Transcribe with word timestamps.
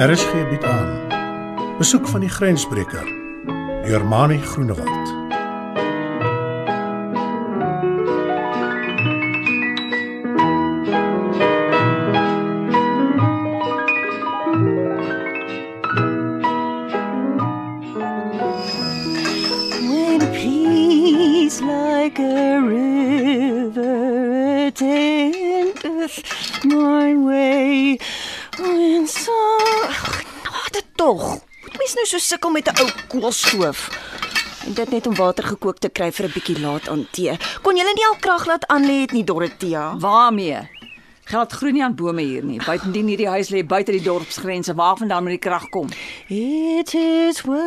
RSG 0.00 0.48
bied 0.48 0.64
aan. 0.64 1.08
Besoek 1.78 2.08
van 2.08 2.20
die 2.20 2.28
grensbreker 2.28 3.04
deur 3.84 4.04
Mani 4.04 4.38
Groenewald. 4.40 5.19
Koolstoof. 33.60 34.08
En 34.66 34.74
dit 34.74 34.90
net 34.90 35.06
om 35.06 35.14
water 35.14 35.44
gekook 35.44 35.78
te 35.78 35.88
kry 35.88 36.12
vir 36.12 36.26
'n 36.26 36.32
bietjie 36.32 36.60
laat 36.60 36.88
aan 36.88 37.06
tee. 37.10 37.36
Kon 37.62 37.76
jy 37.76 37.82
nie 37.82 38.06
al 38.06 38.16
krag 38.20 38.46
laat 38.46 38.66
aan 38.66 38.86
lê 38.86 39.00
het 39.00 39.12
nie, 39.12 39.24
Dorothea? 39.24 39.96
Waarmee? 39.98 40.68
Geld 41.24 41.52
groei 41.52 41.72
nie 41.72 41.84
aan 41.84 41.94
bome 41.94 42.22
hier 42.22 42.44
nie. 42.44 42.60
Buitendien 42.64 43.06
hierdie 43.06 43.28
huis 43.28 43.50
lê 43.50 43.66
buite 43.66 43.92
die 43.92 44.02
dorpsgrense. 44.02 44.74
Waarvandaan 44.74 45.22
moet 45.22 45.32
die 45.32 45.38
krag 45.38 45.68
kom? 45.68 45.88
It 46.28 46.94
is 46.94 47.42
well 47.42 47.60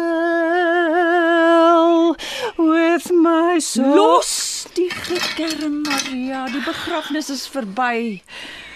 with 2.58 3.12
my 3.12 3.60
soul. 3.60 3.96
Los 3.96 4.66
die 4.73 4.90
gekerm, 4.90 5.82
Maria. 5.82 6.46
Die 6.46 6.64
begrafnis 6.66 7.30
is 7.30 7.48
verby. 7.48 8.22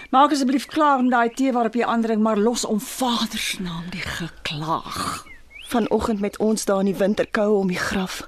Maak 0.10 0.32
asseblief 0.32 0.66
klaar 0.66 1.02
met 1.02 1.12
daai 1.12 1.30
tee 1.30 1.52
waarop 1.52 1.74
jy 1.74 1.84
aandrink, 1.84 2.22
maar 2.22 2.38
los 2.38 2.66
om 2.66 2.80
Vader 2.80 3.40
se 3.40 3.62
naam 3.62 3.84
die 3.90 4.02
geklaag. 4.02 5.26
Vanoggend 5.68 6.20
met 6.20 6.38
ons 6.38 6.66
daar 6.66 6.80
in 6.80 6.92
die 6.92 7.00
winterkoue 7.00 7.58
om 7.60 7.68
die 7.72 7.80
graf. 7.80 8.22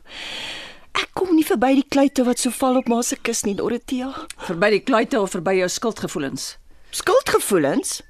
Ek 0.99 1.09
kom 1.13 1.35
nie 1.35 1.45
verby 1.45 1.75
die 1.77 1.87
kluite 1.87 2.25
wat 2.27 2.41
so 2.41 2.51
val 2.51 2.79
op 2.81 2.89
ma 2.91 3.01
se 3.05 3.15
kus 3.15 3.45
nie, 3.47 3.55
Dorothea. 3.55 4.09
Verby 4.47 4.71
die 4.75 4.83
kluite 4.83 5.21
of 5.21 5.31
verby 5.35 5.59
jou 5.59 5.69
skuldgevoelens. 5.69 6.57
Skuldgevoelens? 6.91 8.01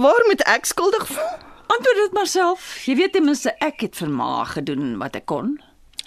Waar 0.00 0.24
moet 0.30 0.44
ek 0.48 0.68
skuldig 0.70 1.06
voel? 1.10 1.34
Antwoord 1.74 2.00
dit 2.00 2.16
maar 2.16 2.30
self. 2.30 2.66
Jy 2.86 2.96
weet 3.00 3.14
ten 3.16 3.24
minste 3.26 3.54
ek 3.64 3.82
het 3.82 3.96
vir 3.98 4.12
ma 4.12 4.44
gedoen 4.48 4.96
wat 5.00 5.16
ek 5.18 5.26
kon. 5.32 5.56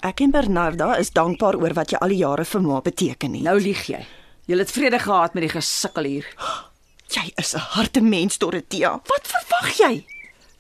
Ek 0.06 0.22
en 0.24 0.32
Bernarda 0.32 0.94
is 1.02 1.12
dankbaar 1.12 1.58
oor 1.60 1.74
wat 1.78 1.92
jy 1.92 2.02
al 2.02 2.14
die 2.14 2.22
jare 2.22 2.46
vir 2.46 2.64
ma 2.64 2.82
beteken 2.86 3.36
het. 3.36 3.46
Nou 3.46 3.58
lieg 3.60 3.88
jy. 3.90 4.04
Jy 4.48 4.60
het 4.62 4.72
vrede 4.72 5.00
gehad 5.04 5.34
met 5.36 5.44
die 5.44 5.52
gesukkel 5.52 6.08
hier. 6.08 6.28
jy 7.16 7.32
is 7.36 7.54
'n 7.54 7.66
harte 7.76 8.02
mens, 8.02 8.38
Dorothea. 8.38 9.00
Wat 9.04 9.28
verwag 9.28 9.74
jy? 9.78 10.06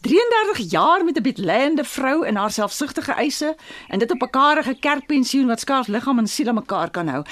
33 0.01 0.69
jaar 0.71 1.03
met 1.03 1.17
'n 1.17 1.21
bedlende 1.21 1.83
vrou 1.83 2.25
en 2.25 2.35
haar 2.35 2.51
selfsugtige 2.51 3.11
eise 3.11 3.55
en 3.87 3.99
dit 3.99 4.11
op 4.11 4.21
'n 4.21 4.29
karige 4.29 4.75
kerkpensioen 4.79 5.47
wat 5.47 5.59
skaars 5.59 5.87
liggaam 5.87 6.17
en 6.17 6.27
siel 6.27 6.47
aan 6.47 6.55
mekaar 6.55 6.89
kan 6.89 7.07
hou. 7.07 7.23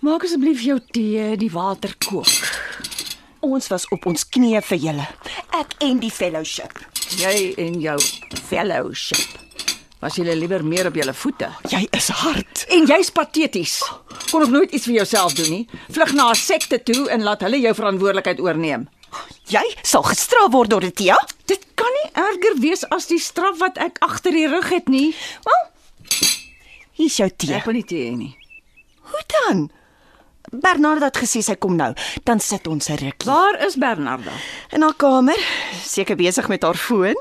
Maak 0.00 0.22
asseblief 0.22 0.60
jou 0.60 0.80
tee, 0.90 1.36
die 1.36 1.50
water 1.50 1.94
kook. 2.08 2.26
Ons 3.40 3.68
was 3.68 3.88
op 3.88 4.06
ons 4.06 4.28
knieë 4.28 4.62
vir 4.62 4.78
julle. 4.78 5.06
Ek 5.50 5.74
en 5.78 5.98
die 5.98 6.10
fellowship. 6.10 6.78
Jy 7.16 7.54
en 7.56 7.80
jou 7.80 7.98
fellowship. 8.48 9.40
Was 10.02 10.16
jy 10.18 10.34
liewer 10.34 10.64
meer 10.64 10.86
op 10.86 10.94
julle 10.94 11.14
voete? 11.14 11.52
Jy 11.70 11.86
is 11.90 12.08
hard. 12.08 12.64
En 12.74 12.86
jy's 12.86 13.10
pateties. 13.10 13.76
Kon 14.30 14.40
nog 14.40 14.50
nooit 14.50 14.72
iets 14.72 14.84
vir 14.84 14.94
jouself 14.94 15.34
doen 15.38 15.50
nie. 15.50 15.68
Vlug 15.90 16.12
na 16.12 16.30
'n 16.30 16.34
sekte 16.34 16.82
toe 16.82 17.08
en 17.08 17.22
laat 17.22 17.40
hulle 17.40 17.60
jou 17.60 17.74
verantwoordelikheid 17.74 18.40
oorneem. 18.40 18.88
Jy 19.52 19.62
sal 19.82 20.02
gestraf 20.06 20.52
word, 20.52 20.70
Dorothea. 20.70 21.16
Dit 21.50 21.66
kan 21.74 21.92
nie 21.98 22.10
erger 22.14 22.56
wees 22.62 22.84
as 22.94 23.06
die 23.10 23.20
straf 23.20 23.58
wat 23.60 23.78
ek 23.78 23.98
agter 24.00 24.32
die 24.32 24.48
rug 24.48 24.68
het 24.72 24.88
nie. 24.88 25.12
Wel, 25.44 25.62
hier's 27.00 27.18
jou 27.20 27.28
tee. 27.30 27.54
Ek 27.58 27.68
wil 27.68 27.80
nie 27.80 27.86
tee 27.88 28.10
hê 28.10 28.16
nie. 28.16 28.36
Hoe 29.12 29.24
dan? 29.36 29.70
Bernarda 30.52 31.08
het 31.08 31.20
gesê 31.22 31.40
sy 31.44 31.54
kom 31.56 31.76
nou. 31.76 31.92
Dan 32.24 32.40
sit 32.40 32.66
ons 32.66 32.88
'n 32.88 32.96
rukkie. 32.96 33.28
Waar 33.28 33.60
is 33.66 33.76
Bernarda? 33.76 34.32
In 34.70 34.82
haar 34.82 34.94
kamer, 34.94 35.40
seker 35.84 36.16
besig 36.16 36.48
met 36.48 36.62
haar 36.62 36.76
foon. 36.76 37.16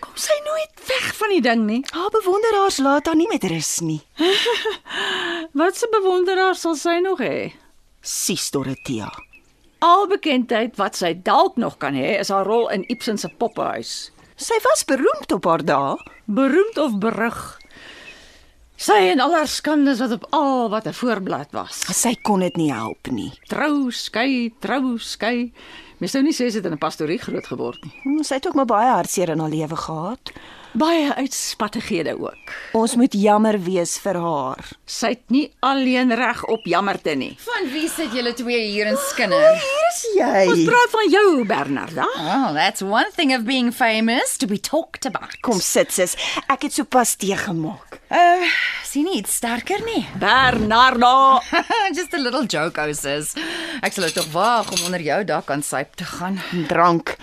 Kom 0.00 0.14
sy 0.14 0.34
nooit 0.44 0.88
weg 0.88 1.14
van 1.16 1.28
die 1.28 1.40
ding 1.40 1.66
nie. 1.66 1.84
Haar 1.90 2.10
bewonderaars 2.10 2.78
laat 2.78 3.06
haar 3.06 3.16
nie 3.16 3.28
met 3.28 3.44
rus 3.44 3.80
nie. 3.80 4.02
Wat 5.60 5.82
'n 5.82 5.90
bewonderaar 5.90 6.54
sal 6.54 6.74
sy 6.74 6.98
nog 7.02 7.18
hê? 7.18 7.52
Sis 8.02 8.50
Dorothea. 8.50 9.10
Al 9.84 10.06
bekendheid 10.08 10.76
wat 10.80 10.96
sy 10.96 11.12
dalk 11.22 11.56
nog 11.60 11.76
kan 11.78 11.94
hê 11.94 12.18
is 12.20 12.28
haar 12.32 12.46
rol 12.48 12.68
in 12.72 12.84
Ibsen 12.88 13.18
se 13.18 13.28
poppehuis. 13.28 14.10
Sy 14.36 14.56
was 14.64 14.84
beroemd 14.84 15.32
op 15.32 15.44
haar 15.44 15.64
dae. 15.64 15.96
Beroemd 16.24 16.78
of 16.78 16.98
berug. 17.00 17.58
Sy 18.76 18.96
en 19.12 19.20
al 19.24 19.32
haar 19.32 19.48
skandes 19.48 20.00
wat 20.04 20.12
op 20.12 20.26
al 20.36 20.68
wat 20.72 20.86
'n 20.86 20.92
voorblad 20.92 21.52
was. 21.52 21.84
Sy 22.00 22.14
kon 22.22 22.40
dit 22.40 22.56
nie 22.56 22.72
help 22.72 23.06
nie. 23.10 23.32
Trou, 23.48 23.90
skei, 23.90 24.52
trou, 24.60 24.98
skei. 24.98 25.52
Mens 25.98 26.12
sou 26.12 26.22
nie 26.22 26.32
sê 26.32 26.50
sy 26.50 26.56
het 26.60 26.66
in 26.66 26.72
'n 26.72 26.78
pastorie 26.78 27.18
groot 27.18 27.46
geword 27.46 27.84
nie. 27.84 27.92
Hm, 28.02 28.22
Sy 28.22 28.34
het 28.34 28.46
ook 28.46 28.54
maar 28.54 28.66
baie 28.66 28.90
hartseer 28.92 29.28
in 29.28 29.38
haar 29.38 29.50
lewe 29.50 29.76
gehad. 29.76 30.32
Baie 30.76 31.08
uitspattighede 31.16 32.12
ook. 32.20 32.50
Ons 32.76 32.96
moet 33.00 33.14
jammer 33.16 33.56
wees 33.64 33.94
vir 34.04 34.18
haar. 34.20 34.66
Sy 34.84 35.14
het 35.14 35.22
nie 35.32 35.46
alleen 35.64 36.12
reg 36.18 36.42
op 36.52 36.66
jammerte 36.68 37.14
nie. 37.16 37.30
Van 37.46 37.70
wie 37.72 37.86
sit 37.88 38.12
julle 38.12 38.34
twee 38.36 38.58
hier 38.74 38.90
in 38.90 38.98
skinder? 39.08 39.56
Is 39.56 40.02
Ons 40.12 40.58
jy? 40.58 40.66
praat 40.68 40.92
van 40.92 41.08
jou, 41.14 41.30
Bernarda. 41.48 42.04
Oh, 42.20 42.50
that's 42.52 42.84
one 42.84 43.08
thing 43.16 43.32
of 43.32 43.46
being 43.48 43.72
famous 43.72 44.36
to 44.36 44.46
be 44.46 44.58
talked 44.60 45.06
about. 45.08 45.38
Kom 45.40 45.62
sit 45.64 45.94
sis. 45.96 46.12
Ek 46.52 46.66
het 46.68 46.76
sopas 46.76 47.14
tee 47.16 47.38
gemaak. 47.40 47.96
Uh, 48.12 48.44
sien 48.84 49.08
nie 49.08 49.22
iets 49.22 49.38
sterker 49.40 49.80
nie. 49.88 50.04
Bernarda. 50.26 51.40
Just 51.96 52.12
a 52.12 52.20
little 52.20 52.44
joke, 52.44 52.76
ou 52.84 52.92
sis. 52.92 53.32
Ek 53.80 53.96
sal 53.96 54.12
tog 54.12 54.28
waag 54.36 54.68
om 54.76 54.84
onder 54.90 55.00
jou 55.08 55.22
dak 55.24 55.48
aan 55.56 55.64
syp 55.64 55.96
te 55.96 56.04
gaan. 56.18 56.36
Drank. 56.68 57.16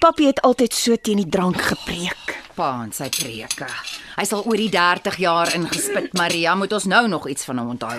Papi 0.00 0.30
het 0.30 0.38
altyd 0.46 0.72
so 0.72 0.94
teen 0.96 1.18
die 1.24 1.28
drank 1.28 1.58
gepreek. 1.72 2.38
Pa 2.60 2.82
en 2.84 2.90
sy 2.92 3.06
preke. 3.08 3.64
Hy 4.18 4.24
sal 4.28 4.42
oor 4.44 4.60
die 4.60 4.68
30 4.68 5.14
jaar 5.22 5.48
ingespit, 5.56 6.10
Maria, 6.18 6.52
moet 6.60 6.74
ons 6.76 6.84
nou 6.92 7.06
nog 7.08 7.24
iets 7.32 7.46
van 7.48 7.62
hom 7.62 7.70
onthou. 7.72 7.94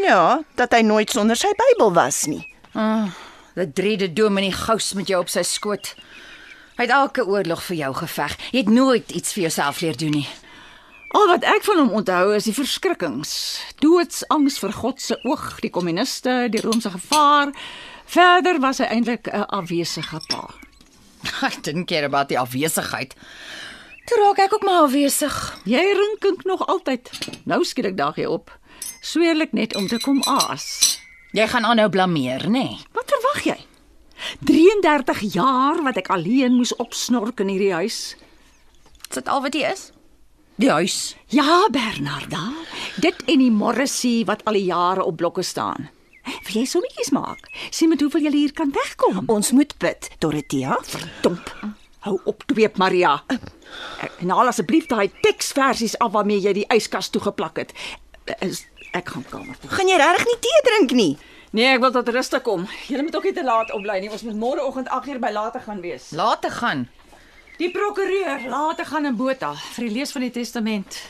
Ja, 0.00 0.38
dat 0.56 0.72
hy 0.72 0.80
nooit 0.86 1.12
sonder 1.12 1.36
sy 1.36 1.50
Bybel 1.58 1.92
was 1.92 2.22
nie. 2.32 2.40
Die 3.56 3.66
driede 3.76 4.08
dominee 4.08 4.56
gous 4.56 4.94
met 4.96 5.12
jou 5.12 5.20
op 5.20 5.28
sy 5.28 5.44
skoot. 5.44 5.90
Hy 6.78 6.86
het 6.86 6.94
elke 6.96 7.26
oorlog 7.28 7.60
vir 7.66 7.76
jou 7.82 7.90
geveg. 7.98 8.38
Jy 8.54 8.62
het 8.62 8.72
nooit 8.72 9.12
iets 9.20 9.36
vir 9.36 9.46
jouself 9.50 9.82
leer 9.84 10.00
doen 10.00 10.16
nie. 10.22 10.24
Al 11.16 11.28
wat 11.34 11.44
ek 11.48 11.68
van 11.68 11.82
hom 11.82 11.92
onthou 12.00 12.32
is 12.38 12.48
die 12.48 12.56
verskrikkings. 12.56 13.34
Doodsangs 13.84 14.56
vir 14.64 14.72
God 14.80 15.04
se 15.04 15.20
oog, 15.28 15.60
die 15.60 15.72
kommuniste, 15.72 16.46
die 16.52 16.64
Romeinse 16.64 16.94
gevaar. 16.96 17.52
Verder 18.16 18.62
was 18.64 18.80
hy 18.80 18.88
eintlik 18.96 19.28
'n 19.28 19.44
afwesige 19.60 20.24
pa. 20.32 20.48
I 21.48 21.52
didn't 21.60 21.92
care 21.92 22.08
about 22.08 22.32
die 22.32 22.40
afwesigheid. 22.40 23.12
Toe 24.06 24.18
raak 24.22 24.38
ek 24.38 24.54
ook 24.54 24.62
maar 24.66 24.84
afwesig. 24.86 25.34
Jy 25.66 25.82
rinkink 25.98 26.44
nog 26.46 26.66
altyd. 26.66 27.10
Nou 27.44 27.64
skielik 27.66 27.96
dag 27.98 28.18
jy 28.20 28.28
op. 28.30 28.52
Sweerlik 29.02 29.52
net 29.52 29.74
om 29.74 29.88
te 29.90 29.98
kom 30.02 30.22
aas. 30.30 30.98
Jy 31.34 31.46
gaan 31.50 31.66
aanhou 31.66 31.88
blameer, 31.90 32.46
nê? 32.46 32.62
Nee. 32.70 32.78
Wat 32.94 33.10
verwag 33.10 33.42
jy? 33.44 33.56
33 34.46 35.20
jaar 35.34 35.82
wat 35.84 35.98
ek 36.00 36.10
alleen 36.14 36.54
moes 36.56 36.72
opsnork 36.80 37.42
in 37.42 37.50
hierdie 37.52 37.74
huis. 37.74 37.98
Is 39.10 39.18
dit 39.18 39.28
al 39.28 39.42
wat 39.44 39.54
jy 39.58 39.66
is? 39.68 39.90
Die 40.56 40.70
huis. 40.70 41.16
Ja, 41.34 41.66
Bernarda. 41.70 42.46
Dit 43.02 43.26
en 43.26 43.42
die 43.42 43.52
Morrissey 43.52 44.22
wat 44.24 44.44
al 44.46 44.56
die 44.56 44.68
jare 44.70 45.04
op 45.04 45.18
blokke 45.20 45.44
staan. 45.44 45.90
Wil 46.46 46.62
jy 46.62 46.64
sommetjies 46.70 47.12
maak? 47.14 47.50
Sien 47.70 47.92
met 47.92 48.00
hoeveel 48.02 48.30
jy 48.30 48.32
hier 48.38 48.54
kan 48.56 48.72
wegkom. 48.74 49.26
Ons 49.30 49.52
moet 49.54 49.76
bid, 49.82 50.08
Dorothea. 50.22 50.78
Domp. 51.26 51.52
Hou 52.06 52.20
op 52.24 52.42
dweep 52.46 52.76
Maria. 52.78 53.24
En 54.22 54.30
haal 54.30 54.46
asseblief 54.46 54.84
daai 54.86 55.10
teksversies 55.24 55.96
af 55.98 56.12
waarmee 56.14 56.38
jy 56.38 56.52
die 56.60 56.66
yskas 56.70 57.08
toegeplak 57.10 57.58
het. 57.58 57.72
Ek 58.94 59.10
gaan 59.10 59.24
kamer 59.26 59.58
toe. 59.58 59.70
Gaan 59.74 59.90
jy 59.90 59.96
regtig 59.98 60.28
nie 60.28 60.36
tee 60.44 60.60
drink 60.68 60.94
nie? 60.94 61.14
Nee, 61.56 61.72
ek 61.72 61.82
wil 61.82 61.90
tot 61.96 62.12
rus 62.14 62.30
te 62.30 62.38
kom. 62.46 62.68
Jy 62.86 63.02
moet 63.02 63.18
ook 63.18 63.26
nie 63.26 63.34
te 63.34 63.42
laat 63.42 63.72
opbly 63.74 63.98
nie. 64.04 64.12
Ons 64.14 64.22
moet 64.22 64.38
môreoggend 64.38 64.92
8uur 64.92 65.18
by 65.22 65.32
later 65.34 65.66
gaan 65.66 65.82
wees. 65.82 66.12
Laat 66.14 66.44
te 66.46 66.52
gaan. 66.54 66.86
Die 67.58 67.72
prokureur 67.74 68.46
later 68.54 68.86
gaan 68.86 69.10
in 69.10 69.18
Botha 69.18 69.54
vir 69.74 69.88
die 69.88 69.94
lees 69.98 70.14
van 70.14 70.28
die 70.28 70.34
testament. 70.34 71.00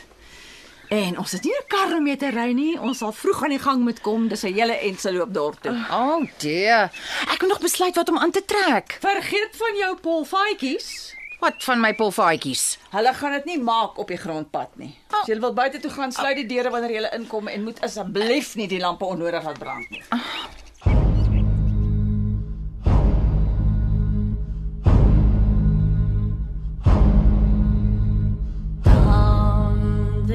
En 0.89 1.17
ons 1.17 1.31
het 1.31 1.43
nie 1.43 1.51
'n 1.53 1.67
kar 1.67 1.95
om 1.97 2.03
mee 2.03 2.15
te 2.17 2.29
ry 2.29 2.51
nie. 2.51 2.79
Ons 2.79 2.97
sal 2.97 3.11
vroeg 3.11 3.43
aan 3.43 3.49
die 3.49 3.59
gang 3.59 3.83
moet 3.83 4.01
kom. 4.01 4.27
Dis 4.27 4.43
'n 4.43 4.53
hele 4.53 4.73
en 4.73 4.97
se 4.97 5.11
loop 5.13 5.33
dorp 5.33 5.61
toe. 5.61 5.85
Oh 5.91 6.23
dear. 6.37 6.91
Ek 7.31 7.39
moet 7.41 7.49
nog 7.49 7.59
besluit 7.59 7.95
wat 7.95 8.09
om 8.09 8.17
aan 8.17 8.31
te 8.31 8.45
trek. 8.45 8.97
Vergeet 8.99 9.49
van 9.57 9.75
jou 9.77 9.95
polfaatjies. 9.95 11.15
Wat 11.39 11.53
van 11.63 11.79
my 11.79 11.93
polfaatjies? 11.95 12.77
Hulle 12.89 13.13
gaan 13.13 13.31
dit 13.31 13.45
nie 13.45 13.59
maak 13.59 13.97
op 13.97 14.07
die 14.07 14.17
grondpad 14.17 14.69
nie. 14.75 14.95
As 15.09 15.27
jy 15.27 15.39
wil 15.39 15.53
buite 15.53 15.79
toe 15.79 15.91
gaan, 15.91 16.11
sluit 16.11 16.35
die 16.35 16.45
deure 16.45 16.69
wanneer 16.69 16.91
jy 16.91 17.09
inkom 17.13 17.47
en 17.47 17.63
moet 17.63 17.81
asseblief 17.81 18.55
nie 18.55 18.67
die 18.67 18.79
lampe 18.79 19.05
onnodig 19.05 19.43
laat 19.43 19.59
brand 19.59 19.89
nie. 19.89 20.03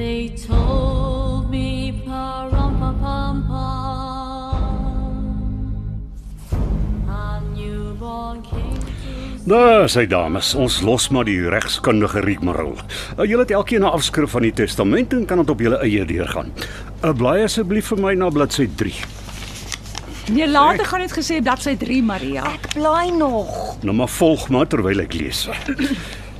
They 0.03 0.35
told 0.35 1.47
me 1.47 1.95
pa 2.03 2.51
rum 2.51 2.73
pa 2.75 2.91
pum 3.03 3.37
pum. 3.47 4.57
A 7.07 7.39
newborn 7.55 8.41
king. 8.43 8.75
Daar 9.47 9.79
nou, 9.79 9.87
sê 9.87 10.03
dames, 10.11 10.49
ons 10.59 10.81
los 10.83 11.07
maar 11.07 11.23
die 11.29 11.39
regskundige 11.47 12.19
rigmarol. 12.27 12.75
Eh, 13.15 13.23
julle 13.31 13.45
het 13.45 13.55
elkeen 13.55 13.87
'n 13.87 13.95
afskrif 13.95 14.35
van 14.35 14.43
die 14.43 14.51
testament 14.51 15.13
en 15.13 15.25
kan 15.25 15.37
dit 15.37 15.49
op 15.49 15.59
julle 15.59 15.79
eie 15.79 16.05
deurgaan. 16.05 16.51
Eh, 17.01 17.13
blaai 17.13 17.43
asseblief 17.43 17.87
vir 17.87 17.99
my 17.99 18.13
na 18.13 18.29
bladsy 18.29 18.69
3. 18.75 18.93
Nee, 20.31 20.47
later 20.47 20.85
gaan 20.85 20.99
dit 20.99 21.13
gesê 21.13 21.41
bladsy 21.41 21.77
3 21.77 22.03
Maria. 22.03 22.43
Ek 22.43 22.73
blaai 22.73 23.11
nog. 23.11 23.77
Nou 23.81 23.95
maar 23.95 24.09
volg 24.09 24.49
maar 24.49 24.67
terwyl 24.67 24.99
ek 24.99 25.13
lees. 25.13 25.49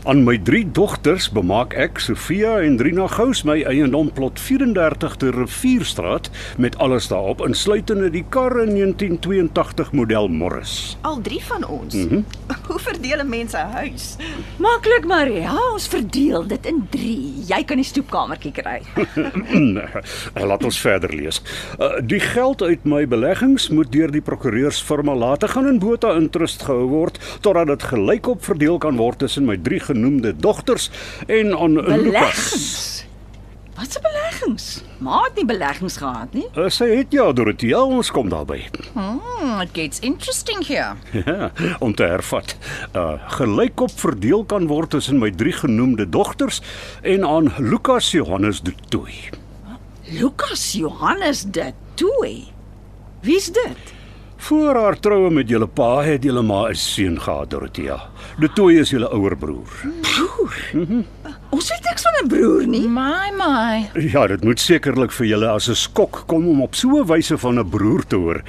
Aan 0.03 0.25
my 0.27 0.33
drie 0.35 0.65
dogters 0.67 1.29
bemaak 1.31 1.71
ek 1.79 2.01
Sofia 2.03 2.57
en 2.59 2.73
Drina 2.75 3.05
Gous 3.07 3.45
my 3.47 3.61
eiendom 3.63 4.09
plot 4.11 4.35
34 4.35 5.13
te 5.21 5.29
Rivierstraat 5.31 6.27
met 6.59 6.75
alles 6.83 7.07
daarop 7.07 7.39
insluitende 7.45 8.09
die 8.11 8.25
kar 8.27 8.51
in 8.65 8.73
1982 8.75 9.93
model 9.95 10.27
Morris. 10.27 10.97
Al 11.07 11.21
drie 11.23 11.39
van 11.47 11.63
ons. 11.63 11.95
Mm 11.95 12.09
-hmm. 12.09 12.25
Hoe 12.67 12.79
verdeel 12.79 13.23
'n 13.23 13.29
mens 13.29 13.53
'n 13.53 13.71
huis? 13.79 14.15
Maklik 14.57 15.05
Maria, 15.05 15.55
ons 15.71 15.87
verdeel 15.87 16.47
dit 16.47 16.65
in 16.65 16.87
3. 16.89 17.33
Jy 17.47 17.63
kan 17.63 17.77
die 17.77 17.85
stoepkamertjie 17.85 18.51
kry. 18.51 18.81
Uh, 19.15 20.43
Laat 20.49 20.63
ons 20.63 20.79
verder 20.79 21.15
lees. 21.15 21.41
Uh, 21.79 21.99
die 22.03 22.19
geld 22.19 22.61
uit 22.61 22.83
my 22.83 23.07
beleggings 23.07 23.69
moet 23.69 23.91
deur 23.91 24.11
die 24.11 24.21
prokureursfirma 24.21 25.15
later 25.15 25.49
gaan 25.49 25.67
in 25.67 25.79
Botha 25.79 26.15
in 26.15 26.29
trust 26.29 26.63
gehou 26.63 26.87
word 26.87 27.39
totdat 27.39 27.67
dit 27.67 27.83
gelykop 27.83 28.43
verdeel 28.43 28.77
kan 28.77 28.95
word 28.95 29.19
tussen 29.19 29.45
my 29.45 29.57
drie 29.57 29.79
genoemde 29.93 30.35
dogters 30.35 30.89
en 31.27 31.53
aan. 31.57 31.79
Beleggings. 31.85 33.05
Wat 33.73 33.91
se 33.91 33.99
beleggings? 34.01 34.65
Ma 35.01 35.23
het 35.25 35.39
nie 35.39 35.45
beleggings 35.49 35.95
gehad 35.97 36.33
nie. 36.37 36.45
Uh, 36.53 36.67
sy 36.69 36.85
het 36.91 37.13
ja, 37.15 37.25
Dorothea, 37.33 37.79
ons 37.81 38.11
kom 38.13 38.29
daarby. 38.29 38.61
Hmm, 39.43 39.59
it 39.59 39.73
gets 39.75 39.99
interesting 39.99 40.61
here. 40.67 40.93
Ja, 41.11 41.49
om 41.83 41.95
te 41.95 42.05
hervat. 42.07 42.55
Uh 42.95 43.17
gelykop 43.35 43.91
verdeel 43.99 44.45
kan 44.47 44.69
word 44.69 44.93
tussen 44.93 45.19
my 45.19 45.31
drie 45.35 45.51
genoemde 45.57 46.05
dogters 46.09 46.61
en 47.01 47.25
aan 47.27 47.51
Lucas 47.57 48.11
Johannes 48.13 48.61
de 48.61 48.71
Tooi. 48.93 49.15
Lukas 50.13 50.71
Johannes 50.77 51.43
de 51.43 51.73
Tooi. 51.99 52.47
Wie's 53.25 53.51
dit? 53.51 53.93
Voor 54.43 54.75
haar 54.75 54.97
troue 54.99 55.29
met 55.31 55.47
julle 55.47 55.69
pa 55.71 56.01
het 56.03 56.25
julle 56.27 56.41
ma 56.43 56.67
'n 56.67 56.75
seun 56.75 57.15
gehad, 57.21 57.49
Dorothea. 57.49 57.97
De 58.39 58.49
Tooi 58.53 58.79
is 58.79 58.89
julle 58.89 59.07
ouer 59.09 59.37
broer. 59.37 59.71
Ons 61.49 61.69
weet 61.69 61.83
niks 61.83 62.01
van 62.01 62.13
'n 62.23 62.27
broer 62.27 62.67
nie. 62.67 62.87
My 62.87 63.31
my. 63.37 63.89
Ja, 64.11 64.27
dit 64.27 64.43
moet 64.43 64.59
sekerlik 64.59 65.11
vir 65.11 65.25
julle 65.27 65.47
as 65.47 65.69
'n 65.69 65.75
skok 65.75 66.23
kom 66.27 66.47
om 66.47 66.61
op 66.61 66.75
so 66.75 66.87
'n 66.89 67.05
wyse 67.05 67.37
van 67.37 67.59
'n 67.59 67.69
broer 67.69 68.03
te 68.07 68.15
hoor. 68.15 68.41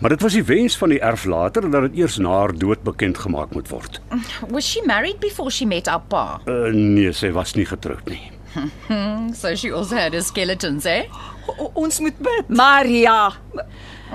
Maar 0.00 0.10
dit 0.10 0.22
was 0.22 0.32
die 0.32 0.44
wens 0.44 0.76
van 0.76 0.88
die 0.88 1.00
erf 1.00 1.24
later 1.24 1.70
dat 1.70 1.82
dit 1.82 1.96
eers 1.96 2.16
na 2.16 2.28
haar 2.28 2.58
dood 2.58 2.82
bekend 2.82 3.18
gemaak 3.18 3.54
moet 3.54 3.68
word. 3.68 4.00
Was 4.48 4.70
she 4.70 4.82
married 4.86 5.20
before 5.20 5.50
she 5.50 5.66
met 5.66 5.88
our 5.88 6.02
pa? 6.08 6.40
Uh, 6.46 6.72
nee, 6.72 7.12
sy 7.12 7.30
was 7.30 7.54
nie 7.54 7.66
getroud 7.66 8.04
nie. 8.08 8.32
So 9.40 9.54
she 9.54 9.72
also 9.72 9.96
had 9.96 10.12
her 10.12 10.22
skeletons, 10.22 10.84
eh? 10.84 11.02
O, 11.46 11.70
ons 11.74 12.00
moet 12.00 12.18
bid. 12.18 12.48
Maria. 12.48 13.32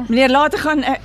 Meneer 0.07 0.29
later 0.29 0.59
gaan 0.59 0.79
uh, 0.79 0.95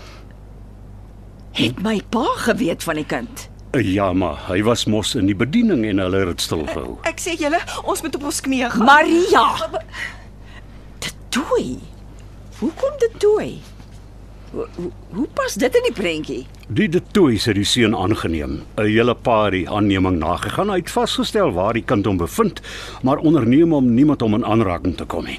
het 1.57 1.83
my 1.83 2.01
pa 2.13 2.25
geweet 2.47 2.83
van 2.83 3.01
die 3.01 3.07
kind. 3.09 3.49
Ja, 3.77 4.13
maar 4.13 4.39
hy 4.49 4.63
was 4.65 4.87
mos 4.89 5.15
in 5.19 5.29
die 5.29 5.37
bediening 5.37 5.85
en 5.85 5.99
hulle 6.01 6.23
het 6.23 6.37
dit 6.37 6.45
stil 6.47 6.65
gehou. 6.69 6.97
Ek 7.09 7.21
sê 7.21 7.37
julle, 7.37 7.61
ons 7.85 8.03
moet 8.05 8.17
op 8.17 8.29
ons 8.31 8.41
knieë 8.47 8.71
gaan. 8.73 8.89
Maria. 8.89 9.45
De 11.05 11.13
Tooi. 11.29 11.79
Hoe 12.59 12.71
kom 12.81 12.95
dit? 13.03 13.23
Hoe, 13.23 14.69
hoe, 14.77 14.91
hoe 15.13 15.27
pas 15.37 15.55
dit 15.55 15.75
in 15.77 15.89
die 15.91 15.97
prentjie? 15.97 16.47
Die 16.67 16.89
De 16.91 16.99
Tooi 17.15 17.37
het 17.39 17.55
die 17.55 17.65
seun 17.65 17.93
aangeneem. 17.95 18.63
'n 18.75 18.83
Hele 18.83 19.15
paar 19.15 19.51
die 19.51 19.71
aanneming 19.71 20.19
nagegaan. 20.19 20.71
Hy 20.71 20.81
het 20.81 20.91
vasgestel 20.91 21.53
waar 21.53 21.73
die 21.73 21.85
kind 21.85 22.07
hom 22.07 22.17
bevind, 22.17 22.61
maar 23.03 23.19
onderneem 23.19 23.73
om 23.73 23.95
niemand 23.95 24.23
om 24.23 24.35
in 24.35 24.45
aanraking 24.45 24.97
te 24.97 25.05
kom 25.05 25.25
nie. 25.25 25.39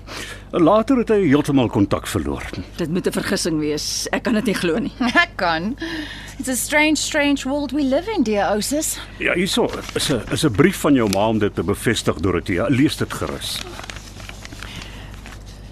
Later 0.51 0.97
het 0.97 1.09
hy 1.09 1.27
heeltemal 1.27 1.68
kontak 1.68 2.07
verloor. 2.07 2.44
Dit 2.77 2.89
moet 2.89 3.07
'n 3.07 3.12
vergissing 3.12 3.59
wees. 3.59 4.07
Ek 4.12 4.24
kan 4.24 4.33
dit 4.33 4.45
nie 4.45 4.56
glo 4.56 4.79
nie. 4.79 4.91
Ek 5.25 5.35
kan. 5.35 5.75
It's 6.39 6.47
a 6.47 6.56
strange, 6.56 6.95
strange 6.95 7.44
world 7.44 7.71
we 7.71 7.83
live 7.83 8.09
in, 8.15 8.23
dear 8.23 8.56
Osis. 8.56 8.97
Ja, 9.19 9.33
hierso 9.33 9.69
is 9.95 10.09
'n 10.09 10.21
is 10.31 10.45
'n 10.45 10.51
brief 10.51 10.77
van 10.77 10.94
jou 10.94 11.09
ma 11.09 11.27
om 11.27 11.39
dit 11.39 11.56
te 11.56 11.63
bevestig, 11.63 12.15
Dorothea. 12.15 12.68
Lees 12.69 12.95
dit 12.95 13.13
gerus. 13.13 13.59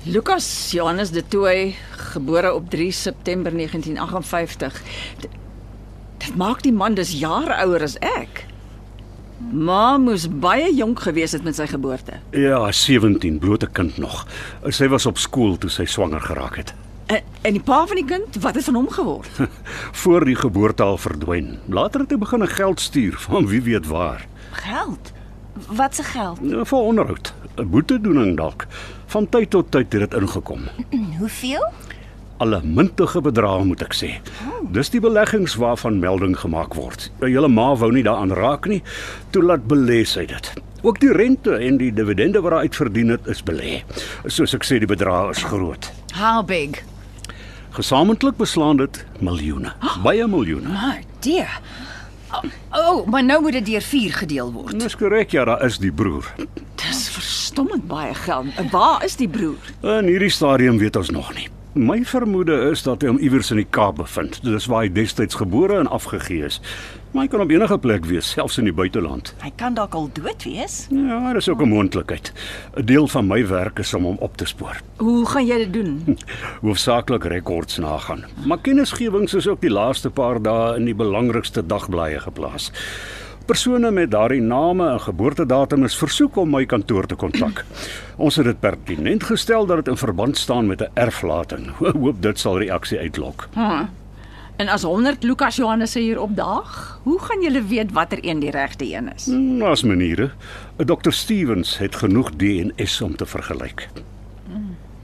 Lukas 0.03 0.71
Johannes 0.71 1.11
de 1.11 1.23
Tooi, 1.27 1.75
gebore 1.91 2.53
op 2.53 2.69
3 2.69 2.91
September 2.91 3.51
1958. 3.51 4.81
Dit 6.25 6.35
maak 6.35 6.63
die 6.65 6.73
man 6.73 6.95
dis 6.97 7.11
jare 7.19 7.53
ouer 7.61 7.83
as 7.85 7.97
ek. 8.01 8.45
Ma 9.53 9.97
moes 10.01 10.25
baie 10.41 10.71
jonk 10.73 11.03
gewees 11.05 11.35
het 11.35 11.43
met 11.45 11.57
sy 11.57 11.67
geboorte. 11.69 12.17
Ja, 12.33 12.63
17, 12.71 13.37
blote 13.43 13.67
kind 13.67 13.99
nog. 14.01 14.23
Sy 14.73 14.87
was 14.89 15.05
op 15.05 15.21
skool 15.21 15.57
toe 15.61 15.69
sy 15.69 15.85
swanger 15.85 16.23
geraak 16.23 16.57
het. 16.61 16.73
En, 17.13 17.21
en 17.45 17.53
die 17.53 17.61
pa 17.61 17.83
van 17.85 17.99
die 17.99 18.07
kind, 18.09 18.39
wat 18.41 18.57
het 18.57 18.65
van 18.65 18.79
hom 18.79 18.89
geword? 18.89 19.41
Voor 20.01 20.25
die 20.25 20.37
geboorte 20.39 20.83
al 20.83 20.97
verdwyn. 20.97 21.59
Later 21.69 22.01
het 22.07 22.15
hy 22.15 22.17
begin 22.17 22.43
'n 22.43 22.55
geld 22.57 22.81
stuur 22.81 23.19
van 23.27 23.45
wie 23.47 23.61
weet 23.61 23.85
waar. 23.85 24.25
Geld. 24.65 25.13
Wat 25.69 25.95
se 25.95 26.03
geld? 26.03 26.39
Ja, 26.41 26.65
vir 26.65 26.77
onderhoud, 26.79 27.33
'n 27.57 27.69
boetedoening 27.69 28.37
dalk. 28.37 28.65
Van 29.05 29.29
tyd 29.29 29.49
tot 29.49 29.71
tyd 29.71 29.93
het 29.93 30.09
dit 30.09 30.21
ingekom. 30.21 30.65
Hoeveel? 31.19 31.69
Alle 32.37 32.59
muntige 32.63 33.21
bedrae 33.23 33.63
moet 33.63 33.83
ek 33.85 33.93
sê. 33.95 34.09
Dis 34.75 34.89
die 34.91 34.99
beleggings 34.99 35.55
waarvan 35.55 36.01
melding 36.01 36.35
gemaak 36.35 36.75
word. 36.75 37.07
Julle 37.23 37.47
ma 37.47 37.69
wou 37.79 37.91
nie 37.95 38.03
daaraan 38.03 38.35
raak 38.35 38.67
nie, 38.67 38.81
toe 39.31 39.43
laat 39.45 39.63
belê 39.71 40.01
sy 40.03 40.25
dit. 40.27 40.49
Ook 40.83 40.99
die 40.99 41.13
rente 41.15 41.55
en 41.55 41.79
die 41.79 41.93
dividende 41.95 42.41
wat 42.43 42.57
daaruit 42.57 42.75
verdien 42.75 43.15
het, 43.15 43.29
is 43.31 43.39
belê. 43.45 43.79
Soos 44.27 44.53
ek 44.53 44.67
sê, 44.67 44.81
die 44.83 44.89
bedrae 44.89 45.31
is 45.31 45.45
groot. 45.47 45.87
How 46.19 46.43
big? 46.45 46.83
Gesamentlik 47.75 48.37
beslaan 48.37 48.83
dit 48.83 49.01
miljoene. 49.23 49.71
Baie 50.03 50.27
miljoene. 50.27 50.75
My 50.75 50.99
dear. 51.23 51.55
Oh, 52.35 52.43
oh, 52.75 53.07
maar 53.07 53.23
nou 53.23 53.41
moet 53.47 53.61
dit 53.61 53.71
deur 53.71 53.83
4 53.83 54.13
gedeel 54.25 54.51
word. 54.51 54.75
Dis 54.79 54.95
korrek, 54.99 55.31
ja, 55.31 55.47
daar 55.47 55.63
is 55.65 55.79
die 55.79 55.91
broer. 55.91 56.27
Dis 56.83 57.07
verstommend 57.15 57.87
baie 57.87 58.13
geld. 58.27 58.51
Waar 58.75 59.03
is 59.07 59.15
die 59.15 59.29
broer? 59.31 59.71
In 59.81 60.11
hierdie 60.11 60.31
stadium 60.31 60.77
weet 60.83 60.99
ons 60.99 61.15
nog 61.15 61.31
nie. 61.39 61.47
My 61.75 62.05
vermoede 62.07 62.55
is 62.71 62.85
dat 62.85 63.01
hy 63.03 63.09
hom 63.09 63.17
iewers 63.19 63.49
in 63.51 63.59
die 63.59 63.67
Kaap 63.67 63.97
bevind. 63.99 64.37
Dis 64.45 64.63
waar 64.71 64.85
hy 64.85 64.91
destyds 64.95 65.35
gebore 65.35 65.75
en 65.81 65.89
afgegee 65.91 66.45
is. 66.47 66.61
Maar 67.11 67.25
hy 67.25 67.31
kan 67.33 67.41
op 67.43 67.51
enige 67.51 67.77
plek 67.83 68.05
wees, 68.07 68.29
selfs 68.31 68.61
in 68.61 68.69
die 68.69 68.73
buiteland. 68.75 69.33
Hy 69.43 69.51
kan 69.59 69.75
dalk 69.75 69.97
al 69.99 70.07
dood 70.15 70.45
wees. 70.47 70.85
Ja, 70.87 71.33
dis 71.35 71.49
ook 71.51 71.61
'n 71.61 71.67
moontlikheid. 71.67 72.31
'n 72.79 72.85
Deel 72.85 73.07
van 73.07 73.27
my 73.27 73.47
werk 73.47 73.79
is 73.79 73.93
om 73.93 74.03
hom 74.03 74.15
op 74.19 74.37
te 74.37 74.45
spoor. 74.45 74.79
Hoe 74.97 75.25
gaan 75.25 75.45
jy 75.45 75.57
dit 75.57 75.73
doen? 75.73 76.17
Hoofsaaklik 76.61 77.23
rekords 77.23 77.77
nagaan. 77.77 78.23
Maar 78.45 78.59
kennisgewings 78.61 79.33
is 79.33 79.47
ook 79.47 79.61
die 79.61 79.71
laaste 79.71 80.09
paar 80.09 80.41
dae 80.41 80.75
in 80.75 80.85
die 80.85 80.95
belangrikste 80.95 81.65
dagblaaie 81.65 82.19
geplaas. 82.19 82.71
Persone 83.45 83.91
met 83.91 84.09
daardie 84.11 84.41
name 84.41 84.87
en 84.89 84.99
geboortedatum 84.99 85.83
is 85.85 85.95
versoek 85.97 86.37
om 86.41 86.49
my 86.49 86.63
kantoor 86.65 87.05
te 87.05 87.15
kontak. 87.15 87.59
Ons 88.25 88.39
het 88.41 88.47
dit 88.49 88.59
pertinent 88.59 89.23
gestel 89.23 89.67
dat 89.69 89.83
dit 89.83 89.91
in 89.93 89.99
verband 90.01 90.37
staan 90.37 90.65
met 90.67 90.81
'n 90.81 90.89
erflating. 90.93 91.69
Hoop 92.01 92.21
dit 92.21 92.39
sal 92.39 92.57
reaksie 92.57 92.99
uitlok. 92.99 93.47
Hm. 93.53 93.85
En 94.55 94.67
as 94.67 94.81
100 94.81 95.23
Lukas 95.23 95.55
Johannesse 95.55 95.99
hier 95.99 96.19
opdaag, 96.21 96.99
hoe 97.03 97.19
gaan 97.19 97.41
julle 97.41 97.63
weet 97.63 97.91
watter 97.91 98.17
een 98.21 98.39
die 98.39 98.51
regte 98.51 98.93
een 98.93 99.13
is? 99.13 99.25
Naas 99.25 99.83
maniere. 99.83 100.31
Dr 100.77 101.11
Stevens 101.11 101.77
het 101.77 101.95
genoeg 101.95 102.31
DNS 102.31 103.01
om 103.01 103.15
te 103.15 103.25
vergelyk. 103.25 103.89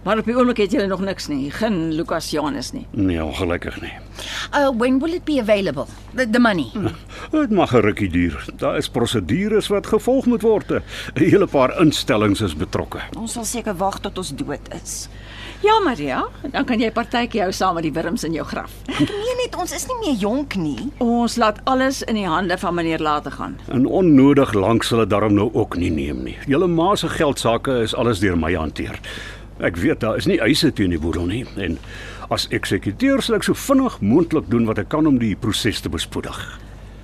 Maar 0.03 0.17
op 0.17 0.25
die 0.25 0.33
oomblik 0.35 0.57
het 0.57 0.71
julle 0.73 0.87
nog 0.89 1.01
niks 1.05 1.27
nie, 1.29 1.51
geen 1.53 1.93
Lukas 1.93 2.31
Johannes 2.33 2.71
nie. 2.71 2.87
Nee, 2.89 3.23
ongelukkig 3.23 3.81
nie. 3.81 3.91
Uh, 4.53 4.69
when 4.77 4.99
will 4.99 5.13
it 5.13 5.23
be 5.25 5.39
available? 5.39 5.85
The, 6.15 6.29
the 6.29 6.39
money. 6.39 6.71
Dit 7.31 7.51
mag 7.51 7.73
'n 7.73 7.81
rukkie 7.85 8.09
duur. 8.09 8.45
Daar 8.57 8.77
is 8.77 8.89
prosedures 8.89 9.67
wat 9.67 9.87
gevolg 9.87 10.25
moet 10.25 10.41
word. 10.41 10.69
'n 10.71 10.81
Hele 11.13 11.47
paar 11.47 11.79
instellings 11.81 12.41
is 12.41 12.55
betrokke. 12.55 12.99
Ons 13.17 13.31
sal 13.31 13.45
seker 13.45 13.75
wag 13.75 13.99
tot 13.99 14.17
ons 14.17 14.33
dood 14.35 14.73
is. 14.83 15.09
Ja, 15.61 15.79
Maria, 15.79 16.25
dan 16.51 16.65
kan 16.65 16.79
jy 16.79 16.91
partytjie 16.91 17.41
hou 17.41 17.51
saam 17.51 17.75
met 17.77 17.83
die 17.83 17.93
wurms 17.93 18.23
in 18.23 18.33
jou 18.33 18.45
graf. 18.45 18.71
Ek 18.87 18.97
meen 19.09 19.37
net 19.43 19.55
ons 19.55 19.71
is 19.71 19.85
nie 19.87 19.97
meer 19.99 20.17
jonk 20.17 20.55
nie. 20.55 20.89
Ons 20.97 21.35
laat 21.37 21.59
alles 21.63 22.01
in 22.01 22.15
die 22.15 22.25
hande 22.27 22.57
van 22.57 22.73
meneer 22.73 22.99
later 22.99 23.31
gaan. 23.31 23.59
En 23.69 23.85
onnodig 23.85 24.53
lank 24.53 24.83
sal 24.83 24.99
dit 24.99 25.09
daarom 25.09 25.33
nou 25.33 25.49
ook 25.53 25.77
nie 25.77 25.91
neem 25.91 26.23
nie. 26.23 26.37
Julle 26.47 26.67
ma 26.67 26.95
se 26.95 27.07
geldsaake 27.09 27.81
is 27.81 27.93
alles 27.95 28.19
deur 28.19 28.37
my 28.37 28.53
hanteer. 28.55 28.99
Ek 29.61 29.77
weet 29.77 29.99
daar 30.01 30.17
is 30.17 30.25
nie 30.25 30.39
eise 30.41 30.71
teen 30.73 30.89
die 30.89 30.99
boedel 30.99 31.27
nie 31.29 31.43
en 31.61 31.77
as 32.33 32.47
eksekuteur 32.49 33.21
sal 33.21 33.37
ek 33.37 33.45
so 33.45 33.53
vinnig 33.53 33.99
moontlik 34.01 34.47
doen 34.49 34.65
wat 34.65 34.79
ek 34.81 34.89
kan 34.89 35.05
om 35.05 35.19
die 35.21 35.35
proses 35.37 35.83
te 35.83 35.89
bespoedig. 35.91 36.37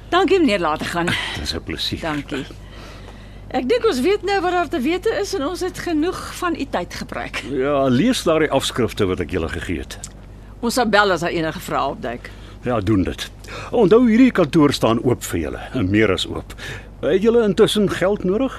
Dankie 0.09 0.39
meneer 0.39 0.63
later 0.63 0.89
gaan. 0.89 1.11
Dis 1.41 1.53
'n 1.53 1.61
plesier. 1.63 2.01
Dankie. 2.01 2.45
Ek 3.47 3.67
dink 3.69 3.85
ons 3.87 4.01
weet 4.01 4.23
nou 4.27 4.41
wat 4.41 4.51
daar 4.51 4.67
te 4.67 4.79
wete 4.81 5.13
is 5.21 5.33
en 5.37 5.45
ons 5.45 5.61
het 5.63 5.77
genoeg 5.79 6.17
van 6.35 6.55
u 6.55 6.65
tyd 6.65 6.93
gebruik. 6.93 7.43
Ja, 7.51 7.87
lees 7.87 8.23
daardie 8.23 8.49
afskrifte 8.51 9.05
wat 9.05 9.19
ek 9.23 9.31
julle 9.31 9.49
gegee 9.49 9.79
het. 9.79 9.99
Ons 10.59 10.73
sal 10.73 10.89
bel 10.89 11.11
as 11.11 11.21
daar 11.23 11.31
enige 11.31 11.59
vrae 11.59 11.85
opduik. 11.93 12.31
Ja, 12.65 12.79
doen 12.79 13.03
dit. 13.03 13.29
Onthou 13.71 14.01
hierdie 14.09 14.31
kantoor 14.31 14.73
staan 14.73 14.99
oop 15.03 15.23
vir 15.23 15.39
julle, 15.39 15.61
en 15.73 15.89
meer 15.89 16.11
as 16.11 16.25
oop. 16.27 16.55
Het 17.05 17.21
julle 17.21 17.45
intussen 17.45 17.87
geld 17.89 18.23
nodig? 18.23 18.51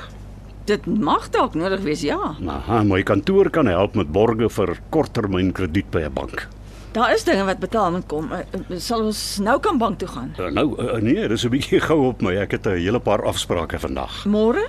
Dit 0.69 0.85
mag 0.87 1.31
dalk 1.33 1.55
nodig 1.57 1.81
wees, 1.81 2.03
ja. 2.05 2.35
Nou, 2.45 2.59
my 2.85 3.01
kantoor 3.07 3.49
kan 3.51 3.71
help 3.71 3.95
met 3.97 4.11
borge 4.13 4.51
vir 4.53 4.75
korttermynkrediet 4.93 5.89
by 5.95 6.03
'n 6.05 6.13
bank. 6.13 6.49
Daar 6.93 7.13
is 7.15 7.25
dinge 7.25 7.45
wat 7.45 7.59
betaal 7.59 7.91
moet 7.91 8.07
kom. 8.07 8.33
Uh, 8.33 8.39
uh, 8.39 8.77
Sal 8.79 9.05
ons 9.05 9.39
nou 9.39 9.59
kan 9.61 9.79
bank 9.79 9.99
toe 9.99 10.09
gaan? 10.09 10.35
Uh, 10.39 10.51
nou, 10.51 10.67
uh, 10.77 11.01
nee, 11.01 11.29
dis 11.29 11.45
'n 11.45 11.49
bietjie 11.51 11.81
gou 11.89 12.09
op 12.09 12.21
my. 12.21 12.37
Ek 12.37 12.51
het 12.51 12.67
'n 12.67 12.77
hele 12.77 13.01
paar 13.01 13.25
afsprake 13.25 13.79
vandag. 13.79 14.25
Môre? 14.27 14.69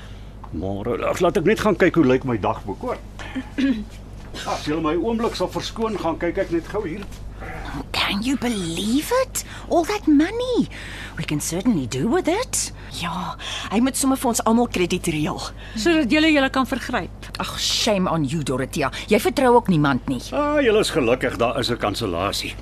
Môre, 0.51 1.03
ag, 1.06 1.20
laat 1.20 1.38
ek 1.38 1.44
net 1.44 1.60
gaan 1.60 1.75
kyk 1.75 1.96
hoe 1.96 2.06
lyk 2.06 2.24
my 2.24 2.38
dagboek 2.38 2.82
hoor. 2.82 2.98
As 4.48 4.65
jy 4.65 4.79
my 4.82 4.96
oomblik 4.96 5.36
sal 5.36 5.48
verskoon, 5.48 5.98
gaan 6.00 6.18
kyk 6.18 6.38
ek 6.38 6.51
net 6.51 6.68
gou 6.68 6.88
hier. 6.88 7.03
Can 7.91 8.24
you 8.24 8.38
believe 8.38 9.12
it? 9.24 9.44
All 9.70 9.86
that 9.86 10.08
money. 10.08 10.68
We 11.18 11.24
can 11.24 11.39
certainly 11.39 11.88
do 11.88 12.08
with 12.08 12.27
it. 12.27 12.72
Ja, 13.01 13.36
hy 13.70 13.79
moet 13.84 13.98
sommer 14.00 14.18
vir 14.18 14.32
ons 14.32 14.41
almal 14.50 14.70
krediet 14.74 15.08
reël. 15.13 15.38
Sodat 15.77 16.12
jy 16.12 16.32
julle 16.34 16.50
kan 16.53 16.65
vergryp. 16.65 17.29
Ag, 17.39 17.53
shame 17.62 18.10
on 18.10 18.25
you, 18.25 18.41
Dorothea. 18.44 18.89
Jy 19.12 19.20
vertrou 19.22 19.53
ook 19.60 19.70
niemand 19.70 20.08
nie. 20.10 20.22
Ah, 20.34 20.58
julle 20.63 20.82
is 20.82 20.89
gelukkig 20.96 21.38
daar 21.38 21.60
is 21.60 21.70
'n 21.70 21.77
kansellasie. 21.77 22.56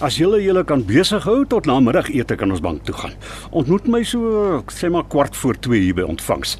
As 0.00 0.16
julle 0.16 0.42
julle 0.42 0.64
kan 0.64 0.84
besig 0.84 1.22
hou 1.24 1.44
tot 1.44 1.66
na 1.66 1.80
middagete 1.80 2.36
kan 2.36 2.50
ons 2.50 2.60
bank 2.60 2.84
toe 2.84 2.94
gaan. 2.94 3.14
Ontmoet 3.50 3.86
my 3.86 4.02
so 4.02 4.64
sê 4.68 4.90
maar 4.90 5.04
kwart 5.04 5.36
voor 5.36 5.54
2 5.58 5.80
hier 5.80 5.94
by 5.94 6.02
ontvangs. 6.02 6.58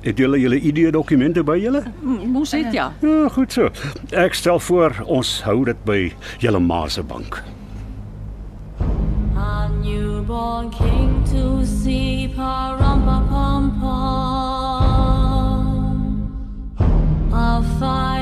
Het 0.00 0.18
julle 0.18 0.38
julle 0.40 0.60
ID 0.60 0.92
dokumente 0.92 1.42
by 1.42 1.58
julle? 1.58 1.82
Mos 2.02 2.52
het 2.52 2.72
ja. 2.72 2.92
Ja, 3.02 3.28
goed 3.28 3.52
so. 3.52 3.70
Ek 4.14 4.34
stel 4.34 4.60
voor 4.60 5.02
ons 5.06 5.42
hou 5.42 5.64
dit 5.66 5.84
by 5.84 6.12
julle 6.38 6.60
ma 6.62 6.86
se 6.88 7.02
bank. 7.02 7.42
A 9.36 9.68
newborn 9.82 10.70
king 10.70 11.24
to 11.32 11.64
see, 11.64 12.28
parumpa 12.36 13.18
pum 13.28 13.72
pum. 13.80 13.96
Our 17.32 17.62
finest 17.78 18.17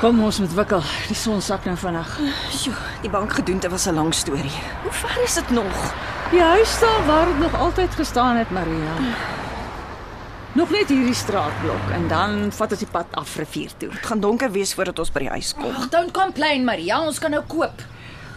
Kom 0.00 0.18
ons 0.24 0.38
moet 0.42 0.54
wikkel. 0.56 0.82
Die 1.08 1.16
son 1.16 1.42
sak 1.42 1.64
nou 1.68 1.76
vinnig. 1.78 2.08
Sjoe, 2.52 2.74
die 3.04 3.10
bankgedoente 3.10 3.68
was 3.70 3.86
'n 3.86 3.94
lang 3.94 4.14
storie. 4.14 4.58
Hoe 4.82 4.92
ver 4.92 5.22
is 5.22 5.34
dit 5.34 5.50
nog? 5.50 5.94
Die 6.30 6.42
huis 6.42 6.72
staan 6.72 7.06
waar 7.06 7.26
dit 7.26 7.38
nog 7.38 7.54
altyd 7.54 7.94
gestaan 7.94 8.36
het, 8.36 8.50
Maria. 8.50 8.94
Nog 10.52 10.70
net 10.70 10.88
hierdie 10.88 11.14
straatblok 11.14 11.90
en 11.92 12.08
dan 12.08 12.52
vat 12.52 12.70
ons 12.70 12.78
die 12.78 12.88
pad 12.90 13.06
af 13.10 13.36
rivier 13.36 13.70
toe. 13.76 13.88
Dit 13.88 14.06
gaan 14.06 14.20
donker 14.20 14.50
wees 14.50 14.74
voordat 14.74 14.98
ons 14.98 15.12
by 15.12 15.18
die 15.18 15.28
huis 15.28 15.54
kom. 15.54 15.74
Ag, 15.76 15.88
don't 15.88 16.10
complain, 16.10 16.64
Maria. 16.64 17.00
Ons 17.00 17.18
kan 17.18 17.30
nou 17.30 17.42
koop. 17.46 17.82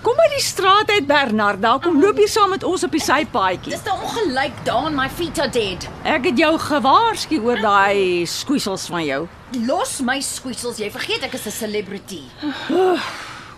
Kom 0.02 0.16
by 0.16 0.28
die 0.36 0.44
straat 0.44 0.90
uit 0.90 1.08
Bernarda, 1.08 1.78
kom 1.82 2.02
loop 2.02 2.18
hier 2.18 2.28
saam 2.28 2.50
met 2.50 2.64
ons 2.64 2.84
op 2.84 2.92
die 2.92 3.02
sypaadjie. 3.02 3.72
Dis 3.74 3.82
te 3.82 3.92
ongelyk, 3.92 4.54
Daan. 4.64 4.96
My 4.96 5.10
feet 5.10 5.40
are 5.40 5.50
dead. 5.50 5.88
Ek 6.04 6.26
het 6.26 6.38
jou 6.38 6.58
gewaarsku 6.60 7.40
oor 7.40 7.62
daai 7.62 8.26
skwiesels 8.26 8.86
van 8.88 9.04
jou. 9.06 9.28
Los 9.56 10.02
my 10.04 10.20
squeezels. 10.20 10.80
Jy 10.82 10.90
vergeet 10.92 11.24
ek 11.24 11.34
is 11.34 11.48
'n 11.48 11.52
celebrity. 11.52 12.24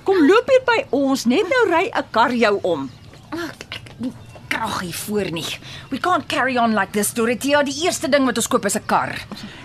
Kom 0.04 0.18
loop 0.28 0.46
hier 0.50 0.62
by 0.66 0.86
ons, 0.92 1.26
net 1.26 1.50
nou 1.50 1.64
ry 1.70 1.90
'n 1.90 2.04
kar 2.12 2.32
jou 2.34 2.60
om. 2.62 2.92
Ek 3.32 3.82
nie 3.98 4.14
krag 4.48 4.82
hiervoor 4.82 5.32
nie. 5.32 5.58
We 5.90 5.98
can't 5.98 6.28
carry 6.28 6.58
on 6.58 6.74
like 6.74 6.92
this, 6.92 7.14
Dorothea. 7.14 7.64
Die 7.64 7.86
eerste 7.86 8.08
ding 8.10 8.26
wat 8.26 8.38
ons 8.38 8.48
koop 8.48 8.66
is 8.66 8.76
'n 8.76 8.86
kar. 8.86 9.16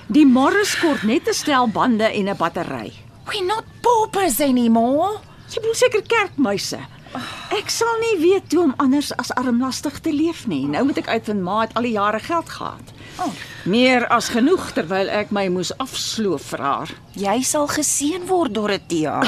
Die 0.09 0.25
Morris 0.27 0.79
kort 0.81 1.03
net 1.03 1.29
'n 1.29 1.35
stel 1.35 1.69
bande 1.69 2.05
en 2.05 2.29
'n 2.29 2.37
battery. 2.37 2.93
We're 3.27 3.45
not 3.45 3.65
paupers 3.83 4.41
anymore. 4.41 5.21
Jy 5.49 5.61
bedoel 5.61 5.75
seker 5.75 6.03
kerkmuise. 6.03 6.79
Ek 7.51 7.71
sal 7.71 7.99
nie 8.01 8.19
weet 8.19 8.53
hoe 8.53 8.63
om 8.63 8.75
anders 8.77 9.13
as 9.17 9.31
armlastig 9.35 10.01
te 10.01 10.13
leef 10.13 10.47
nie. 10.47 10.67
Nou 10.67 10.85
moet 10.85 10.99
ek 10.99 11.09
uitvind 11.09 11.43
ma 11.43 11.61
het 11.61 11.75
al 11.75 11.83
die 11.83 11.93
jare 11.93 12.19
geld 12.19 12.49
gehad. 12.49 12.94
Oh. 13.23 13.33
Meer 13.65 14.07
as 14.13 14.29
genoeg 14.35 14.73
terwyl 14.77 15.09
ek 15.09 15.31
my 15.31 15.47
moes 15.49 15.71
afsloof 15.83 16.51
vir 16.53 16.63
haar. 16.65 16.95
Jy 17.15 17.43
sal 17.47 17.69
geseën 17.71 18.27
word, 18.27 18.55
Dorothea. 18.55 19.21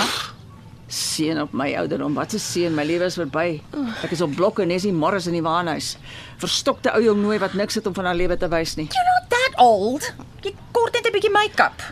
Seën 0.90 1.38
op 1.42 1.54
my 1.56 1.72
ouderdom. 1.80 2.14
Wat 2.14 2.34
'n 2.34 2.38
seën, 2.38 2.74
my 2.74 2.84
lewe 2.84 3.04
is 3.04 3.18
verby. 3.18 3.62
Ek 4.02 4.10
is 4.10 4.20
op 4.20 4.34
blokke 4.34 4.64
Nessie 4.64 4.92
Morris 4.92 5.26
in 5.26 5.32
die 5.32 5.42
waanhuis. 5.42 5.96
Verstokte 6.38 6.92
ou 6.94 7.02
jong 7.02 7.22
nooi 7.22 7.38
wat 7.38 7.54
niks 7.54 7.74
het 7.74 7.86
om 7.86 7.94
van 7.94 8.04
haar 8.04 8.14
lewe 8.14 8.36
te 8.36 8.48
wys 8.48 8.76
nie. 8.76 8.88
You're 8.92 9.20
not 9.20 9.30
that 9.30 9.58
old. 9.58 10.12
Jy 10.42 10.54
kort 10.72 10.92
net 10.92 11.06
'n 11.06 11.12
bietjie 11.12 11.32
make-up. 11.32 11.82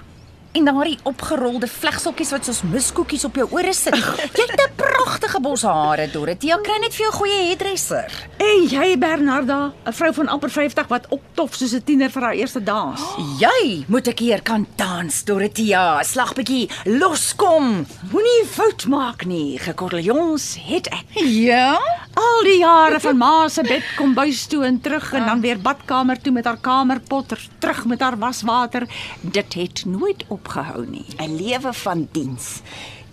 En 0.55 0.69
daardie 0.69 0.99
opgerolde 1.03 1.67
vlegseltjies 1.67 2.29
wat 2.31 2.47
soos 2.47 2.61
miskoekies 2.71 3.25
op 3.27 3.35
jou 3.41 3.47
ore 3.57 3.73
sit. 3.75 3.97
Jy 4.39 4.45
het 4.47 4.61
'n 4.63 4.75
pragtige 4.79 5.41
bos 5.41 5.63
hare, 5.63 6.07
Dorothea. 6.11 6.59
Kry 6.63 6.79
net 6.81 6.95
vir 6.95 7.07
jou 7.07 7.13
goeie 7.13 7.47
hairdresser. 7.47 8.13
En 8.39 8.63
jy 8.71 8.99
Bernarda, 8.99 9.73
'n 9.85 9.93
vrou 9.93 10.13
van 10.15 10.29
amper 10.29 10.51
50 10.51 10.87
wat 10.87 11.07
optof 11.09 11.55
soos 11.55 11.75
'n 11.75 11.83
tiener 11.83 12.11
vir 12.11 12.23
haar 12.23 12.35
eerste 12.35 12.63
dans. 12.63 13.01
Jy 13.39 13.85
moet 13.89 14.07
'n 14.07 14.15
keer 14.15 14.43
kan 14.43 14.67
dans, 14.77 15.25
Dorothea. 15.25 16.03
Slag 16.03 16.35
bietjie 16.35 16.71
loskom. 16.85 17.87
Moenie 18.13 18.45
fout 18.47 18.87
maak 18.87 19.25
nie. 19.25 19.59
Gekordeljons 19.59 20.57
het 20.67 20.87
ek. 20.87 21.05
Ja? 21.25 21.81
Al 22.15 22.45
die 22.47 22.59
jare 22.59 23.01
van 23.01 23.17
ma 23.17 23.49
se 23.49 23.63
bed 23.63 23.83
kom 23.97 24.15
buis 24.15 24.47
toe 24.47 24.65
en 24.65 24.81
terug 24.81 25.13
en 25.13 25.27
dan 25.27 25.41
weer 25.41 25.59
badkamer 25.59 26.21
toe 26.21 26.33
met 26.33 26.45
haar 26.45 26.61
kamerpotter, 26.61 27.49
terug 27.59 27.85
met 27.85 28.01
haar 28.01 28.19
waswater. 28.19 28.87
Dit 29.21 29.55
het 29.55 29.83
nooit 29.87 30.25
opgehou 30.45 30.85
nie. 30.87 31.07
'n 31.19 31.37
Lewe 31.37 31.73
van 31.73 32.09
diens. 32.13 32.61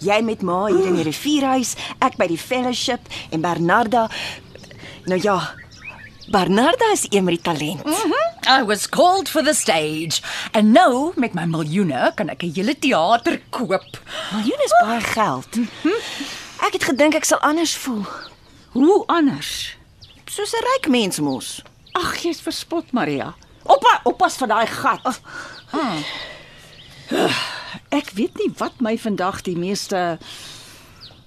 Jy 0.01 0.21
met 0.21 0.41
ma 0.41 0.65
hier 0.67 0.85
in 0.87 0.95
die 0.95 1.03
rivierhuis, 1.03 1.75
ek 2.01 2.17
by 2.17 2.27
die 2.27 2.37
fellowship 2.37 2.99
en 3.31 3.41
Bernarda 3.41 4.09
Nou 5.05 5.17
ja, 5.21 5.53
Bernarda 6.29 6.91
is 6.91 7.05
een 7.09 7.23
met 7.23 7.33
die 7.33 7.41
talent. 7.43 7.81
I 8.47 8.61
was 8.63 8.87
called 8.89 9.29
for 9.29 9.41
the 9.43 9.53
stage. 9.53 10.21
En 10.51 10.71
nou, 10.71 11.11
met 11.15 11.33
my 11.33 11.43
miljoene, 11.45 12.11
kan 12.15 12.29
ek 12.29 12.43
'n 12.43 12.51
hele 12.53 12.75
teater 12.79 13.41
koop. 13.49 14.01
Miljoene 14.33 14.63
is 14.63 14.73
baie 14.85 15.01
geld. 15.01 15.57
Ek 16.61 16.73
het 16.73 16.83
gedink 16.83 17.15
ek 17.15 17.25
sal 17.25 17.39
anders 17.39 17.75
voel, 17.75 18.05
Hoe 18.71 19.03
anders? 19.07 19.75
soos 20.25 20.53
'n 20.53 20.63
ryk 20.63 20.87
mens 20.87 21.19
mos. 21.19 21.61
Ag, 21.93 22.21
jy's 22.23 22.41
verspot, 22.41 22.91
Maria. 22.91 23.33
Oppa, 23.65 23.99
oppas 24.03 24.37
vir 24.37 24.47
daai 24.47 24.67
gat. 24.67 25.21
Ek 27.99 28.11
weet 28.15 28.37
nie 28.39 28.49
wat 28.59 28.79
my 28.83 28.95
vandag 28.99 29.41
die 29.47 29.57
meeste 29.59 30.17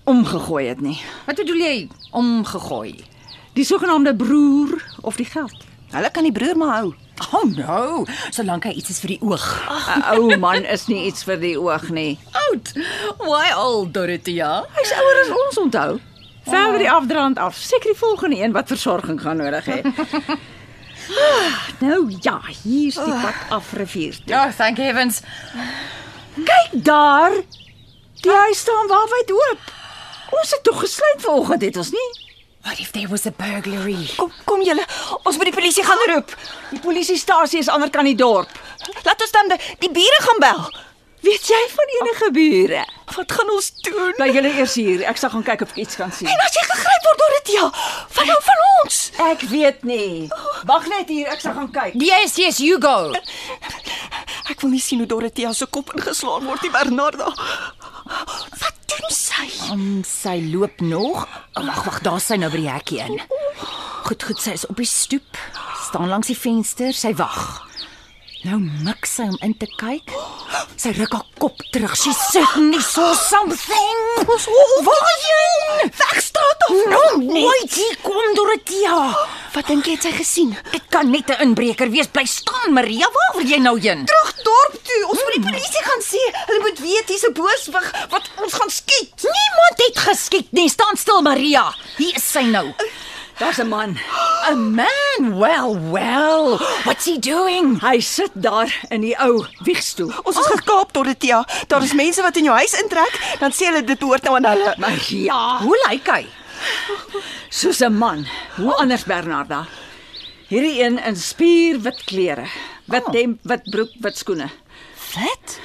omgegooi 0.08 0.66
het 0.68 0.80
nie. 0.84 0.98
Wat 1.28 1.40
bedoel 1.40 1.60
jy 1.64 1.76
omgegooi? 2.12 2.94
Die 3.54 3.64
sogenaamde 3.64 4.14
broer 4.18 4.74
of 5.02 5.16
die 5.20 5.28
geld. 5.28 5.64
Hulle 5.94 6.10
kan 6.10 6.26
die 6.26 6.32
broer 6.34 6.56
maar 6.58 6.76
hou. 6.80 6.94
Oh 7.30 7.44
no, 7.46 8.04
solank 8.34 8.64
hy 8.66 8.72
iets 8.74 8.90
is 8.90 8.98
vir 9.04 9.14
die 9.14 9.20
oog. 9.22 9.44
'n 9.94 10.02
Ou 10.16 10.36
man 10.42 10.64
is 10.66 10.88
nie 10.90 11.04
iets 11.06 11.22
vir 11.24 11.38
die 11.38 11.54
oog 11.60 11.88
nie. 11.94 12.18
Oud. 12.48 12.72
Why 13.22 13.52
old, 13.54 13.94
Dorothea? 13.94 14.64
Hy's 14.74 14.92
ouer 14.98 15.22
as 15.22 15.30
ons 15.38 15.60
onthou. 15.66 16.00
Verder 16.44 16.78
die 16.82 16.90
afdraand 16.90 17.38
af. 17.38 17.56
Seker 17.56 17.94
die 17.94 17.98
volgende 17.98 18.36
een 18.42 18.52
wat 18.52 18.68
versorging 18.68 19.20
gaan 19.20 19.40
nodig 19.40 19.64
hê. 19.70 19.80
Ah, 21.10 21.68
nou 21.84 22.10
ja, 22.20 22.40
hier's 22.62 22.94
die 22.94 23.16
pad 23.22 23.34
af 23.48 23.72
rivier. 23.72 24.16
toe. 24.24 24.34
Oh, 24.36 24.50
thank 24.56 24.76
heavens. 24.78 25.20
Kyk 26.34 26.70
daar. 26.84 27.32
Die 28.24 28.32
huis 28.32 28.58
staan 28.58 28.86
waarwyd 28.88 29.32
oop. 29.32 29.72
Ons 30.30 30.50
het 30.50 30.62
tog 30.62 30.80
gesluit 30.80 31.20
vanoggend 31.20 31.62
het 31.62 31.76
ons 31.76 31.90
nie? 31.90 32.10
What 32.64 32.78
if 32.80 32.90
there 32.92 33.08
was 33.08 33.26
a 33.26 33.30
burglary? 33.36 34.08
Kom 34.16 34.32
kom 34.44 34.62
julle, 34.64 34.84
ons 35.22 35.36
moet 35.36 35.50
die 35.50 35.54
polisie 35.54 35.84
gaan 35.84 36.00
roep. 36.14 36.32
Die 36.70 36.80
polisiestasie 36.80 37.60
is 37.60 37.68
ander 37.68 37.90
kant 37.92 38.08
die 38.08 38.16
dorp. 38.16 38.48
Laat 39.04 39.20
ons 39.20 39.30
dan 39.36 39.52
die, 39.52 39.58
die 39.84 39.90
bure 39.92 40.20
gaan 40.24 40.40
bel. 40.40 40.62
Weet 41.24 41.46
jy 41.48 41.60
van 41.72 41.92
enige 41.98 42.28
bure? 42.36 42.84
Wat 43.16 43.32
gaan 43.32 43.50
ons 43.54 43.70
doen? 43.86 44.12
Bly 44.18 44.28
julle 44.34 44.50
eers 44.58 44.74
hier. 44.76 45.04
Ek 45.08 45.20
sal 45.20 45.30
gaan 45.32 45.44
kyk 45.46 45.62
of 45.64 45.72
ek 45.72 45.80
iets 45.84 45.96
kan 46.00 46.12
sien. 46.12 46.28
En 46.28 46.42
as 46.44 46.56
jy 46.56 46.64
gegryp 46.68 47.06
word, 47.06 47.20
Dorothea, 47.22 47.68
wat 48.16 48.28
nou 48.28 48.36
van 48.48 48.64
ons? 48.82 48.98
Ek 49.30 49.44
weet 49.52 49.86
nie. 49.88 50.28
Wag 50.68 50.88
net 50.92 51.12
hier, 51.12 51.30
ek 51.32 51.40
sal 51.44 51.56
gaan 51.56 51.70
kyk. 51.72 51.96
Yes, 52.02 52.36
yes, 52.40 52.60
you 52.60 52.80
go. 52.82 53.14
Ek 54.52 54.60
wil 54.60 54.74
nie 54.74 54.82
sien 54.84 55.00
hoe 55.00 55.08
Dorothea 55.08 55.54
se 55.56 55.68
kop 55.72 55.94
ingeslaan 55.96 56.44
word, 56.50 56.60
die 56.66 56.72
Bernarda. 56.74 57.30
Wat 58.60 58.80
doen 58.92 59.14
sy? 59.14 59.48
Um, 59.72 60.02
sy 60.04 60.36
loop 60.52 60.82
nog. 60.84 61.24
Wag, 61.56 61.84
wag, 61.88 62.00
daar 62.04 62.20
sy 62.20 62.36
nou 62.40 62.52
by 62.52 62.60
die 62.66 62.72
hekkie 62.72 63.00
in. 63.06 63.20
Goed, 64.04 64.20
goed, 64.28 64.40
sy 64.44 64.58
is 64.58 64.66
op 64.68 64.76
die 64.76 64.88
stoep. 64.88 65.40
Staan 65.86 66.10
langs 66.12 66.28
die 66.28 66.36
venster, 66.36 66.92
sy 66.92 67.14
wag. 67.16 67.64
Nou 68.44 68.58
mik 68.60 69.06
sy 69.08 69.24
om 69.24 69.36
in 69.46 69.54
te 69.56 69.64
kyk. 69.80 70.10
Sy 70.76 70.90
ruk 70.98 71.14
haar 71.16 71.24
kop 71.40 71.62
terug. 71.72 71.94
She 71.96 72.10
certainly 72.12 72.80
saw 72.84 73.14
something. 73.16 74.00
Waarheen? 74.84 75.88
Wegstraat 75.88 76.66
af. 76.66 76.74
No, 76.92 77.00
wait, 77.32 77.72
hier 77.72 77.96
kom 78.04 78.34
Dorothea. 78.36 78.98
Wat 79.54 79.70
dink 79.70 79.88
jy 79.88 79.94
het 79.96 80.04
sy 80.04 80.12
gesien? 80.18 80.52
Dit 80.74 80.84
kan 80.92 81.08
net 81.10 81.30
'n 81.30 81.40
inbreker 81.46 81.88
wees. 81.90 82.06
Bly 82.12 82.26
staan, 82.26 82.72
Maria. 82.76 83.08
Waar 83.16 83.32
wil 83.38 83.48
jy 83.48 83.58
nou 83.64 83.80
heen? 83.80 84.04
Terug 84.04 84.34
dorp 84.42 84.76
toe. 84.82 85.02
Ons 85.08 85.22
moet 85.24 85.34
die 85.40 85.46
polisie 85.48 85.84
gaan 85.88 86.02
sê. 86.02 86.22
Hulle 86.46 86.60
moet 86.60 86.78
weet 86.80 87.08
hier's 87.08 87.24
'n 87.24 87.32
booswig 87.32 87.88
wat 88.10 88.28
ons 88.42 88.52
gaan 88.52 88.70
skiet. 88.70 89.12
Niemand 89.22 89.76
het 89.86 89.98
geskiet 89.98 90.52
nie. 90.52 90.68
Staan 90.68 90.96
stil, 90.96 91.22
Maria. 91.22 91.74
Hier 91.96 92.14
is 92.16 92.30
sy 92.30 92.42
nou. 92.42 92.74
Daar's 93.38 93.58
'n 93.58 93.68
man. 93.68 93.98
A 94.50 94.54
man. 94.54 95.38
Well, 95.38 95.74
well. 95.90 96.58
What's 96.86 97.04
he 97.04 97.18
doing? 97.18 97.80
Hy 97.80 98.00
sit 98.00 98.30
daar 98.34 98.70
in 98.90 99.00
die 99.00 99.16
ou 99.18 99.46
wiegstoel. 99.64 100.12
Ons 100.22 100.38
is 100.38 100.46
gekaap, 100.46 100.92
Dorothea. 100.92 101.44
Daar 101.66 101.82
is 101.82 101.92
mense 101.94 102.22
wat 102.22 102.36
in 102.36 102.44
jou 102.44 102.56
huis 102.56 102.74
intrek, 102.82 103.36
dan 103.40 103.52
sê 103.52 103.70
hulle 103.70 103.84
dit 103.84 103.98
behoort 103.98 104.22
nou 104.22 104.36
aan 104.36 104.44
hulle. 104.44 104.74
Maar 104.78 104.98
ja, 105.08 105.58
Hoe 105.62 105.78
lyk 105.88 106.06
hy? 106.06 106.26
soos 107.60 107.80
'n 107.80 107.96
man. 107.98 108.26
Hoe 108.56 108.74
anders 108.74 109.04
Bernarda? 109.04 109.66
Hierdie 110.48 110.82
een 110.82 110.98
in 110.98 111.16
spierwit 111.16 112.04
klere. 112.04 112.46
Wit 112.84 113.06
hemp, 113.12 113.40
wit 113.42 113.70
broek, 113.70 113.90
wit 114.00 114.18
skoene. 114.18 114.50
Wat? 115.14 115.58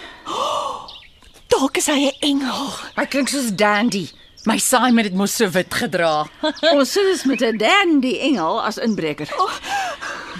Dalk 1.47 1.77
is 1.77 1.87
hy 1.87 2.07
'n 2.07 2.17
engel. 2.19 2.71
Hy 2.95 3.05
klink 3.05 3.27
soos 3.29 3.51
Dandy. 3.55 4.09
My 4.47 4.57
Simon 4.57 5.03
het 5.03 5.13
mos 5.13 5.35
so 5.35 5.49
wit 5.51 5.73
gedra. 5.73 6.23
Ons 6.73 6.91
sit 6.95 7.03
dus 7.11 7.23
met 7.27 7.41
'n 7.43 7.57
dandy 7.59 8.17
engel 8.19 8.61
as 8.63 8.77
inbreker. 8.77 9.27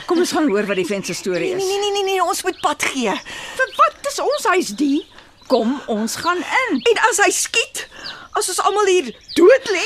Kom 0.08 0.18
ons 0.18 0.32
gaan 0.32 0.48
hoor 0.50 0.66
wat 0.66 0.76
die 0.80 0.86
vent 0.88 1.06
se 1.06 1.14
storie 1.14 1.54
Nee, 1.54 1.56
is. 1.56 1.64
nee, 1.68 1.80
nee, 1.80 1.92
nee, 1.92 2.04
nee, 2.04 2.24
ons 2.24 2.44
moet 2.44 2.60
pad 2.62 2.84
gee. 2.84 3.12
Vir 3.60 3.68
wat 3.78 4.08
is 4.12 4.20
ons 4.20 4.46
huis 4.46 4.68
die? 4.80 5.06
Kom, 5.50 5.82
ons 5.90 6.16
gaan 6.22 6.38
in. 6.38 6.76
En 6.92 7.00
as 7.10 7.18
hy 7.24 7.32
skiet, 7.34 7.88
as 8.38 8.52
ons 8.52 8.60
almal 8.70 8.86
hier 8.86 9.08
dood 9.34 9.70
lê, 9.74 9.86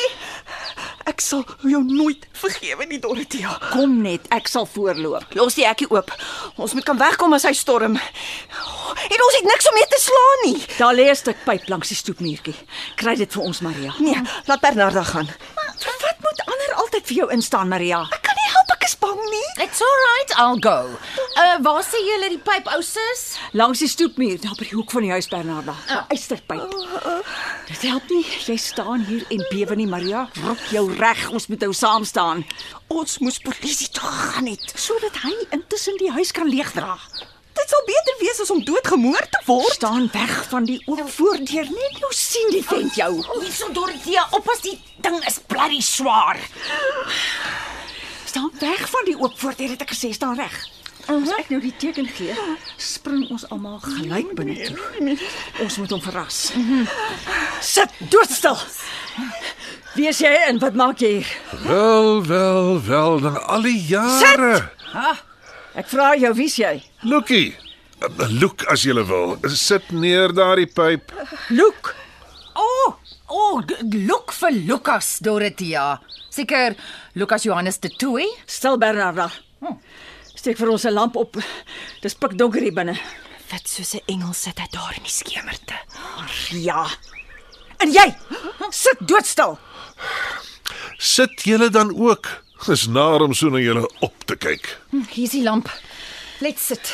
ek 1.07 1.23
sal 1.23 1.45
jou 1.63 1.79
nooit 1.87 2.25
vergewe 2.35 2.83
nie, 2.89 2.99
Dorothea. 2.99 3.53
Kom 3.71 3.93
net, 4.03 4.27
ek 4.35 4.51
sal 4.51 4.67
voorloop. 4.67 5.31
Los 5.39 5.55
die 5.55 5.63
hekkie 5.63 5.87
oop. 5.87 6.11
Ons 6.59 6.75
moet 6.75 6.83
kan 6.87 6.99
wegkom 6.99 7.37
as 7.39 7.47
hy 7.47 7.53
storm. 7.55 7.95
En 7.95 9.25
ons 9.29 9.39
het 9.39 9.47
niks 9.47 9.71
om 9.71 9.79
mee 9.79 9.87
te 9.93 10.01
slaan 10.03 10.43
nie. 10.49 10.59
Daar 10.75 10.99
lê 10.99 11.07
'n 11.09 11.15
stuk 11.15 11.39
pyp 11.47 11.69
langs 11.71 11.87
die 11.87 11.99
stoepmuurtjie. 12.01 12.55
Kry 12.99 13.15
dit 13.15 13.31
vir 13.33 13.43
ons, 13.43 13.61
Maria. 13.61 13.95
Nee, 13.99 14.19
laat 14.45 14.61
Bernarda 14.61 15.03
gaan. 15.03 15.27
Wat 15.27 16.19
moet 16.19 16.43
ander 16.45 16.75
altyd 16.75 17.07
vir 17.07 17.15
jou 17.15 17.31
instaan, 17.31 17.67
Maria? 17.67 18.03
Ek 18.11 18.32
is 18.93 18.99
bang 19.01 19.19
nie. 19.33 19.65
It's 19.65 19.81
all 19.81 19.97
right, 20.07 20.31
I'll 20.37 20.59
go. 20.59 20.77
Uh 21.37 21.57
waar 21.65 21.81
sê 21.85 21.99
julle 22.05 22.29
die 22.33 22.41
pyp 22.45 22.67
ou 22.75 22.81
sis? 22.85 23.23
Langs 23.57 23.81
die 23.81 23.89
stoepmuur, 23.89 24.37
daar 24.43 24.55
by 24.59 24.67
die 24.69 24.75
hoek 24.77 24.93
van 24.93 25.05
die 25.07 25.11
huis 25.13 25.27
Bernarda. 25.31 25.75
'n 25.89 26.05
Eysterpyp. 26.13 26.69
Dit 27.69 27.81
help 27.89 28.09
nie. 28.09 28.25
Jy 28.45 28.57
staan 28.57 29.05
hier 29.09 29.25
en 29.29 29.45
bewe 29.49 29.75
nie, 29.75 29.87
Maria. 29.87 30.27
Ruk 30.45 30.63
jou 30.71 30.85
reg. 30.99 31.29
Ons 31.31 31.47
moet 31.47 31.59
nou 31.65 31.73
saam 31.73 32.05
staan 32.05 32.45
Ons 32.93 33.17
moes 33.19 33.39
polisie 33.39 33.89
toe 33.89 34.03
gegaan 34.09 34.45
het. 34.47 34.73
sodat 34.75 35.15
hy 35.23 35.33
intussen 35.51 35.97
die 35.97 36.11
huis 36.11 36.31
kan 36.31 36.47
leegdra. 36.49 36.97
Dit 37.53 37.69
sal 37.69 37.83
beter 37.85 38.15
wees 38.19 38.39
as 38.41 38.49
om 38.51 38.63
doodgemoor 38.65 39.25
te 39.29 39.39
word. 39.45 39.73
Staan 39.73 40.09
weg 40.13 40.45
van 40.49 40.65
die 40.65 40.81
oop 40.85 41.09
voordeur. 41.09 41.63
Net 41.69 41.99
nou 42.01 42.11
sien 42.13 42.49
die 42.51 42.63
vent 42.65 42.95
jou. 42.95 43.11
Hierso 43.41 43.71
Dorothea, 43.71 44.27
oppas 44.31 44.61
die 44.61 44.79
ding 45.01 45.19
is 45.27 45.39
bloody 45.47 45.81
swaar. 45.81 46.37
Weg 48.63 48.85
van 48.89 49.05
die 49.09 49.17
oop 49.19 49.35
voordeur 49.39 49.73
het 49.75 49.81
ek 49.83 49.91
gesê, 49.91 50.13
staan 50.15 50.37
reg. 50.39 50.55
As 51.11 51.31
ek 51.35 51.49
nou 51.51 51.59
die 51.59 51.73
teken 51.75 52.05
gee, 52.15 52.31
spring 52.79 53.25
ons 53.33 53.43
almal 53.51 53.81
gelyk 53.83 54.29
binne 54.37 54.55
toe. 54.69 55.15
Ons 55.65 55.75
moet 55.81 55.91
hom 55.91 55.99
verras. 56.05 56.37
Sit 57.73 57.91
doodstil. 58.13 58.55
Wie 59.97 60.07
is 60.09 60.21
jy 60.23 60.31
en 60.47 60.61
wat 60.63 60.77
maak 60.79 61.03
jy 61.03 61.11
hier? 61.17 61.33
Wel, 61.67 62.23
wel, 62.29 62.79
wel, 62.87 63.19
dan 63.25 63.35
al 63.51 63.67
die 63.67 63.75
jare. 63.91 64.53
Ek 65.75 65.89
vra 65.91 66.13
jou, 66.21 66.31
wie's 66.37 66.55
jy? 66.61 66.77
Eh, 67.99 68.31
Look 68.39 68.63
as 68.71 68.83
jy 68.87 68.95
wil. 69.03 69.35
Sit 69.51 69.91
neer 69.91 70.31
daardie 70.35 70.69
pyp. 70.71 71.11
Luke. 71.49 71.93
Oh, 73.33 73.57
oh, 73.57 73.61
look 74.05 74.31
vir 74.37 74.51
Lukas 74.51 75.17
Dorothea. 75.25 75.99
Seker 76.29 76.75
Lukas 77.17 77.43
Johannes 77.47 77.79
de 77.81 77.89
Tooi. 77.89 78.27
Stil 78.45 78.77
Bernarda. 78.77 79.31
Steek 80.35 80.57
vir 80.59 80.69
ons 80.69 80.85
'n 80.85 80.93
lamp 80.93 81.15
op. 81.15 81.37
Dis 82.01 82.13
pikdonker 82.13 82.61
hier 82.61 82.73
binne. 82.73 82.93
Wit 83.49 83.67
soos 83.67 83.95
'n 83.95 84.05
engel 84.05 84.33
sit 84.33 84.59
hy 84.59 84.67
daar 84.71 84.93
in 84.97 85.03
die 85.03 85.11
skemerte. 85.11 85.73
Ja. 86.51 86.85
En 87.79 87.91
jy? 87.91 88.15
Sit 88.69 88.97
doodstil. 88.99 89.57
Sit 90.97 91.43
julle 91.43 91.69
dan 91.69 91.89
ook. 91.97 92.43
Dis 92.65 92.87
naar 92.87 93.21
om 93.21 93.33
so 93.33 93.49
na 93.49 93.57
julle 93.57 93.89
op 93.99 94.25
te 94.25 94.35
kyk. 94.35 94.77
Hier's 95.09 95.31
die 95.31 95.43
lamp. 95.43 95.69
Let's 96.39 96.65
sit. 96.65 96.93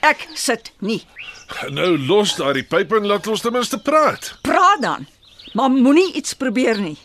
Ek 0.00 0.28
sit 0.34 0.72
nie. 0.78 1.02
Nou 1.70 1.98
los 1.98 2.36
daardie 2.36 2.64
pyp 2.64 2.92
en 2.92 3.06
laat 3.06 3.26
ons 3.26 3.40
ten 3.40 3.52
minste 3.52 3.78
praat. 3.78 4.38
Praat 4.42 4.82
dan. 4.82 5.06
Maar 5.54 5.70
moenie 5.70 6.12
iets 6.18 6.34
probeer 6.34 6.80
nie. 6.80 6.96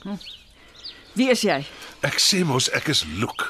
Wie 1.13 1.29
is 1.29 1.41
jy? 1.45 1.61
Ek 2.05 2.17
sê 2.21 2.41
mos 2.47 2.69
ek 2.73 2.89
is 2.93 3.03
Loek. 3.19 3.45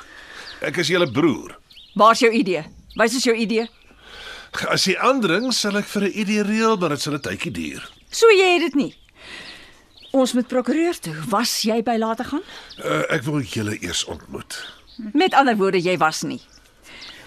Ek 0.66 0.78
is 0.82 0.90
julle 0.92 1.08
broer. 1.12 1.56
Waar's 1.96 2.20
jou 2.24 2.32
idee? 2.36 2.66
Wys 3.00 3.16
ons 3.16 3.28
jou 3.30 3.36
idee. 3.36 3.68
As 4.68 4.88
jy 4.90 4.96
aandring, 4.98 5.52
sal 5.54 5.78
ek 5.78 5.86
vir 5.86 6.04
'n 6.10 6.12
idee 6.20 6.44
reël, 6.44 6.78
maar 6.78 6.90
dit 6.90 7.02
sal 7.02 7.14
'n 7.14 7.22
tydjie 7.22 7.52
duur. 7.52 7.90
So 8.12 8.26
jy 8.28 8.54
het 8.54 8.62
dit 8.62 8.76
nie. 8.76 8.94
Ons 10.12 10.34
moet 10.34 10.48
prokureur 10.48 11.00
toe. 11.00 11.14
Was 11.30 11.62
jy 11.62 11.84
by 11.84 11.96
later 11.98 12.26
gaan? 12.26 12.44
Uh, 12.84 13.04
ek 13.14 13.24
wil 13.24 13.42
julle 13.42 13.78
eers 13.82 14.04
ontmoet. 14.06 14.58
Met 15.14 15.34
ander 15.34 15.56
woorde, 15.56 15.80
jy 15.82 15.98
was 15.98 16.22
nie. 16.24 16.42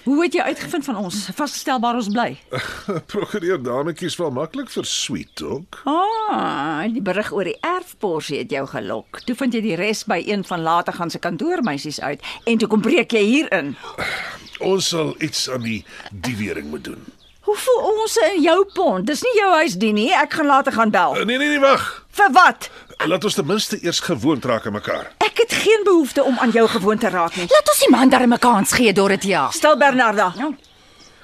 Hoe 0.03 0.23
het 0.23 0.33
jy 0.35 0.43
uitgevind 0.43 0.83
van 0.85 0.97
ons? 0.99 1.17
Vasstelbaar 1.35 1.95
ons 1.95 2.09
bly. 2.11 2.33
Prokureur 3.13 3.61
dametjies 3.63 4.17
wel 4.19 4.33
maklik 4.35 4.67
vir 4.73 4.87
sweet 4.87 5.31
talk. 5.39 5.79
Ah, 5.87 6.83
die 6.91 7.01
berig 7.01 7.31
oor 7.31 7.47
die 7.47 7.55
erfporsie 7.63 8.41
het 8.41 8.51
jou 8.51 8.65
gelok. 8.67 9.21
Toe 9.23 9.35
vind 9.39 9.55
jy 9.55 9.63
die 9.63 9.77
res 9.79 10.03
by 10.03 10.19
een 10.27 10.43
van 10.43 10.65
later 10.65 10.97
gaan 10.99 11.13
se 11.13 11.23
kantoormeisies 11.23 12.01
uit 12.03 12.19
en 12.43 12.59
toe 12.59 12.67
kom 12.67 12.83
breek 12.83 13.15
jy 13.15 13.23
hier 13.23 13.51
in. 13.55 13.75
Ons 14.73 14.91
sal 14.91 15.15
iets 15.23 15.47
aan 15.49 15.63
die 15.63 15.81
diewering 16.11 16.67
moet 16.71 16.83
doen. 16.83 16.99
Hoe 17.43 17.55
voel 17.59 17.81
ons 17.89 18.13
in 18.27 18.37
jou 18.43 18.59
pond? 18.75 19.07
Dis 19.07 19.23
nie 19.23 19.33
jou 19.35 19.49
huis 19.57 19.73
die 19.79 19.91
nie. 19.95 20.11
Ek 20.15 20.35
gaan 20.35 20.47
later 20.47 20.71
gaan 20.75 20.91
bel. 20.91 21.17
Uh, 21.19 21.25
nee 21.27 21.37
nee 21.37 21.49
nee, 21.55 21.59
wag. 21.59 22.02
Vir 22.13 22.29
wat? 22.35 22.69
Laat 23.09 23.23
ons 23.25 23.33
ten 23.35 23.45
minste 23.49 23.79
eers 23.81 23.99
gewoond 24.05 24.45
raak 24.45 24.67
aan 24.69 24.75
mekaar. 24.77 25.09
Ek 25.25 25.37
het 25.41 25.53
geen 25.63 25.81
behoefte 25.83 26.23
om 26.23 26.37
aan 26.39 26.51
jou 26.53 26.67
gewoon 26.69 26.97
te 27.01 27.09
raak 27.09 27.35
nie. 27.35 27.47
Laat 27.49 27.71
ons 27.73 27.79
die 27.81 27.89
man 27.89 28.09
daar 28.09 28.27
'n 28.27 28.37
kans 28.39 28.71
gee, 28.71 28.93
Dorothea. 28.93 29.49
Stel 29.51 29.77
Bernarda. 29.77 30.33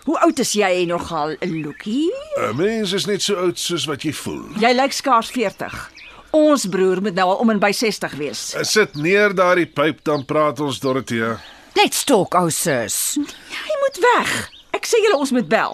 Hoe 0.04 0.20
oud 0.20 0.40
is 0.40 0.54
jy 0.54 0.86
nogal, 0.86 1.36
Lukie? 1.40 2.12
'n 2.38 2.56
Mens 2.56 2.92
is 2.94 3.06
net 3.06 3.22
so 3.22 3.36
oud 3.36 3.60
soos 3.60 3.86
wat 3.86 4.02
jy 4.04 4.14
voel. 4.14 4.44
Jy 4.60 4.74
lyk 4.74 4.92
skaars 4.92 5.30
40. 5.30 5.92
Ons 6.32 6.66
broer 6.66 7.02
moet 7.02 7.14
nou 7.16 7.30
al 7.30 7.36
om 7.36 7.50
en 7.50 7.60
by 7.60 7.72
60 7.72 8.14
wees. 8.14 8.54
Uh, 8.56 8.64
Sit 8.64 8.96
neer 8.96 9.34
daardie 9.36 9.66
pyp 9.66 10.04
dan 10.04 10.26
praat 10.26 10.60
ons 10.60 10.80
Dorothea. 10.80 11.40
Let's 11.76 12.04
talk, 12.04 12.34
ou 12.36 12.50
sus. 12.50 13.14
Jy 13.50 13.76
moet 13.82 13.98
weg. 14.16 14.50
Ek 14.80 14.88
sê 14.88 15.02
julle 15.04 15.18
ons 15.20 15.32
moet 15.36 15.48
bel. 15.52 15.74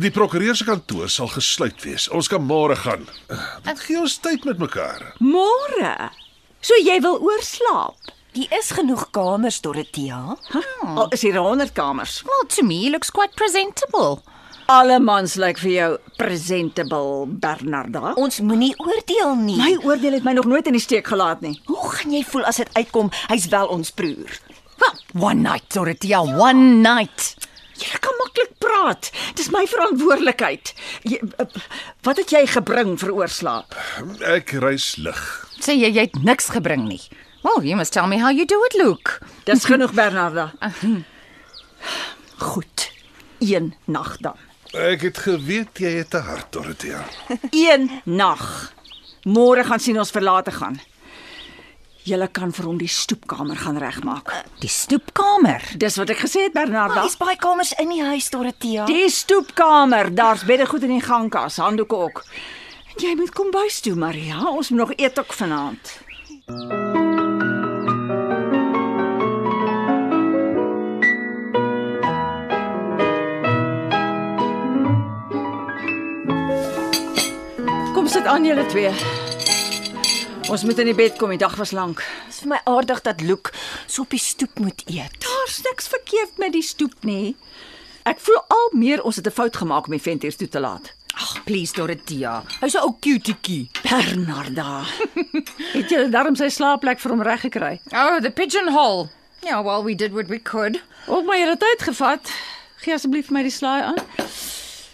Die 0.00 0.10
prokureur 0.14 0.56
se 0.56 0.64
kantoor 0.64 1.10
sal 1.12 1.28
gesluit 1.34 1.82
wees. 1.84 2.06
Ons 2.16 2.30
kan 2.32 2.40
môre 2.40 2.78
gaan. 2.80 3.04
Wat 3.66 3.82
gee 3.84 3.98
ons 4.00 4.14
tyd 4.24 4.46
met 4.48 4.62
mekaar? 4.62 5.10
Môre. 5.20 5.92
So 6.64 6.78
jy 6.80 6.96
wil 7.04 7.20
oorslaap. 7.20 8.14
Hier 8.32 8.48
is 8.56 8.70
genoeg 8.72 9.10
kamers, 9.12 9.58
Dorothea. 9.60 10.20
Al 10.86 11.12
is 11.12 11.26
hier 11.26 11.36
100 11.36 11.74
kamers. 11.76 12.22
Well, 12.24 12.46
to 12.54 12.64
me 12.64 12.88
looks 12.88 13.12
quite 13.12 13.36
presentable. 13.36 14.22
Alle 14.72 14.96
mans 15.00 15.36
lyk 15.40 15.60
vir 15.60 15.72
jou 15.74 15.90
presentable, 16.16 17.26
Bernarda. 17.44 18.14
Ons 18.20 18.40
moenie 18.44 18.72
oordeel 18.80 19.36
nie. 19.42 19.58
My 19.60 19.74
oordeel 19.84 20.18
het 20.18 20.24
my 20.28 20.34
nog 20.36 20.48
nooit 20.48 20.68
in 20.68 20.76
die 20.76 20.84
steek 20.84 21.08
gelaat 21.12 21.44
nie. 21.44 21.58
Hoe 21.68 21.84
gaan 21.98 22.16
jy 22.16 22.24
voel 22.32 22.48
as 22.48 22.60
dit 22.64 22.72
uitkom 22.80 23.12
hy's 23.28 23.48
wel 23.52 23.68
ons 23.76 23.92
broer? 23.92 24.40
Well, 24.80 24.96
one 25.20 25.44
night, 25.44 25.68
Dorothea, 25.74 26.24
one 26.24 26.80
night. 26.84 27.34
Jy 27.78 27.98
kan 28.02 28.16
maklik 28.18 28.52
praat. 28.58 29.10
Dis 29.38 29.50
my 29.54 29.64
verantwoordelikheid. 29.70 30.74
Jy, 31.06 31.20
uh, 31.38 31.46
wat 32.06 32.16
het 32.22 32.32
jy 32.34 32.44
gebring 32.46 32.96
vir 33.00 33.12
oorslaap? 33.14 33.76
Ek 34.26 34.52
reis 34.62 34.96
lig. 34.96 35.20
Sê 35.60 35.76
jy 35.78 35.92
jy 35.94 36.08
het 36.08 36.18
niks 36.24 36.50
gebring 36.54 36.88
nie. 36.88 37.02
Well, 37.42 37.62
you 37.62 37.76
must 37.76 37.92
tell 37.92 38.08
me 38.10 38.18
how 38.18 38.30
you 38.34 38.44
do 38.46 38.58
it, 38.66 38.74
Luke. 38.74 39.20
Dis 39.46 39.64
genoeg, 39.64 39.94
Bernarda. 39.94 40.52
Goed. 42.50 42.90
Een 43.38 43.74
nag 43.86 44.16
dan. 44.18 44.34
Ek 44.74 45.00
het 45.06 45.18
geweet 45.22 45.78
jy 45.78 45.92
het 46.02 46.14
'n 46.14 46.26
hart, 46.26 46.52
Dorothea. 46.52 47.04
Een 47.50 47.90
nag. 48.04 48.72
Môre 49.24 49.64
gaan 49.64 49.80
sien 49.80 49.98
ons 49.98 50.10
verlate 50.10 50.50
gaan. 50.50 50.80
Julle 52.08 52.28
kan 52.32 52.52
vir 52.56 52.64
hom 52.64 52.78
die 52.80 52.88
stoepkamer 52.88 53.58
gaan 53.60 53.76
regmaak. 53.76 54.30
Die 54.62 54.70
stoepkamer. 54.72 55.60
Dis 55.76 55.98
wat 56.00 56.08
ek 56.14 56.22
gesê 56.24 56.46
het, 56.46 56.54
Bernarda. 56.56 57.02
Daar's 57.02 57.18
baie 57.20 57.36
kamers 57.36 57.74
in 57.82 57.92
die 57.92 58.00
huis, 58.00 58.30
Dorothea. 58.32 58.86
Die 58.88 59.10
stoepkamer, 59.12 60.08
daar's 60.16 60.46
beddegoed 60.48 60.86
in 60.88 60.94
die 60.96 61.04
gangkas, 61.04 61.60
handdoeke 61.60 62.00
ook. 62.08 62.24
En 62.94 63.04
jy 63.04 63.12
moet 63.18 63.34
kom 63.36 63.52
bys 63.52 63.82
toe, 63.84 63.92
Maria. 63.94 64.40
Ons 64.48 64.72
moet 64.72 64.86
nog 64.86 64.96
eet 64.96 65.20
ook 65.20 65.36
vanaand. 65.36 65.96
Kom 77.92 78.08
sit 78.08 78.24
aan 78.24 78.48
julle 78.48 78.64
twee. 78.72 78.96
Ons 80.48 80.62
moet 80.64 80.78
in 80.80 80.88
die 80.88 80.96
bed 80.96 81.18
kom, 81.20 81.28
die 81.28 81.40
dag 81.40 81.58
was 81.60 81.74
lank. 81.76 82.00
Dit 82.24 82.32
is 82.32 82.38
vir 82.40 82.48
my 82.54 82.58
aardig 82.70 83.02
dat 83.04 83.20
Luke 83.20 83.52
so 83.84 84.06
op 84.06 84.14
die 84.14 84.20
stoep 84.22 84.60
moet 84.64 84.80
eet. 84.88 85.18
Daar's 85.20 85.58
niks 85.66 85.90
verkeerd 85.92 86.38
met 86.40 86.54
die 86.56 86.64
stoep 86.64 87.04
nie. 87.04 87.34
Ek 88.08 88.22
voel 88.24 88.38
al 88.48 88.70
meer 88.72 89.02
ons 89.04 89.16
het 89.20 89.26
'n 89.26 89.36
fout 89.36 89.56
gemaak 89.56 89.86
om 89.86 89.92
die 89.92 90.00
vent 90.00 90.22
hier 90.22 90.36
toe 90.36 90.48
te 90.48 90.60
laat. 90.60 90.94
Ag, 91.14 91.44
please 91.44 91.74
Dorothea. 91.74 92.42
Hy's 92.60 92.74
'n 92.74 92.80
ou 92.80 92.96
cutiekie. 93.00 93.68
Bernarda. 93.82 94.84
het 95.76 95.90
jy 95.90 96.08
darm 96.08 96.34
sy 96.34 96.48
slaapplek 96.48 96.98
vir 96.98 97.10
hom 97.10 97.22
reg 97.22 97.40
gekry? 97.40 97.80
Oh, 97.92 98.20
the 98.20 98.30
pigeonhole. 98.30 99.08
Yeah, 99.42 99.60
well, 99.60 99.84
we 99.84 99.94
did 99.94 100.12
what 100.12 100.28
we 100.28 100.38
could. 100.38 100.80
Op 101.06 101.24
my 101.26 101.36
hele 101.36 101.56
tyd 101.56 101.82
gevat. 101.82 102.32
Gee 102.80 102.94
asseblief 102.94 103.26
vir 103.26 103.34
my 103.34 103.42
die 103.42 103.50
slaai 103.50 103.82
aan. 103.82 104.00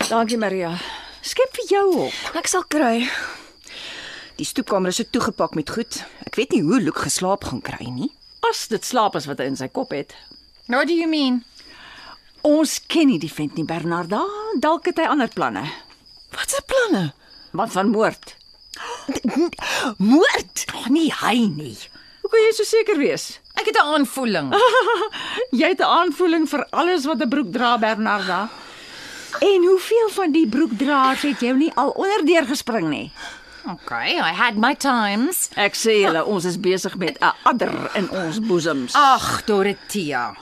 Dankie 0.09 0.38
Maria. 0.38 0.75
Skep 1.23 1.55
vir 1.55 1.67
jou 1.69 1.95
op. 2.07 2.35
Ek 2.35 2.47
sal 2.47 2.64
kry. 2.64 3.09
Die 4.35 4.47
stoepkamer 4.47 4.90
is 4.90 4.99
so 4.99 5.07
toegepak 5.07 5.55
met 5.55 5.70
goed. 5.70 6.01
Ek 6.27 6.35
weet 6.35 6.55
nie 6.57 6.62
hoe 6.66 6.81
Luke 6.83 7.05
geslaap 7.07 7.44
gaan 7.47 7.61
kry 7.62 7.87
nie. 7.87 8.11
As 8.49 8.66
dit 8.66 8.83
slaap 8.85 9.14
is 9.14 9.29
wat 9.31 9.38
hy 9.38 9.47
in 9.53 9.59
sy 9.59 9.68
kop 9.70 9.94
het. 9.94 10.14
What 10.66 10.88
do 10.90 10.97
you 10.97 11.07
mean? 11.07 11.44
Ons 12.44 12.81
ken 12.90 13.12
nie 13.12 13.20
die 13.23 13.31
vent 13.31 13.55
nie 13.55 13.66
Bernarda. 13.68 14.25
Dalk 14.61 14.90
het 14.90 14.99
hy 14.99 15.07
ander 15.12 15.31
planne. 15.31 15.62
Wat 16.35 16.51
se 16.51 16.62
planne? 16.66 17.12
Wat 17.55 17.70
van 17.77 17.92
moord? 17.94 18.35
Moord. 20.11 20.64
Oh, 20.75 20.88
nie 20.90 21.12
hy 21.23 21.37
nie. 21.55 21.77
Hoe 22.25 22.33
kan 22.33 22.42
jy 22.42 22.51
so 22.59 22.66
seker 22.66 22.99
wees? 22.99 23.38
Ek 23.55 23.70
het 23.70 23.79
'n 23.79 23.87
aanvoeling. 23.94 24.51
Jy 25.61 25.68
het 25.77 25.81
'n 25.81 25.94
aanvoeling 26.01 26.49
vir 26.51 26.66
alles 26.75 27.07
wat 27.07 27.23
'n 27.23 27.29
broek 27.29 27.53
dra 27.53 27.79
Bernarda. 27.79 28.51
En 29.38 29.64
hoeveel 29.70 30.09
van 30.11 30.33
die 30.33 30.49
broekdraers 30.49 31.23
het 31.23 31.40
jy 31.40 31.53
nie 31.53 31.73
al 31.75 31.90
onderdeur 31.90 32.47
gespring 32.51 32.88
nie? 32.88 33.12
Okay, 33.64 34.18
I 34.20 34.33
had 34.37 34.59
my 34.61 34.74
times. 34.74 35.48
Ek 35.57 35.72
sê 35.79 36.03
julle, 36.03 36.20
ons 36.29 36.44
is 36.44 36.59
besig 36.61 36.96
met 37.00 37.16
'n 37.20 37.33
adder 37.48 37.72
in 37.96 38.11
ons 38.11 38.38
boesems. 38.44 38.92
Ag, 38.94 39.44
Dorothea. 39.46 40.37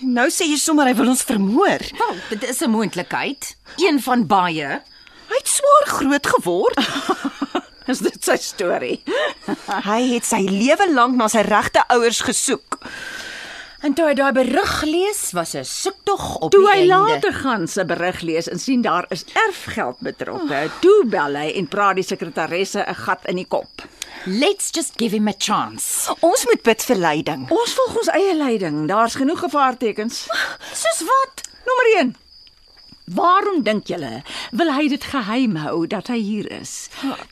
Nou 0.00 0.28
sê 0.30 0.48
jy 0.48 0.56
sommer 0.56 0.86
hy 0.86 0.94
wil 0.94 1.08
ons 1.12 1.22
vermoor. 1.22 1.78
Wel, 1.98 2.16
dit 2.30 2.42
is 2.48 2.60
'n 2.62 2.70
moontlikheid. 2.70 3.56
Een 3.76 4.00
van 4.00 4.26
baie. 4.26 4.80
Hy 5.28 5.36
het 5.36 5.48
swaar 5.48 5.86
groot 5.86 6.26
geword. 6.26 6.78
Is 7.92 7.98
dit 7.98 8.24
sy 8.24 8.36
storie? 8.36 9.02
hy 9.68 10.00
het 10.14 10.24
sy 10.24 10.40
lewe 10.40 10.92
lank 10.92 11.16
na 11.16 11.28
sy 11.28 11.40
regte 11.44 11.84
ouers 11.88 12.20
gesoek. 12.20 12.78
En 13.84 13.92
toe 13.92 14.06
hy 14.08 14.14
daai 14.16 14.32
berig 14.32 14.74
lees, 14.88 15.18
was 15.36 15.52
'n 15.54 15.64
soektog 15.68 16.36
op 16.40 16.50
Toe 16.50 16.60
die 16.60 16.68
hy 16.68 16.76
einde. 16.80 16.94
later 16.94 17.32
gaan 17.32 17.68
se 17.68 17.84
berig 17.84 18.20
lees 18.20 18.48
en 18.48 18.58
sien 18.58 18.80
daar 18.82 19.04
is 19.08 19.24
erfgeld 19.48 19.98
betrokke, 20.00 20.70
toe 20.80 21.04
bel 21.06 21.36
hy 21.36 21.50
en 21.58 21.68
praat 21.68 21.96
die 21.96 22.04
sekretaresse 22.04 22.80
'n 22.80 22.94
gat 22.94 23.26
in 23.26 23.36
die 23.36 23.44
kop. 23.44 23.82
Let's 24.26 24.70
just 24.70 24.92
give 24.96 25.14
him 25.14 25.28
a 25.28 25.34
chance. 25.38 26.14
Ons 26.20 26.44
moet 26.46 26.62
bid 26.62 26.82
vir 26.82 26.96
leiding. 26.96 27.50
Ons 27.50 27.74
volg 27.74 27.96
ons 27.96 28.08
eie 28.08 28.34
leiding. 28.34 28.88
Daar's 28.88 29.14
genoeg 29.14 29.38
gevaartekens. 29.38 30.28
Soos 30.72 31.00
wat? 31.00 31.48
Nommer 31.66 32.00
1. 32.00 32.16
Waarom 33.04 33.62
dink 33.62 33.86
julle 33.86 34.22
wil 34.50 34.72
hy 34.72 34.88
dit 34.88 35.04
geheim 35.04 35.56
hou 35.56 35.86
dat 35.86 36.06
hy 36.06 36.18
hier 36.18 36.50
is? 36.50 36.88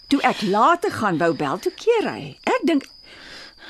Toe 0.09 0.21
ek 0.21 0.43
later 0.43 0.91
gaan 0.91 1.19
wou 1.19 1.33
bel, 1.33 1.59
toe 1.59 1.73
keer 1.73 2.11
hy. 2.11 2.37
Ek 2.45 2.61
dink 2.65 2.85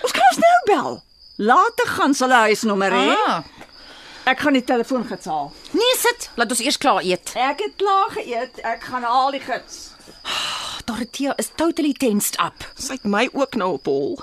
ons 0.03 0.13
kan 0.13 0.23
ons 0.33 0.39
nou 0.39 0.77
bel. 0.77 1.03
Later 1.37 1.87
gaan 1.87 2.15
sal 2.15 2.31
hy 2.31 2.53
huisnommer 2.53 2.93
hê. 2.93 3.15
Ah, 3.27 3.43
Ek 4.25 4.39
gaan 4.39 4.53
die 4.55 4.63
telefoon 4.65 5.03
gits 5.09 5.27
haal. 5.27 5.53
nee, 5.73 5.95
sit. 5.99 6.31
Laat 6.37 6.51
ons 6.55 6.61
eers 6.61 6.77
klaar 6.79 7.03
eet. 7.03 7.33
Ek 7.35 7.59
het 7.65 7.73
klaar 7.77 8.11
geëet. 8.15 8.61
Ek 8.63 8.83
gaan 8.85 9.03
haal 9.03 9.31
die 9.35 9.41
gits. 9.41 9.91
Dorothea 10.87 11.35
is 11.39 11.49
totally 11.57 11.93
tensed 11.93 12.37
up. 12.39 12.65
Sy 12.79 12.93
het 12.93 13.05
my 13.05 13.29
ook 13.33 13.55
nou 13.59 13.73
op 13.75 13.87
hol. 13.87 14.23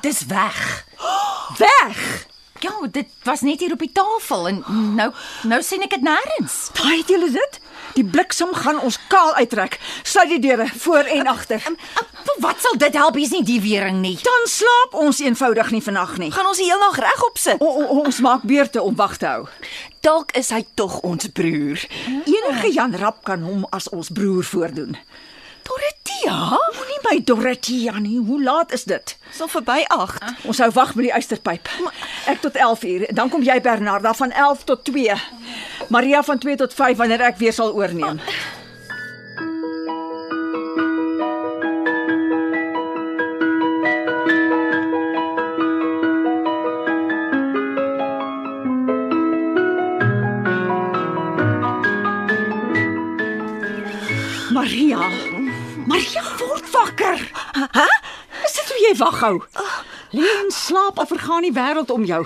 Dis 0.02 0.26
weg. 0.26 0.86
Weg. 1.58 2.28
Ja, 2.60 2.72
dit 2.92 3.08
was 3.24 3.42
net 3.42 3.60
hier 3.60 3.72
op 3.72 3.80
die 3.80 3.92
tafel 3.94 4.48
en 4.48 4.64
nou 4.96 5.12
nou 5.46 5.60
sien 5.64 5.84
ek 5.86 5.94
dit 5.94 6.06
nêrens. 6.06 6.56
Daai 6.78 6.98
het 7.04 7.12
julle 7.14 7.30
dit? 7.34 7.60
Die 7.98 8.06
bliksem 8.06 8.54
gaan 8.54 8.80
ons 8.82 8.98
kaal 9.12 9.36
uittrek. 9.38 9.78
Sluit 10.04 10.30
die 10.30 10.40
deure 10.42 10.66
voor 10.82 11.10
en 11.18 11.30
agter. 11.30 11.62
Wat 12.42 12.62
sal 12.62 12.78
dit 12.78 12.98
help? 12.98 13.16
Hier's 13.18 13.34
nie 13.34 13.44
die 13.46 13.60
wering 13.62 14.02
nie. 14.02 14.16
Dan 14.26 14.50
slaap 14.50 14.98
ons 14.98 15.22
eenvoudig 15.22 15.72
nie 15.74 15.84
vandag 15.86 16.18
nie. 16.22 16.32
Gaan 16.34 16.50
ons 16.50 16.62
die 16.62 16.68
hele 16.70 16.82
nag 16.82 16.98
regop 17.02 17.38
sit? 17.42 17.62
O, 17.62 17.70
o, 17.70 18.02
ons 18.06 18.22
maak 18.26 18.46
beurte 18.50 18.82
om 18.82 18.98
wag 18.98 19.18
te 19.22 19.30
hou. 19.30 19.48
Dalk 20.06 20.34
is 20.38 20.50
hy 20.54 20.64
tog 20.78 21.00
ons 21.06 21.30
broer. 21.34 21.82
Enige 22.26 22.74
Jan 22.74 22.98
Rap 22.98 23.24
kan 23.26 23.46
hom 23.46 23.66
as 23.74 23.90
ons 23.94 24.10
broer 24.14 24.46
voordoen. 24.46 24.98
Dorothea, 26.24 26.60
moenie 26.76 27.00
my 27.04 27.24
Dorothea 27.24 28.00
nie. 28.00 28.20
Hoe 28.20 28.44
laat 28.44 28.72
is 28.72 28.84
dit? 28.84 29.18
Sal 29.32 29.48
verby 29.48 29.84
8. 29.88 30.24
Ons 30.50 30.58
hou 30.58 30.70
wag 30.74 30.96
met 30.96 31.06
die 31.06 31.14
eysterpyp. 31.14 31.70
Ek 32.26 32.42
tot 32.42 32.56
11 32.56 32.84
uur, 32.84 33.06
dan 33.14 33.30
kom 33.30 33.44
jy 33.46 33.62
Bernarda 33.62 34.14
van 34.14 34.32
11 34.32 34.64
tot 34.64 34.84
2. 34.84 35.14
Maria 35.94 36.24
van 36.24 36.38
2 36.38 36.56
tot 36.56 36.74
5 36.74 36.98
wanneer 36.98 37.22
ek 37.22 37.38
weer 37.38 37.54
sal 37.54 37.74
oorneem. 37.74 38.22
Maria. 54.52 55.27
Maria 55.88 56.24
word 56.38 56.70
wakker. 56.72 57.20
Hæ? 57.72 57.88
Is 58.44 58.54
dit 58.58 58.72
hoe 58.72 58.80
jy 58.84 58.94
wag 59.00 59.20
hou? 59.24 59.36
Lê 60.12 60.28
en 60.44 60.52
slaap 60.52 61.00
of 61.00 61.08
vergaan 61.08 61.48
die 61.48 61.54
wêreld 61.56 61.92
om 61.96 62.04
jou? 62.08 62.20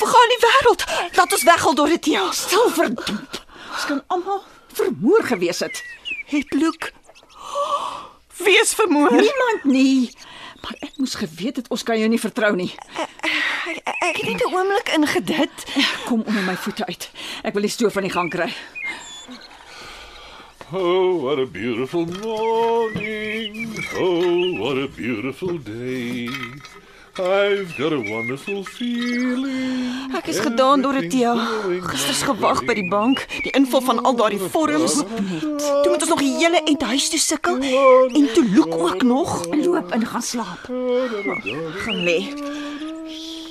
Vergaan 0.00 0.34
die 0.34 0.40
wêreld. 0.44 0.84
Laat 1.16 1.32
ons 1.32 1.46
weghol 1.48 1.74
Dorothea. 1.78 2.26
Stil 2.36 2.68
verdomp. 2.76 3.40
Ons 3.72 3.88
kan 3.88 4.02
almal 4.12 4.42
vermoor 4.76 5.24
gewees 5.24 5.64
het. 5.64 5.82
Het 6.28 6.52
Luke 6.52 6.92
Wees 8.44 8.74
vermoor. 8.74 9.10
Niemand 9.10 9.64
nie. 9.64 10.12
Maar 10.60 10.76
ek 10.78 11.00
moes 11.00 11.14
geweet 11.18 11.56
het 11.56 11.68
ons 11.72 11.82
kan 11.82 11.98
jou 11.98 12.08
nie 12.10 12.20
vertrou 12.20 12.52
nie. 12.56 12.70
Ek, 12.98 13.80
ek 14.04 14.20
het 14.20 14.28
net 14.28 14.44
'n 14.44 14.54
oomblik 14.54 14.88
ingedit. 14.94 15.56
Kom 16.04 16.22
onder 16.26 16.42
my 16.42 16.56
voete 16.56 16.86
uit. 16.86 17.10
Ek 17.42 17.52
wil 17.52 17.62
die 17.62 17.70
stoof 17.70 17.92
van 17.92 18.02
die 18.02 18.12
gang 18.12 18.30
kry. 18.30 18.52
Oh, 20.70 21.16
what 21.22 21.38
a 21.38 21.46
beautiful 21.46 22.04
morning. 22.04 23.74
Oh, 23.96 24.60
what 24.60 24.76
a 24.76 24.86
beautiful 24.86 25.56
day. 25.56 26.28
I've 27.16 27.74
got 27.78 27.94
a 27.94 27.98
wonderful 27.98 28.64
feeling. 28.64 30.12
Ek 30.12 30.28
is 30.28 30.36
gedaan 30.44 30.84
Dorothea. 30.84 31.32
Gisters 31.88 32.20
gewag 32.20 32.60
by 32.68 32.76
die 32.76 32.84
bank, 32.84 33.24
die 33.46 33.54
invul 33.56 33.80
van 33.80 34.04
al 34.04 34.12
daardie 34.20 34.44
vorms. 34.52 35.00
Toe 35.00 35.88
moet 35.88 36.04
ons 36.04 36.12
nog 36.12 36.20
die 36.20 36.36
hele 36.36 36.60
uit 36.60 36.86
huis 36.92 37.08
toe 37.08 37.24
sukkel 37.24 37.64
en 38.12 38.28
toe 38.36 38.44
loek 38.52 38.76
ook 38.76 39.02
nog. 39.08 39.48
Loop 39.56 39.88
en 39.96 40.04
gaan 40.06 40.22
slaap. 40.22 40.68
Gaan 40.68 42.04
lê. 42.04 42.20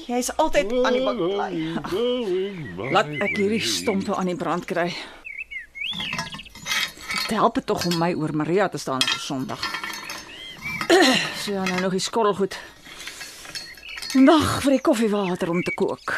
Jy's 0.05 0.29
altyd 0.37 0.69
aan 0.85 0.93
die 0.93 1.03
bank 1.03 1.17
bly. 1.33 2.91
Laat 2.93 3.09
ek 3.09 3.41
hierdie 3.41 3.65
stompe 3.65 4.13
aan 4.13 4.29
die 4.29 4.37
brand 4.37 4.69
kry. 4.69 4.93
Dit 7.27 7.35
help 7.35 7.55
dit 7.59 7.65
tog 7.65 7.85
om 7.85 7.97
my 7.99 8.13
oor 8.15 8.31
Maria 8.35 8.69
te 8.69 8.77
staan 8.77 9.03
op 9.03 9.19
Sondag. 9.19 9.59
So 11.43 11.51
ja, 11.51 11.63
nou 11.63 11.81
nog 11.81 11.91
die 11.91 11.99
skottelgoed. 11.99 12.55
Nag 14.15 14.61
vir 14.63 14.77
die 14.77 14.81
koffiewater 14.81 15.49
om 15.51 15.59
te 15.63 15.73
kook. 15.75 16.13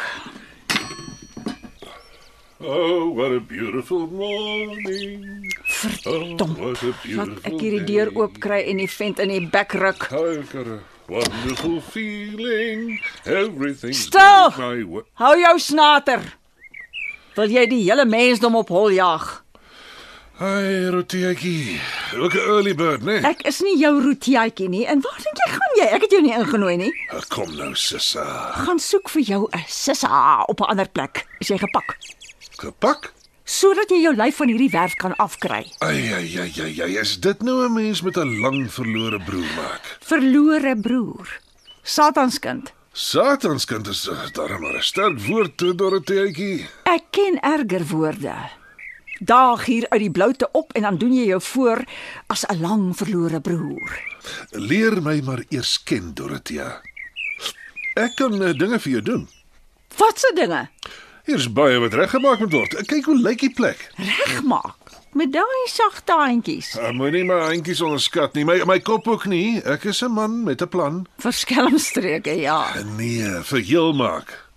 Oh, 2.62 3.10
what 3.16 3.34
a 3.34 3.40
beautiful 3.40 4.06
morning. 4.06 5.50
Verdomp. 5.64 6.40
Oh, 6.40 6.62
what 6.62 6.82
a 6.82 6.94
beautiful 7.02 7.34
ek 7.42 7.58
hierdie 7.58 7.84
deur 7.88 8.12
day. 8.12 8.22
oop 8.22 8.38
kry 8.42 8.62
en 8.70 8.82
die 8.82 8.90
vent 8.90 9.22
in 9.26 9.34
die 9.34 9.42
bek 9.50 9.74
ruk. 9.82 10.06
A 10.14 10.78
wonderful 11.10 11.80
feeling. 11.90 13.00
Everything's 13.24 14.06
Stil! 14.06 14.50
going 14.54 14.86
my 14.86 14.94
way. 14.94 15.06
Hou 15.18 15.34
jou 15.42 15.58
snater. 15.58 16.22
Wil 17.34 17.58
jy 17.58 17.66
die 17.70 17.84
hele 17.88 18.06
mensdom 18.06 18.58
op 18.62 18.70
hol 18.70 18.94
jag? 18.94 19.40
Hi, 20.40 20.88
Rotietjie. 20.88 21.80
Ook 22.16 22.32
'n 22.32 22.38
early 22.38 22.74
bird, 22.74 23.02
né? 23.02 23.20
Ek 23.28 23.42
is 23.42 23.60
nie 23.60 23.76
jou 23.78 24.00
roetjie 24.02 24.68
nie. 24.68 24.86
En 24.86 25.00
waar 25.00 25.18
dink 25.22 25.36
jy 25.36 25.52
gaan 25.52 25.74
jy? 25.76 25.86
Ek 25.94 26.00
het 26.00 26.10
jou 26.10 26.22
nie 26.22 26.32
ingenooi 26.32 26.76
nie. 26.76 26.94
Nee? 27.12 27.20
Kom 27.28 27.56
nou, 27.56 27.74
Sissa. 27.74 28.52
Gaan 28.52 28.78
soek 28.78 29.08
vir 29.08 29.22
jou 29.22 29.48
'n 29.52 29.64
sissa 29.68 30.42
op 30.48 30.60
'n 30.60 30.64
ander 30.64 30.88
plek. 30.88 31.26
Is 31.40 31.48
jy 31.48 31.58
gepak? 31.58 31.96
Gepak? 32.56 33.12
Sodat 33.44 33.90
jy 33.90 34.00
jou 34.00 34.16
lyf 34.16 34.36
van 34.36 34.48
hierdie 34.48 34.70
werf 34.70 34.94
kan 34.94 35.16
afkry. 35.16 35.66
Ai 35.78 36.12
ai 36.12 36.38
ai 36.38 36.52
ai, 36.56 36.82
ai, 36.82 36.98
is 36.98 37.20
dit 37.20 37.42
nou 37.42 37.64
'n 37.68 37.72
mens 37.72 38.00
met 38.02 38.16
'n 38.16 38.40
lang 38.40 38.72
verlore 38.72 39.20
broer 39.20 39.52
maak? 39.56 39.98
Verlore 40.00 40.76
broer. 40.76 41.40
Satanskind. 41.82 42.72
Satanskind 42.92 43.86
is 43.88 44.08
uh, 44.08 44.30
darem 44.32 44.60
maar 44.60 44.76
'n 44.76 44.82
sterk 44.82 45.20
woord, 45.20 45.58
Dorotheetjie. 45.58 46.66
Ek 46.84 47.02
ken 47.10 47.40
erger 47.40 47.86
woorde. 47.86 48.59
Daag 49.20 49.64
hier 49.68 49.84
uit 49.88 50.00
die 50.00 50.10
bloute 50.10 50.48
op 50.56 50.72
en 50.72 50.82
dan 50.82 50.96
doen 50.96 51.12
jy 51.12 51.26
jou 51.28 51.40
voor 51.44 51.84
as 52.26 52.44
'n 52.48 52.60
lang 52.60 52.96
verlore 52.96 53.40
broer. 53.40 53.98
Leer 54.50 55.02
my 55.02 55.20
maar 55.24 55.44
eers 55.48 55.82
ken, 55.82 56.14
Dorothea. 56.14 56.80
Ek 57.94 58.16
kan 58.16 58.32
uh, 58.42 58.52
dinge 58.56 58.78
vir 58.80 58.92
jou 58.92 59.02
doen. 59.02 59.28
Wat 59.96 60.18
se 60.18 60.32
dinge? 60.34 60.68
Hier's 61.24 61.52
baie 61.52 61.78
wat 61.78 61.92
reggemaak 61.92 62.38
moet 62.38 62.52
word. 62.52 62.86
Kyk 62.86 63.04
hoe 63.04 63.18
lyk 63.20 63.40
die 63.40 63.52
plek. 63.52 63.90
Regmaak 63.96 64.76
met 65.12 65.32
daai 65.32 65.66
sagte 65.66 66.12
handjies. 66.12 66.76
Uh, 66.78 66.90
Moenie 66.94 67.24
my 67.24 67.40
handjies 67.50 67.80
onderskat 67.80 68.34
nie. 68.34 68.44
My 68.44 68.62
my 68.64 68.78
kop 68.80 69.08
ook 69.08 69.26
nie. 69.26 69.60
Ek 69.62 69.84
is 69.84 70.02
'n 70.02 70.12
man 70.12 70.44
met 70.44 70.62
'n 70.62 70.68
plan. 70.68 71.06
Verskelmstreke, 71.18 72.40
ja. 72.40 72.72
Nee, 72.96 73.42
vir 73.42 73.60
heel 73.60 73.92
maak. 73.92 74.48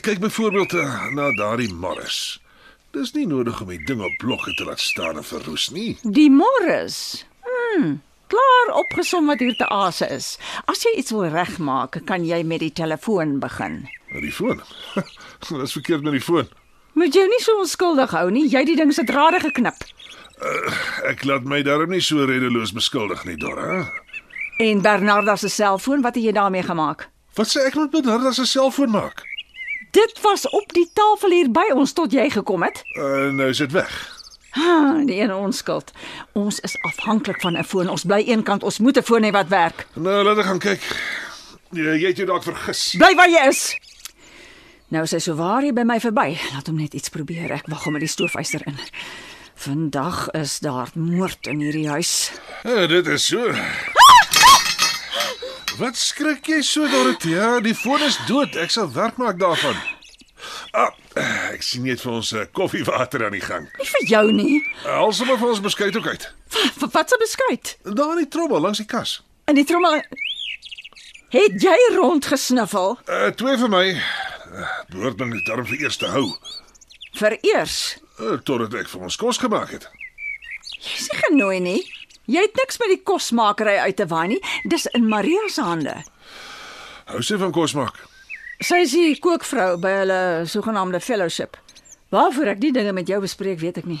Kyk 0.00 0.18
byvoorbeeld 0.20 0.72
uh, 0.72 1.10
na 1.14 1.32
daardie 1.34 1.72
Morris. 1.74 2.40
Dis 2.90 3.12
nie 3.14 3.26
nodig 3.30 3.60
om 3.62 3.68
die 3.70 3.78
ding 3.86 4.00
op 4.02 4.14
blokke 4.18 4.50
te 4.58 4.64
laat 4.66 4.80
staan 4.82 5.20
en 5.20 5.26
verroes 5.26 5.68
nie. 5.70 5.92
Die 6.02 6.30
Morris. 6.30 7.24
Hm, 7.46 7.92
klaar 8.32 8.72
opgesom 8.80 9.30
wat 9.30 9.38
hier 9.38 9.54
te 9.56 9.68
aase 9.70 10.08
is. 10.10 10.32
As 10.66 10.82
jy 10.82 10.96
iets 10.98 11.14
wil 11.14 11.28
regmaak, 11.30 12.00
kan 12.08 12.26
jy 12.26 12.42
met 12.42 12.64
die 12.64 12.72
telefoon 12.74 13.38
begin. 13.38 13.84
Met 14.10 14.26
die 14.26 14.34
foon. 14.34 14.58
Dis 15.62 15.76
verkeerd 15.78 16.02
met 16.02 16.18
die 16.18 16.24
foon. 16.24 16.50
Moet 16.98 17.14
jou 17.14 17.28
nie 17.30 17.40
so 17.44 17.62
onskuldig 17.62 18.10
hou 18.10 18.26
nie. 18.34 18.48
Jy 18.50 18.64
het 18.64 18.72
die 18.72 18.78
ding 18.82 18.90
se 18.94 19.06
drade 19.06 19.38
geknip. 19.46 19.86
Ek 21.06 21.22
laat 21.28 21.46
my 21.46 21.62
daarom 21.62 21.94
nie 21.94 22.02
so 22.02 22.26
redeloos 22.26 22.74
beskuldig 22.74 23.22
nie, 23.28 23.38
Dora. 23.38 23.84
En 24.58 24.82
Bernarda 24.82 25.36
se 25.38 25.48
selfoon, 25.48 26.02
wat 26.02 26.18
het 26.18 26.26
jy 26.26 26.34
daarmee 26.34 26.66
gemaak? 26.66 27.06
Wat 27.38 27.48
sê 27.48 27.68
ek 27.70 27.78
moet 27.78 27.94
Bernarda 27.94 28.34
se 28.34 28.48
selfoon 28.50 28.90
maak? 28.98 29.22
Dit 29.90 30.20
was 30.22 30.48
op 30.48 30.72
die 30.72 30.90
tafel 30.92 31.30
hier 31.30 31.50
by 31.50 31.70
ons 31.74 31.92
tot 31.92 32.12
jy 32.12 32.28
gekom 32.30 32.62
het. 32.62 32.82
Uh, 32.94 33.30
nou 33.34 33.48
is 33.50 33.58
dit 33.58 33.72
weg. 33.72 34.18
Ah, 34.50 35.06
die 35.06 35.20
ene 35.20 35.36
onskuld. 35.36 35.92
Ons 36.32 36.60
is 36.66 36.76
afhanklik 36.86 37.40
van 37.40 37.58
'n 37.58 37.64
foon. 37.64 37.88
Ons 37.88 38.04
bly 38.04 38.22
eenkant. 38.26 38.62
Ons 38.62 38.78
moet 38.78 38.98
'n 38.98 39.02
foon 39.02 39.22
hê 39.22 39.30
wat 39.30 39.48
werk. 39.48 39.86
Nou 39.94 40.24
laat 40.24 40.38
ek 40.38 40.44
gaan 40.44 40.58
kyk. 40.58 40.82
Ja, 41.70 41.94
jy 41.94 42.06
het 42.06 42.16
jou 42.16 42.26
dalk 42.26 42.42
vergis. 42.42 42.94
Bly 42.98 43.14
waar 43.14 43.30
jy 43.30 43.48
is. 43.48 43.76
Nou 44.88 45.02
is 45.02 45.10
hy 45.10 45.18
so 45.18 45.34
waar 45.34 45.62
hier 45.62 45.72
by 45.72 45.82
my 45.82 46.00
verby. 46.00 46.38
Laat 46.52 46.66
hom 46.66 46.76
net 46.76 46.94
iets 46.94 47.08
probeer. 47.08 47.50
Ek 47.50 47.66
wag 47.66 47.84
hom 47.84 47.92
met 47.92 48.02
die 48.02 48.08
stoofyster 48.08 48.66
in. 48.66 48.78
Vandag 49.54 50.30
is 50.30 50.58
daar 50.58 50.88
moord 50.94 51.46
in 51.46 51.60
hierdie 51.60 51.88
huis. 51.88 52.32
Ja, 52.64 52.86
dit 52.86 53.06
is 53.06 53.26
so. 53.26 53.54
Wat 55.80 55.96
skrik 55.96 56.44
jy 56.44 56.58
so, 56.60 56.84
Dorothea? 56.92 57.60
Die 57.64 57.72
foon 57.74 58.02
is 58.04 58.18
dood. 58.28 58.52
Ek 58.60 58.68
sal 58.74 58.90
werk 58.92 59.16
maak 59.16 59.38
daarvan. 59.40 59.78
Ah, 60.76 60.90
ek 61.54 61.62
sien 61.64 61.86
net 61.88 62.02
vir 62.04 62.18
ons 62.18 62.32
uh, 62.36 62.42
koffiewater 62.52 63.24
aan 63.24 63.32
die 63.32 63.40
gang. 63.40 63.64
Nie 63.80 63.86
vir 63.88 64.04
jou 64.10 64.24
nie. 64.36 64.58
Haal 64.84 65.14
sommer 65.16 65.38
vir 65.40 65.54
ons 65.54 65.62
beskuit 65.64 65.96
ook 65.96 66.08
uit. 66.12 66.26
Wat 66.82 66.92
wat 66.92 67.14
'n 67.16 67.20
beskuit. 67.22 67.78
Daar 67.96 68.12
in 68.12 68.24
die 68.24 68.28
trommel 68.28 68.60
langs 68.60 68.82
die 68.82 68.86
kas. 68.86 69.22
In 69.48 69.56
die 69.56 69.64
trommel 69.64 70.02
Het 71.30 71.62
jy 71.62 71.78
rondgesniffel? 71.96 72.98
Uh 73.08 73.30
twee 73.30 73.56
vir 73.56 73.72
my. 73.72 73.86
Uh, 74.52 74.68
behoort 74.92 75.16
my 75.18 75.30
net 75.32 75.46
daarom 75.46 75.66
vir 75.66 75.80
eers 75.80 75.96
te 75.96 76.12
hou. 76.12 76.26
Vereers. 77.16 77.96
Uh, 78.18 78.36
totdat 78.44 78.74
ek 78.74 78.88
vir 78.88 79.00
ons 79.00 79.16
kos 79.16 79.38
gemaak 79.38 79.70
het. 79.70 79.88
Jy's 80.76 81.08
nie 81.08 81.20
genooi 81.24 81.60
nie. 81.60 81.82
Jy 82.30 82.44
het 82.46 82.58
niks 82.60 82.78
met 82.78 82.92
die 82.92 83.00
kosmakery 83.02 83.76
uit 83.82 83.96
te 83.98 84.06
waai 84.06 84.28
nie. 84.36 84.40
Dis 84.70 84.86
in 84.94 85.08
Maria 85.10 85.48
se 85.50 85.64
hande. 85.66 85.96
Hou 87.10 87.22
sy 87.26 87.38
van 87.40 87.50
kos 87.54 87.74
maak. 87.74 87.96
Sy 88.62 88.84
is 88.84 88.94
die 88.94 89.16
kookvrou 89.18 89.72
by 89.82 89.96
hulle 90.02 90.20
sogenaamde 90.46 91.00
fellowship. 91.02 91.58
Waarvoor 92.10 92.52
ek 92.52 92.60
die 92.62 92.72
dinge 92.74 92.92
met 92.94 93.08
jou 93.10 93.20
bespreek, 93.22 93.60
weet 93.62 93.80
ek 93.82 93.86
nie. 93.86 94.00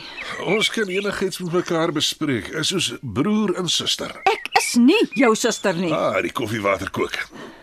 Ons 0.50 0.70
kan 0.74 0.88
enigiets 0.90 1.38
met 1.42 1.60
mekaar 1.60 1.92
bespreek, 1.94 2.50
is 2.58 2.72
soos 2.72 2.88
broer 3.02 3.54
en 3.58 3.70
suster. 3.70 4.14
Ek 4.30 4.50
is 4.58 4.72
nie 4.82 4.98
jou 5.18 5.30
suster 5.38 5.78
nie. 5.78 5.92
Ah, 5.94 6.18
die 6.22 6.34
koffiewater 6.34 6.90
kook. 6.90 7.18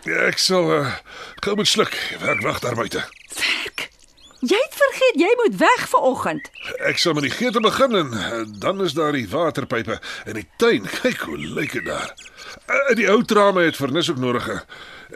Ek 0.08 0.40
sal 0.40 0.72
uh, 0.72 0.94
gou 1.44 1.56
moet 1.60 1.68
sluk. 1.68 1.96
Werk 2.24 2.40
wag 2.44 2.60
daar 2.64 2.76
buite. 2.80 3.04
Jy 4.38 4.58
het 4.62 4.74
vergeet 4.78 5.16
jy 5.18 5.30
moet 5.40 5.56
weg 5.58 5.88
vanoggend. 5.90 6.50
Ek 6.86 7.00
sal 7.02 7.16
met 7.18 7.24
die 7.26 7.32
geete 7.34 7.60
begin 7.60 7.96
en 7.98 8.12
uh, 8.14 8.42
dan 8.62 8.82
is 8.84 8.94
daar 8.94 9.12
die 9.12 9.26
waterpype 9.28 9.98
in 10.30 10.38
die 10.38 10.46
tuin. 10.62 10.86
Kyk 11.00 11.24
hoe 11.26 11.38
lyk 11.38 11.74
dit 11.74 11.84
daar. 11.88 12.14
Uh, 12.70 12.94
die 12.94 13.08
ou 13.10 13.18
trame 13.26 13.66
het 13.66 13.76
vernis 13.76 14.10
ook 14.10 14.22
nodig. 14.22 14.46
Uh, 14.48 14.60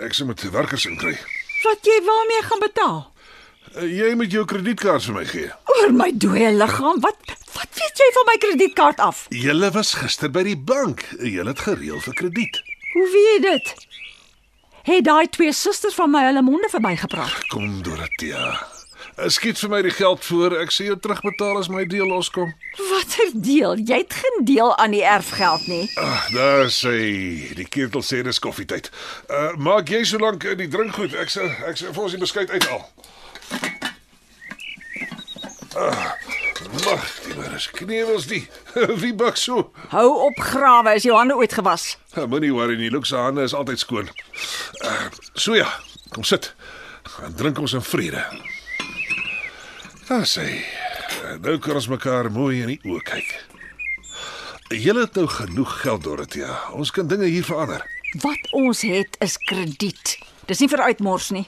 ek 0.02 0.18
sal 0.18 0.26
met 0.26 0.42
werkers 0.50 0.88
inkry. 0.90 1.14
Wat 1.62 1.86
jy 1.86 2.00
waarmee 2.08 2.42
gaan 2.48 2.64
betaal? 2.66 3.00
Jy 3.86 4.10
moet 4.18 4.34
jou 4.34 4.42
kredietkaart 4.44 5.06
vir 5.06 5.14
my 5.16 5.24
gee. 5.30 5.52
Oor 5.76 5.94
my 5.96 6.10
dooie 6.18 6.50
liggaam. 6.58 6.98
Wat 7.06 7.32
wat 7.54 7.78
weet 7.78 8.02
jy 8.02 8.10
van 8.18 8.28
my 8.28 8.36
kredietkaart 8.42 9.00
af? 9.00 9.24
Julle 9.30 9.70
was 9.70 9.94
gister 10.02 10.32
by 10.34 10.42
die 10.50 10.58
bank. 10.58 11.06
Julle 11.22 11.54
het 11.54 11.62
gereël 11.62 12.02
vir 12.02 12.18
krediet. 12.18 12.58
Hoe 12.92 13.06
weet 13.14 13.30
jy 13.30 13.40
dit? 13.46 13.74
Het 14.82 15.04
daai 15.06 15.30
twee 15.30 15.52
susters 15.54 15.94
van 15.94 16.10
my 16.10 16.26
hulle 16.26 16.42
monde 16.42 16.68
verby 16.72 16.96
gepraat. 16.98 17.46
Kom 17.54 17.82
Dorothea. 17.86 18.71
Uh, 19.18 19.28
skiet 19.28 19.58
vir 19.60 19.68
my 19.68 19.82
die 19.84 19.92
geld 19.92 20.24
voor. 20.24 20.54
Ek 20.62 20.70
sê 20.72 20.86
jou 20.86 20.96
terugbetaal 20.96 21.58
as 21.60 21.68
my 21.68 21.82
deel 21.84 22.08
loskom. 22.08 22.54
Watter 22.78 23.32
deel? 23.44 23.76
Jy 23.76 23.98
het 24.00 24.14
geen 24.16 24.44
deel 24.48 24.72
aan 24.80 24.94
die 24.96 25.02
erfgeld 25.04 25.66
nie. 25.68 25.84
Ah, 26.00 26.22
daar 26.32 26.70
sê 26.72 26.94
die 27.58 27.66
ketel 27.68 28.00
sê 28.06 28.22
dis 28.24 28.40
koffietyd. 28.40 28.88
Uh 29.28 29.50
maak 29.60 29.92
jy 29.92 30.00
solank 30.08 30.46
uh, 30.48 30.54
die 30.56 30.68
drinkgoed. 30.72 31.12
Ek 31.20 31.28
sê 31.32 31.44
ek 31.68 31.76
sê 31.76 31.92
vir 31.92 32.06
ons 32.06 32.16
die 32.16 32.22
beskuit 32.22 32.54
uithaal. 32.56 32.86
Ah, 35.76 36.16
mag, 36.84 37.04
die 37.26 37.36
maar 37.36 37.52
is 37.56 37.68
knewels 37.76 38.30
die. 38.32 38.46
Wie 39.02 39.12
bak 39.12 39.36
so? 39.36 39.68
Hou 39.92 40.08
op 40.30 40.40
grawe, 40.40 40.96
is 40.96 41.04
jou 41.04 41.18
hande 41.18 41.36
ooit 41.36 41.52
gewas? 41.52 41.98
Uh, 42.16 42.24
Moenie 42.24 42.54
worry 42.56 42.80
nie, 42.80 42.88
Luke 42.92 43.08
se 43.08 43.20
hande 43.20 43.44
is 43.44 43.52
altyd 43.56 43.84
skoon. 43.84 44.08
Uh 44.80 45.12
so 45.36 45.52
ja, 45.56 45.68
kom 46.16 46.24
sit. 46.24 46.54
En 47.28 47.36
drink 47.36 47.60
ons 47.60 47.76
in 47.76 47.84
vrede. 47.84 48.24
Daar 50.08 50.26
sê. 50.26 50.46
uh, 51.24 51.36
Nou 51.42 51.58
kan 51.58 51.74
ons 51.78 51.88
mekaar 51.88 52.30
mooi 52.34 52.60
in 52.62 52.72
die 52.74 52.80
oë 52.88 53.02
kyk. 53.06 53.30
Julle 54.72 55.04
het 55.06 55.16
nou 55.18 55.26
genoeg 55.28 55.72
geld, 55.82 56.02
Dorothea. 56.06 56.54
Ons 56.72 56.90
kan 56.90 57.06
dinge 57.08 57.28
hier 57.28 57.44
verander. 57.44 57.84
Wat 58.22 58.48
ons 58.56 58.82
het 58.88 59.16
is 59.24 59.36
krediet. 59.48 60.16
Dis 60.48 60.60
nie 60.60 60.68
vir 60.68 60.82
uitmors 60.88 61.30
nie. 61.32 61.44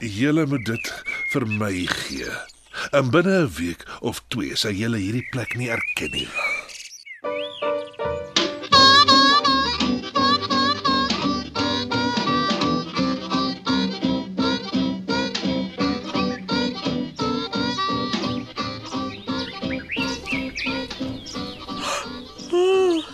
Julle 0.00 0.46
moet 0.50 0.64
dit 0.66 0.90
vir 1.32 1.46
my 1.46 1.72
gee. 1.88 2.32
En 2.92 3.10
binne 3.12 3.42
'n 3.44 3.52
week 3.58 3.84
of 4.00 4.22
twee 4.28 4.56
sal 4.56 4.72
julle 4.72 4.96
hierdie 4.98 5.28
plek 5.30 5.54
nie 5.56 5.68
erken 5.70 6.10
nie. 6.10 6.28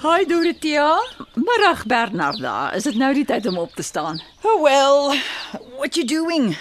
Hi 0.08 0.24
Dorothea. 0.24 0.96
Middag 1.34 1.84
Bernarda. 1.86 2.72
Is 2.72 2.86
dit 2.88 2.94
nou 2.96 3.10
die 3.12 3.26
tyd 3.28 3.44
om 3.46 3.58
op 3.60 3.74
te 3.76 3.84
staan? 3.84 4.16
Oh 4.40 4.62
well, 4.62 5.18
what 5.76 5.98
you 5.98 6.06
doing? 6.08 6.54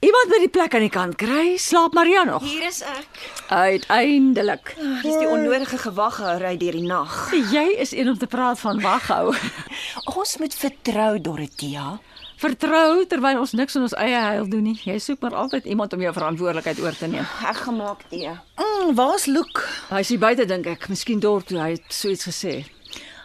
Iemand 0.00 0.30
by 0.32 0.38
die 0.40 0.48
plek 0.48 0.72
aan 0.74 0.86
die 0.86 0.92
kant 0.94 1.18
kry. 1.20 1.58
Slaap 1.60 1.92
Maria 1.92 2.22
nog? 2.24 2.40
Hier 2.48 2.64
is 2.64 2.80
ek. 2.80 3.18
Uiteindelik. 3.52 4.72
Dis 5.04 5.18
die 5.20 5.28
onnodige 5.28 5.76
gewaghouery 5.82 6.54
deur 6.56 6.78
die 6.78 6.86
nag. 6.88 7.18
Jy 7.52 7.66
is 7.84 7.92
een 7.92 8.08
om 8.08 8.16
te 8.16 8.28
praat 8.32 8.62
van 8.64 8.80
waghou. 8.80 9.34
Ons 10.16 10.38
moet 10.40 10.56
vertrou, 10.56 11.18
Dorothea. 11.20 11.98
Vertrou 12.40 13.04
terwyl 13.08 13.42
ons 13.42 13.52
niks 13.56 13.76
in 13.76 13.84
ons 13.84 13.96
eie 14.00 14.22
huil 14.30 14.48
doen 14.48 14.70
nie. 14.70 14.76
Jy 14.84 14.96
soek 15.04 15.20
maar 15.24 15.36
altyd 15.42 15.68
iemand 15.72 15.92
om 15.92 16.04
jou 16.04 16.14
verantwoordelikheid 16.16 16.80
oor 16.84 16.96
te 16.96 17.08
neem. 17.12 17.28
Ek 17.44 17.60
gemaak 17.68 18.08
tee. 18.08 18.32
Mm, 18.56 18.96
waar's 18.96 19.28
Luke? 19.28 19.68
Hy 19.92 20.00
is 20.04 20.14
hier 20.14 20.24
buite 20.24 20.48
dink 20.48 20.68
ek, 20.72 20.88
miskien 20.92 21.20
dorp 21.20 21.48
toe 21.48 21.60
hy 21.60 21.74
het 21.76 21.92
so 21.92 22.12
iets 22.12 22.28
gesê. 22.28 22.56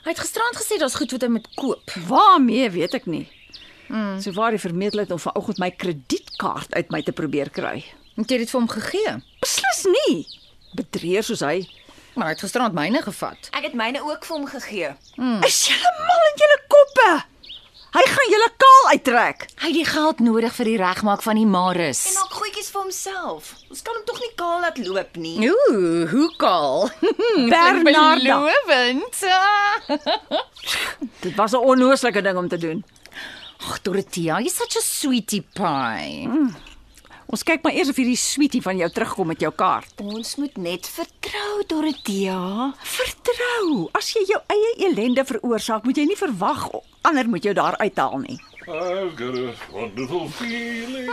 Hy 0.02 0.10
het 0.10 0.20
gisterand 0.20 0.58
gesê 0.58 0.80
daar's 0.82 0.98
goed 0.98 1.12
wat 1.14 1.22
hy 1.22 1.30
moet 1.30 1.48
koop. 1.56 1.92
Waarmee 2.08 2.70
weet 2.74 2.96
ek 2.98 3.06
nie. 3.06 3.28
Mm. 3.92 4.22
So 4.24 4.34
waar 4.34 4.56
die 4.56 4.62
vermeerderheid 4.62 5.12
om 5.14 5.20
vanoggend 5.22 5.60
my 5.62 5.70
kredietkaart 5.72 6.74
uit 6.74 6.90
my 6.90 7.02
te 7.06 7.14
probeer 7.14 7.52
kry. 7.54 7.84
Het 8.18 8.34
jy 8.34 8.40
dit 8.42 8.54
vir 8.54 8.60
hom 8.60 8.70
gegee? 8.72 9.14
Beslis 9.44 9.84
nie. 9.94 10.16
Bedreer 10.80 11.28
soos 11.28 11.44
hy. 11.46 11.68
Maar 12.16 12.32
hy 12.32 12.34
het 12.34 12.44
gisterand 12.44 12.76
myne 12.76 13.02
gevat. 13.06 13.52
Ek 13.56 13.70
het 13.70 13.76
myne 13.78 14.02
ook 14.04 14.26
vir 14.26 14.36
hom 14.38 14.48
gegee. 14.50 14.96
Mm. 15.22 15.44
Is 15.48 15.60
julle 15.70 15.94
mal 16.08 16.26
in 16.32 16.42
julle 16.42 16.60
koppe? 16.72 17.10
Hy 17.92 18.02
gaan 18.08 18.30
julle 18.32 18.48
kaal 18.56 18.86
uittrek. 18.94 19.42
Hy 19.60 19.68
het 19.68 19.76
die 19.76 19.88
geld 19.88 20.22
nodig 20.24 20.54
vir 20.56 20.68
die 20.70 20.78
regmaak 20.80 21.24
van 21.26 21.36
die 21.36 21.48
Maris. 21.48 22.06
En 22.08 22.22
ook 22.22 22.38
goedjies 22.40 22.70
vir 22.72 22.82
homself. 22.86 23.50
Ons 23.68 23.82
kan 23.84 23.98
hom 23.98 24.06
tog 24.08 24.22
nie 24.24 24.32
kaal 24.40 24.62
laat 24.64 24.80
loop 24.80 25.18
nie. 25.20 25.50
Ooh, 25.50 26.06
hoe 26.08 26.30
kaal. 26.40 26.88
Bernarda. 27.52 28.38
Belovend. 28.40 29.20
Dit 31.20 31.36
was 31.36 31.52
'n 31.52 31.60
onnooslike 31.74 32.22
ding 32.24 32.38
om 32.40 32.48
te 32.48 32.58
doen. 32.58 32.80
Ag, 33.60 33.82
Dorothea, 33.82 34.40
jy's 34.40 34.56
such 34.56 34.78
a 34.80 34.82
sweetie 34.82 35.44
pie. 35.54 36.28
Mm. 36.28 36.56
Ons 37.28 37.44
kyk 37.44 37.64
maar 37.64 37.76
eers 37.76 37.92
of 37.92 38.00
hierdie 38.00 38.18
sweetie 38.18 38.62
van 38.62 38.78
jou 38.78 38.90
terugkom 38.90 39.28
met 39.28 39.40
jou 39.40 39.52
kaart. 39.52 39.92
Ons 40.00 40.36
moet 40.36 40.58
net 40.58 40.88
vertrou, 40.88 41.64
Dorothea. 41.68 42.72
Vertrou. 42.84 43.90
As 43.92 44.14
jy 44.16 44.24
jou 44.32 44.42
eie 44.48 44.72
ellende 44.88 45.26
veroorsaak, 45.28 45.84
moet 45.84 45.98
jy 45.98 46.06
nie 46.06 46.20
verwag 46.20 46.72
ander 47.02 47.30
moet 47.30 47.44
jou 47.44 47.54
daar 47.56 47.78
uithaal 47.78 48.18
nie. 48.18 48.40
I've 48.68 49.16
got 49.18 49.36
a 49.36 49.54
wonderful 49.72 50.30
feeling. 50.30 51.10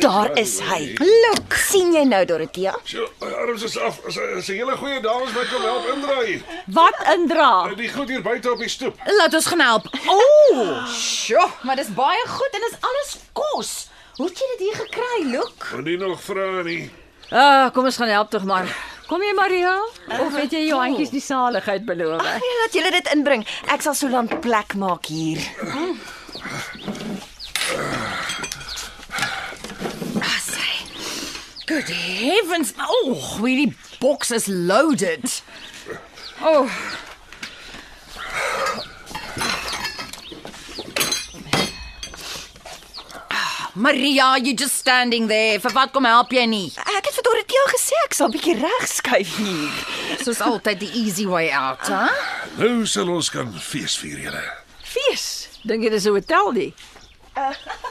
Daar 0.00 0.30
is 0.38 0.60
hy. 0.62 0.94
Look, 0.98 1.52
sien 1.58 1.90
jy 1.92 2.04
nou, 2.06 2.24
Dorothea? 2.24 2.76
So, 2.84 3.08
arms 3.20 3.62
is 3.66 3.74
af. 3.78 3.98
Is 4.06 4.16
is 4.16 4.48
'n 4.48 4.52
hele 4.62 4.76
goeie 4.76 5.00
dames 5.00 5.32
wat 5.32 5.48
kom 5.50 5.62
help 5.62 5.86
indra 5.94 6.20
hier. 6.22 6.42
Wat 6.66 6.96
indra? 7.14 7.74
Die 7.74 7.88
goed 7.88 8.08
hier 8.08 8.22
buite 8.22 8.52
op 8.52 8.58
die 8.58 8.68
stoep. 8.68 8.94
Laat 9.18 9.34
ons 9.34 9.46
gaan 9.46 9.60
help. 9.60 9.86
Ooh, 10.06 10.86
sjoe, 10.86 11.48
maar 11.62 11.76
dis 11.76 11.94
baie 11.94 12.24
goed 12.26 12.52
en 12.52 12.60
dis 12.70 12.78
alles 12.80 13.16
kos. 13.32 13.88
Hoe 14.16 14.26
het 14.26 14.38
jy 14.38 14.46
dit 14.56 14.66
hier 14.68 14.86
gekry, 14.86 15.30
Luke? 15.30 15.66
Moenie 15.74 15.98
nog 15.98 16.22
vra 16.22 16.62
nie. 16.62 16.90
Ah, 17.30 17.72
kom 17.72 17.84
ons 17.84 17.96
gaan 17.96 18.08
help 18.08 18.30
tog 18.30 18.44
maar. 18.44 18.70
Kom 19.06 19.22
jy 19.22 19.32
Maria? 19.38 19.74
Of 20.18 20.34
het 20.34 20.50
jy 20.50 20.64
jou 20.66 20.80
handjies 20.82 21.12
die 21.14 21.22
saligheid 21.22 21.84
beloof? 21.86 22.18
Ag, 22.18 22.40
nee, 22.42 22.56
laat 22.62 22.74
julle 22.74 22.90
dit 22.96 23.10
inbring. 23.14 23.44
Ek 23.70 23.84
sal 23.84 23.94
so 23.94 24.10
lank 24.10 24.34
plek 24.42 24.74
maak 24.74 25.06
hier. 25.06 25.38
Asai. 30.26 30.74
Good 31.70 31.92
heavens. 31.94 32.74
Oh, 32.82 33.14
hierdie 33.44 33.70
box 34.02 34.34
is 34.34 34.50
loaded. 34.50 35.30
Oh. 36.42 36.66
Maria, 43.76 44.38
you 44.42 44.54
just 44.56 44.74
standing 44.76 45.26
there. 45.28 45.58
Vir 45.60 45.72
wat 45.76 45.90
kom 45.92 46.06
help 46.08 46.30
jy 46.32 46.46
nie? 46.48 46.68
Ek 46.80 47.04
het 47.10 47.12
vir 47.18 47.24
Dorothea 47.26 47.64
gesê 47.74 47.98
ek 48.06 48.14
sal 48.16 48.30
'n 48.30 48.32
bietjie 48.32 48.54
reg 48.56 48.86
skuif 48.88 49.34
hier. 49.36 49.74
Soos 50.24 50.40
altyd 50.40 50.80
die 50.80 50.92
easy 51.04 51.26
way 51.28 51.50
out, 51.52 51.84
hè? 51.84 52.08
Nou 52.56 52.86
sal 52.86 53.10
ons 53.12 53.28
kan 53.28 53.52
fees 53.52 53.98
vier 54.00 54.16
julle. 54.16 54.44
Fees. 54.80 55.48
Dink 55.68 55.84
jy 55.84 55.90
dis 55.90 56.06
'n 56.06 56.16
hotel 56.16 56.52
die? 56.56 56.72
Dis 57.36 57.85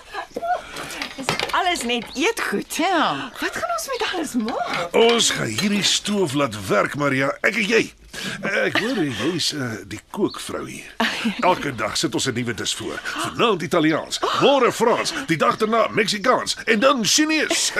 alles 1.76 2.04
net 2.04 2.06
eetgoed. 2.14 2.76
Ja. 2.76 3.32
Wat 3.40 3.56
gaan 3.56 3.72
ons 3.72 3.88
met 3.88 4.08
alles 4.14 4.34
maak? 4.34 4.88
Ons 4.92 5.30
gaan 5.30 5.48
hierdie 5.48 5.84
stoof 5.84 6.34
laat 6.34 6.68
werk, 6.68 6.96
Maria. 6.96 7.38
Ek 7.42 7.56
en 7.56 7.68
jy. 7.68 7.94
Ek 8.42 8.78
hoor 8.80 9.02
jy's 9.04 9.52
uh, 9.54 9.72
die 9.88 10.00
kookvrou 10.16 10.64
hier. 10.70 10.96
Elke 11.50 11.76
dag 11.76 11.98
sit 12.00 12.16
ons 12.16 12.28
'n 12.32 12.34
nuwe 12.34 12.54
dis 12.54 12.74
voor. 12.74 13.00
Vanaand 13.04 13.62
Italiaans, 13.62 14.20
môre 14.40 14.72
Frans, 14.72 15.14
die 15.28 15.38
dag 15.38 15.58
daarna 15.58 15.88
Meksikaans 15.92 16.56
en 16.66 16.80
dan 16.80 17.06
Chinees. 17.06 17.72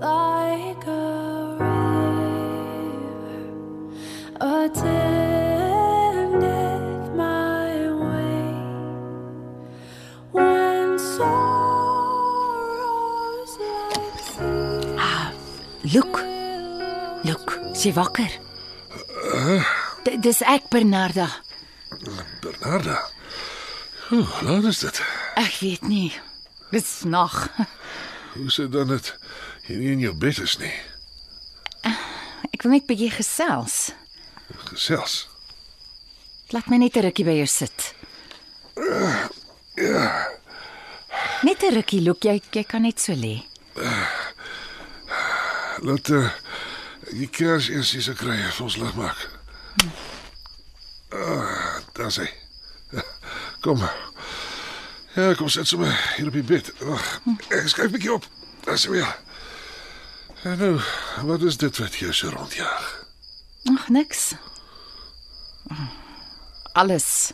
like 0.00 0.86
a 0.86 1.56
river 1.58 2.20
attendeth 4.40 5.09
Look. 15.92 16.20
Look, 17.24 17.58
sy 17.74 17.92
wakker. 17.92 18.30
D 20.04 20.16
dis 20.22 20.40
ek 20.46 20.68
Bernarda. 20.72 21.26
Bernarda. 22.40 22.98
Hoe 24.08 24.24
laat 24.46 24.64
is 24.70 24.80
dit? 24.84 25.00
Ek 25.40 25.56
weet 25.60 25.82
nie. 25.88 26.12
Dis 26.70 27.02
nag. 27.04 27.48
Hoe 28.34 28.50
sê 28.54 28.68
dan 28.70 28.92
dit 28.94 29.10
jy 29.66 29.76
nie 29.80 29.90
in 29.96 30.04
jou 30.06 30.14
bed 30.14 30.38
is 30.44 30.56
nie? 30.62 30.72
Ek 32.50 32.62
wil 32.62 32.76
net 32.76 32.86
bietjie 32.88 33.10
gesels. 33.14 33.90
Gesels. 34.70 35.24
Laat 36.54 36.70
my 36.70 36.78
net 36.78 36.96
'n 36.96 37.06
rukkie 37.06 37.24
by 37.26 37.36
jou 37.42 37.46
sit. 37.46 37.94
Net 41.42 41.62
'n 41.62 41.74
rukkie, 41.74 42.02
look, 42.02 42.22
jy 42.24 42.40
jy 42.52 42.64
kan 42.64 42.82
net 42.82 43.00
so 43.00 43.12
lê. 43.12 43.42
Laat 45.80 46.08
uh, 46.08 46.30
die 47.10 47.28
kers 47.28 47.68
eers 47.68 47.92
hier 47.92 48.02
se 48.04 48.14
kry 48.14 48.36
vir 48.36 48.64
ons 48.66 48.76
lig 48.76 48.94
maak. 48.98 49.28
Ah, 51.10 51.80
daar 51.96 52.12
sê. 52.12 52.28
Kom. 53.64 53.80
Ja, 55.14 55.34
kom 55.34 55.48
sit 55.48 55.66
sommer 55.66 55.90
hier 56.16 56.26
op 56.26 56.36
die 56.36 56.44
bed. 56.46 56.72
Wag. 56.78 57.20
Ek 57.48 57.66
skryf 57.68 57.90
'n 57.90 57.96
bietjie 57.96 58.12
op. 58.12 58.26
Daar 58.64 58.78
sê 58.78 58.94
ja. 58.94 59.10
En 60.42 60.58
nou, 60.58 60.80
wat 61.26 61.42
is 61.42 61.56
dit 61.56 61.78
wat 61.78 61.94
jou 61.94 62.12
so 62.12 62.28
rondjaag? 62.28 63.04
Ag, 63.74 63.88
niks. 63.88 64.32
Alles. 66.72 67.32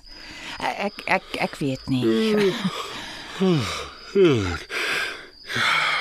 Ek 0.58 1.02
ek 1.04 1.22
ek 1.38 1.54
weet 1.60 1.86
nie. 1.86 2.54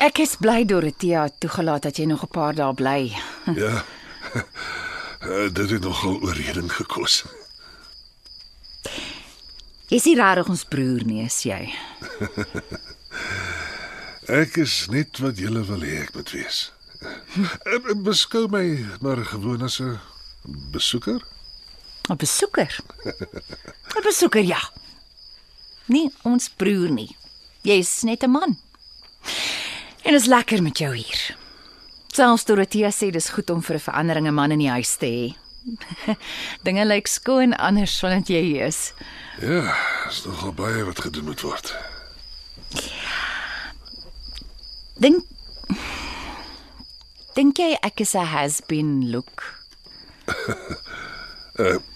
Ek 0.00 0.18
is 0.24 0.36
bly 0.40 0.62
Dorothea 0.64 1.26
toegelaat 1.42 1.82
dat 1.84 1.98
jy 2.00 2.06
nog 2.08 2.22
'n 2.24 2.32
paar 2.32 2.54
dae 2.54 2.74
bly. 2.74 3.12
Ja. 3.62 3.84
Uh, 5.20 5.48
dit 5.58 5.70
het 5.70 5.82
nogal 5.82 6.20
oorreding 6.22 6.72
gekos. 6.72 7.24
Is 9.88 10.04
nie 10.04 10.16
rarig 10.16 10.48
ons 10.48 10.64
broer 10.64 11.04
nie, 11.04 11.24
is 11.24 11.42
jy? 11.42 11.74
Ek 14.40 14.56
is 14.56 14.86
net 14.88 15.18
wat 15.18 15.38
jy 15.38 15.50
wil 15.50 15.82
hê 15.82 15.96
ek 16.04 16.14
moet 16.14 16.30
wees. 16.30 16.70
Eh, 17.02 17.94
Beskou 18.06 18.46
my 18.48 18.86
maar 19.00 19.24
gewoon 19.24 19.62
as 19.62 19.80
'n 19.80 19.98
besoeker. 20.70 21.20
'n 22.08 22.16
Besoeker. 22.16 22.78
'n 23.96 24.02
Besoeker, 24.02 24.44
ja. 24.44 24.62
Nee, 25.86 26.12
ons 26.22 26.48
broer 26.48 26.90
nie. 26.90 27.16
Jy's 27.62 28.02
net 28.02 28.22
'n 28.22 28.30
man. 28.30 28.56
En 30.02 30.14
is 30.14 30.26
lekker 30.26 30.62
met 30.62 30.78
jou 30.78 30.94
hier. 30.96 31.36
Selfs 32.12 32.44
Dorothea 32.44 32.90
sê 32.90 33.10
dis 33.10 33.30
goed 33.30 33.50
om 33.50 33.62
vir 33.62 33.76
'n 33.76 33.80
verandering 33.80 34.26
'n 34.26 34.34
man 34.34 34.52
in 34.52 34.58
die 34.58 34.70
huis 34.70 34.96
te 34.96 35.06
hê. 35.06 35.34
Dinge 36.64 36.84
lyk 36.84 37.06
skoon 37.06 37.54
anders 37.56 37.98
vandat 38.00 38.28
jy 38.28 38.42
hier 38.42 38.66
is. 38.66 38.92
Ja, 39.40 39.76
is 40.08 40.24
nogal 40.24 40.52
baie 40.52 40.84
wat 40.84 41.00
gedoen 41.00 41.24
moet 41.24 41.40
word. 41.40 41.76
Dink 44.98 45.24
Dink 47.34 47.58
jy 47.58 47.76
ek 47.82 48.00
is 48.00 48.14
'n 48.14 48.26
has-been 48.26 49.10
look? 49.10 49.54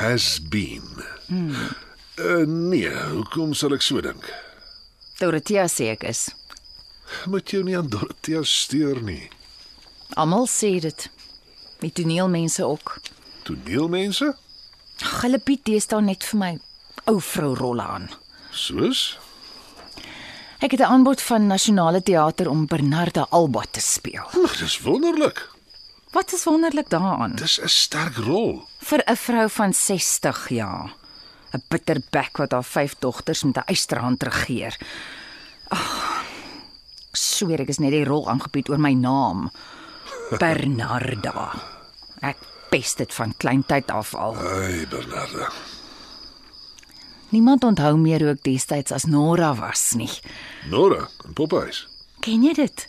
Has 0.00 0.38
been. 0.38 1.04
Hmm. 1.26 1.54
Uh, 2.18 2.44
nee, 2.46 2.90
hoekom 2.90 3.54
sal 3.54 3.74
ek 3.74 3.82
so 3.82 4.00
dink? 4.00 4.24
Dorothea 5.18 5.66
sê 5.68 5.90
ek 5.92 6.04
is. 6.04 6.28
Moet 7.26 7.50
jou 7.50 7.62
nie 7.64 7.76
aan 7.78 7.88
Dorothea 7.88 8.42
steur 8.42 9.02
nie. 9.02 9.28
Almal 10.14 10.46
sê 10.46 10.80
dit. 10.80 11.08
Die 11.80 11.92
toneelmense 11.92 12.64
ook. 12.64 12.98
Toneelmense? 13.42 14.36
Ag, 15.02 15.20
Hulle 15.22 15.38
bied 15.44 15.64
deesdae 15.64 16.00
net 16.00 16.24
vir 16.24 16.38
my 16.38 16.52
ou 17.06 17.20
vrou 17.20 17.54
rolle 17.54 17.82
aan. 17.82 18.08
Soos? 18.50 19.18
Ek 20.60 20.70
het 20.72 20.80
'n 20.80 20.90
aanbod 20.92 21.20
van 21.22 21.46
Nasionale 21.46 22.02
Teater 22.02 22.48
om 22.48 22.66
Bernarda 22.66 23.26
Alba 23.30 23.62
te 23.70 23.80
speel. 23.80 24.24
Ag, 24.44 24.56
dis 24.58 24.80
wonderlik. 24.80 25.48
Wat 26.12 26.32
is 26.32 26.44
wonderlik 26.44 26.88
daaraan? 26.88 27.34
Dis 27.36 27.60
'n 27.60 27.68
sterk 27.68 28.16
rol. 28.16 28.64
Vir 28.78 29.02
'n 29.06 29.16
vrou 29.16 29.50
van 29.50 29.74
60 29.74 30.48
jaar. 30.48 30.94
'n 31.52 31.62
Bitterbek 31.68 32.36
wat 32.36 32.52
haar 32.52 32.64
vyf 32.64 32.94
dogters 32.98 33.42
met 33.44 33.56
'n 33.56 33.66
eysterhand 33.66 34.22
regeer. 34.22 34.76
Ag. 35.68 36.24
Sweer 37.16 37.62
ek 37.64 37.72
is 37.72 37.80
net 37.80 37.94
die 37.94 38.04
rol 38.04 38.26
aangebied 38.28 38.68
oor 38.68 38.80
my 38.82 38.92
naam. 38.96 39.48
Bernarda. 40.36 41.48
Ek 42.26 42.40
pes 42.70 42.96
dit 42.98 43.12
van 43.16 43.32
kleintyd 43.40 43.90
af 43.94 44.12
al. 44.14 44.36
Ai, 44.36 44.84
Bernarda. 44.90 45.48
Niemand 47.32 47.64
onthou 47.66 47.96
meer 47.98 48.22
hoe 48.22 48.34
ek 48.36 48.44
destyds 48.46 48.94
as 48.94 49.08
Nora 49.10 49.54
was 49.58 49.94
nie. 49.98 50.12
Nora 50.70 51.08
en 51.24 51.34
Popeyes. 51.34 51.86
Ken 52.22 52.44
jy 52.46 52.54
dit? 52.54 52.86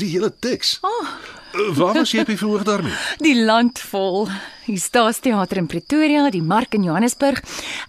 Die 0.00 0.12
hele 0.14 0.30
teks. 0.32 0.78
Oh. 0.86 1.10
Waar 1.56 1.94
was 1.94 2.10
jy 2.12 2.20
op 2.20 2.26
die 2.30 2.36
verhoog 2.38 2.62
daarmee? 2.66 2.92
Die 3.22 3.36
land 3.44 3.78
vol. 3.78 4.28
Die 4.66 4.78
Staatsteater 4.82 5.56
in 5.60 5.66
Pretoria, 5.70 6.24
die 6.30 6.42
Mark 6.42 6.74
in 6.74 6.82
Johannesburg, 6.82 7.38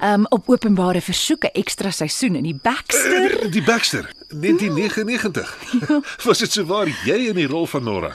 um, 0.04 0.26
op 0.30 0.50
openbare 0.50 1.02
versoek 1.02 1.44
'n 1.50 1.54
ekstra 1.58 1.92
seisoen 1.92 2.36
in 2.36 2.44
die 2.44 2.60
Baxter. 2.64 3.42
Eh, 3.44 3.52
Die 3.52 3.64
Baxter, 3.64 4.12
1999. 4.30 5.58
Was 6.26 6.38
dit 6.38 6.52
souwaar 6.52 6.88
jy 7.06 7.28
in 7.32 7.36
die 7.36 7.48
rol 7.48 7.66
van 7.66 7.84
Nora? 7.84 8.12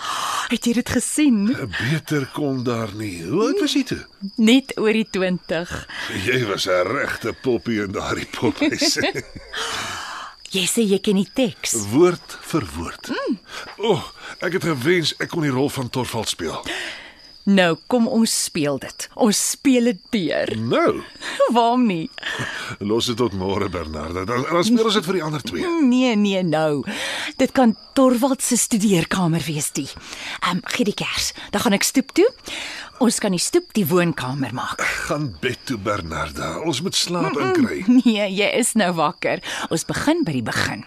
Het 0.49 0.65
jy 0.65 0.73
dit 0.73 0.89
gesien? 0.89 1.57
Beter 1.91 2.27
kon 2.33 2.63
daar 2.65 2.95
nie. 2.95 3.25
Hoe 3.25 3.43
oud 3.47 3.61
was 3.61 3.73
jy 3.73 3.83
toe? 3.83 4.07
Net 4.37 4.73
oor 4.79 4.93
die 4.93 5.09
20. 5.11 5.87
Jy 6.25 6.47
was 6.47 6.67
'n 6.67 6.87
regte 6.87 7.33
poppie 7.43 7.83
in 7.83 7.93
daardie 7.93 8.29
poppies. 8.31 8.99
Jy 10.53 10.65
sê 10.69 10.83
jy 10.85 10.99
ken 11.01 11.17
die 11.17 11.29
teks. 11.33 11.73
woord 11.95 12.35
vir 12.51 12.67
woord. 12.77 13.09
O, 13.81 13.95
oh, 13.95 14.03
ek 14.45 14.59
het 14.59 14.67
gewens 14.69 15.15
ek 15.17 15.31
kon 15.33 15.47
die 15.47 15.53
rol 15.55 15.71
van 15.73 15.89
Torvald 15.89 16.29
speel. 16.29 16.59
Nou, 17.49 17.73
kom 17.91 18.05
ons 18.07 18.31
speel 18.45 18.77
dit. 18.79 19.07
Ons 19.19 19.39
speel 19.57 19.89
dit 19.91 20.03
deur. 20.15 20.53
Nou, 20.63 21.01
Waarom 21.57 21.87
nie? 21.89 22.05
los 22.91 23.09
dit 23.11 23.17
tot 23.19 23.33
môre 23.35 23.67
Bernarda. 23.73 24.23
Dan 24.29 24.45
dan 24.47 24.63
speel 24.69 24.87
ons 24.87 24.99
dit 25.01 25.09
vir 25.09 25.19
die 25.19 25.25
ander 25.27 25.43
twee. 25.43 25.73
Nee, 25.89 26.13
nee, 26.21 26.43
nou. 26.47 26.85
Dit 27.41 27.51
kan 27.57 27.75
Torwald 27.99 28.45
se 28.45 28.57
studeerkamer 28.61 29.43
wees 29.49 29.73
die. 29.75 29.89
Ehm 30.45 30.61
um, 30.61 30.63
gee 30.77 30.87
die 30.93 30.95
kers. 30.95 31.33
Dan 31.51 31.65
gaan 31.65 31.79
ek 31.81 31.89
stoep 31.89 32.13
toe. 32.15 32.29
Ons 33.03 33.17
kan 33.19 33.35
die 33.35 33.41
stoep 33.43 33.73
die 33.75 33.83
woonkamer 33.91 34.53
maak. 34.55 34.83
Gaan 35.09 35.33
bed 35.43 35.59
toe 35.67 35.75
Bernarda. 35.75 36.53
Ons 36.63 36.85
moet 36.87 36.95
slaap 36.95 37.35
inkry. 37.35 37.81
Nee, 38.03 38.29
jy 38.31 38.47
is 38.59 38.73
nou 38.79 38.93
wakker. 38.95 39.43
Ons 39.75 39.83
begin 39.89 40.23
by 40.27 40.37
die 40.37 40.45
begin. 40.47 40.85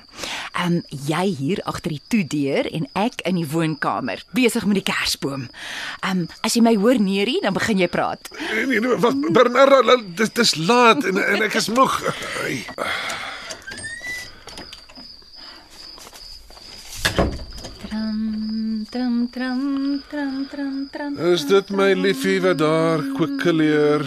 Ehm 0.55 0.77
um, 0.77 0.79
jy 1.09 1.25
hier 1.35 1.59
agter 1.67 1.91
die 1.91 2.01
toedeur 2.13 2.69
en 2.71 2.87
ek 2.95 3.19
in 3.27 3.35
die 3.41 3.47
woonkamer 3.51 4.23
besig 4.37 4.63
met 4.63 4.79
die 4.79 4.87
kersboom. 4.87 5.49
Ehm 6.07 6.23
um, 6.23 6.25
as 6.47 6.55
jy 6.55 6.63
my 6.63 6.77
hoor 6.79 7.03
neerie, 7.03 7.41
dan 7.43 7.55
begin 7.57 7.83
jy 7.83 7.91
praat. 7.91 8.31
Nee, 8.39 8.63
nee, 8.71 8.79
nee, 8.79 8.95
wag 9.03 9.19
Bernarda, 9.35 9.99
dis 10.15 10.31
dis 10.39 10.55
laat 10.63 11.03
en 11.03 11.19
en 11.19 11.47
ek 11.49 11.59
is 11.59 11.67
moeg. 11.75 11.99
Ai. 12.45 12.61
Tram 17.95 18.85
tram 18.91 19.27
tram 19.31 20.03
tram 20.09 20.47
tram 20.51 20.87
tram. 20.91 21.13
Is 21.31 21.45
dit 21.47 21.69
my 21.71 21.93
liefie 21.95 22.41
wat 22.43 22.57
daar 22.59 22.99
kwikkeleer? 23.15 24.01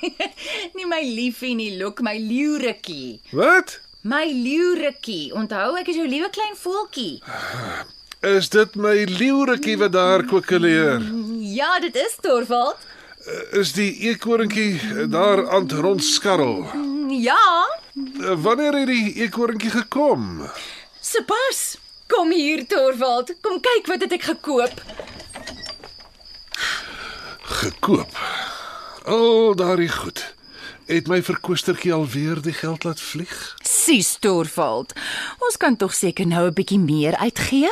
Nie 0.76 0.86
my 0.90 0.98
liefie 1.06 1.54
nie, 1.54 1.76
look 1.78 2.00
my 2.02 2.16
leeuretjie. 2.18 3.20
Wat? 3.30 3.76
My 4.02 4.24
leeuretjie. 4.26 5.30
Onthou 5.38 5.76
ek 5.78 5.92
is 5.92 6.00
jou 6.00 6.08
liewe 6.10 6.30
klein 6.34 6.56
voeltjie. 6.58 7.20
Is 8.32 8.50
dit 8.50 8.74
my 8.74 8.96
leeuretjie 9.06 9.76
wat 9.78 9.94
daar 9.94 10.26
kwikkeleer? 10.26 10.98
Ja, 11.60 11.78
dit 11.82 11.96
is 11.98 12.16
Torvald. 12.22 12.82
Is 13.58 13.72
die 13.74 13.90
eekorntjie 14.08 15.06
daar 15.10 15.44
aan 15.50 15.68
het 15.68 15.72
rondskarrel? 15.82 16.64
Ja, 17.10 17.42
Wanneer 18.42 18.76
het 18.80 18.90
die 18.90 19.14
eekorntjie 19.24 19.70
gekom? 19.70 20.44
Sepas. 21.00 21.62
Kom 22.10 22.30
hier 22.34 22.66
Torvald. 22.66 23.34
Kom 23.40 23.60
kyk 23.62 23.86
wat 23.86 24.02
het 24.04 24.12
ek 24.18 24.26
gekoop. 24.32 24.82
Gekoop. 27.60 28.18
Al 29.06 29.54
daardie 29.58 29.88
goed. 29.92 30.24
Het 30.90 31.06
my 31.06 31.20
verkoestertjie 31.22 31.92
alweer 31.94 32.40
die 32.42 32.52
geld 32.52 32.84
laat 32.84 33.00
vlieg? 33.00 33.34
Sis 33.62 34.16
Torvald. 34.18 34.92
Ons 35.46 35.56
kan 35.62 35.76
tog 35.78 35.94
seker 35.94 36.26
nou 36.26 36.46
'n 36.48 36.54
bietjie 36.54 36.78
meer 36.78 37.16
uitgee. 37.16 37.70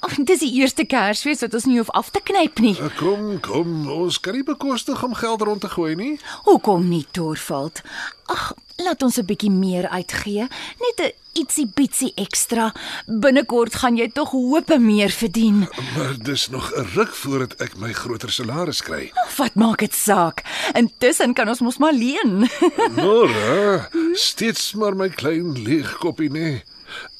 Ag, 0.00 0.14
dis 0.24 0.40
die 0.40 0.52
eerste 0.60 0.84
Kersfees 0.84 1.40
wat 1.40 1.54
ons 1.54 1.64
nie 1.64 1.78
hoef 1.78 1.90
af 1.90 2.10
te 2.10 2.20
knyp 2.20 2.58
nie. 2.58 2.76
Uh, 2.80 2.96
Kom, 2.96 3.40
kom, 3.40 3.88
ons 3.90 4.20
kan 4.20 4.34
nie 4.34 4.44
bekostig 4.44 5.02
om 5.02 5.14
geld 5.14 5.40
rond 5.42 5.60
te 5.60 5.68
gooi 5.68 5.94
nie. 5.94 6.20
Hoekom 6.44 6.88
nie 6.88 7.06
Torvald? 7.10 7.80
Ag, 8.26 8.52
laat 8.76 9.02
ons 9.02 9.16
'n 9.18 9.24
bietjie 9.24 9.50
meer 9.50 9.88
uitgee. 9.88 10.48
Net 10.78 11.00
'n 11.00 11.12
ietsie 11.38 11.66
bietsie 11.74 12.12
ekstra. 12.20 12.72
Binnekort 13.06 13.74
gaan 13.82 13.96
jy 13.96 14.08
tog 14.12 14.30
hope 14.34 14.78
meer 14.78 15.10
verdien. 15.10 15.66
Maar 15.96 16.16
dis 16.22 16.48
nog 16.48 16.72
'n 16.76 16.86
ruk 16.94 17.14
voordat 17.14 17.54
ek 17.60 17.76
my 17.76 17.92
groter 17.92 18.30
salaris 18.30 18.82
kry. 18.82 19.12
Wat 19.36 19.54
maak 19.54 19.78
dit 19.78 19.94
saak? 19.94 20.42
Intussen 20.74 21.34
kan 21.34 21.48
ons 21.48 21.60
mos 21.60 21.78
maar 21.78 21.92
leen. 21.92 22.48
Nora, 22.96 23.88
steeds 24.14 24.72
maar 24.74 24.96
my 24.96 25.08
klein 25.08 25.62
leegkoppie 25.62 26.30
nê. 26.30 26.62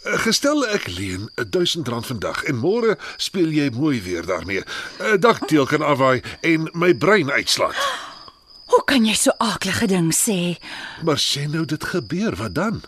Eh, 0.05 0.19
Gestel 0.19 0.67
ek 0.67 0.87
leen 0.87 1.31
1000 1.51 1.89
rand 1.89 2.07
vandag 2.07 2.43
en 2.45 2.57
môre 2.57 2.97
speel 3.17 3.49
jy 3.51 3.71
mooi 3.71 4.01
weer 4.03 4.27
daarmee. 4.27 4.63
'n 5.01 5.21
Dakdeel 5.21 5.67
kan 5.67 5.83
afwaai 5.83 6.23
en 6.41 6.69
my 6.73 6.95
brein 6.95 7.31
uitslaat. 7.31 7.77
Hoe 8.73 8.83
kan 8.85 9.05
jy 9.05 9.15
so 9.15 9.31
aaklige 9.39 9.87
ding 9.87 10.13
sê? 10.15 10.57
Maar 11.05 11.19
sê 11.21 11.45
nou 11.51 11.65
dit 11.65 11.85
gebeur, 11.85 12.37
wat 12.37 12.55
dan? 12.55 12.83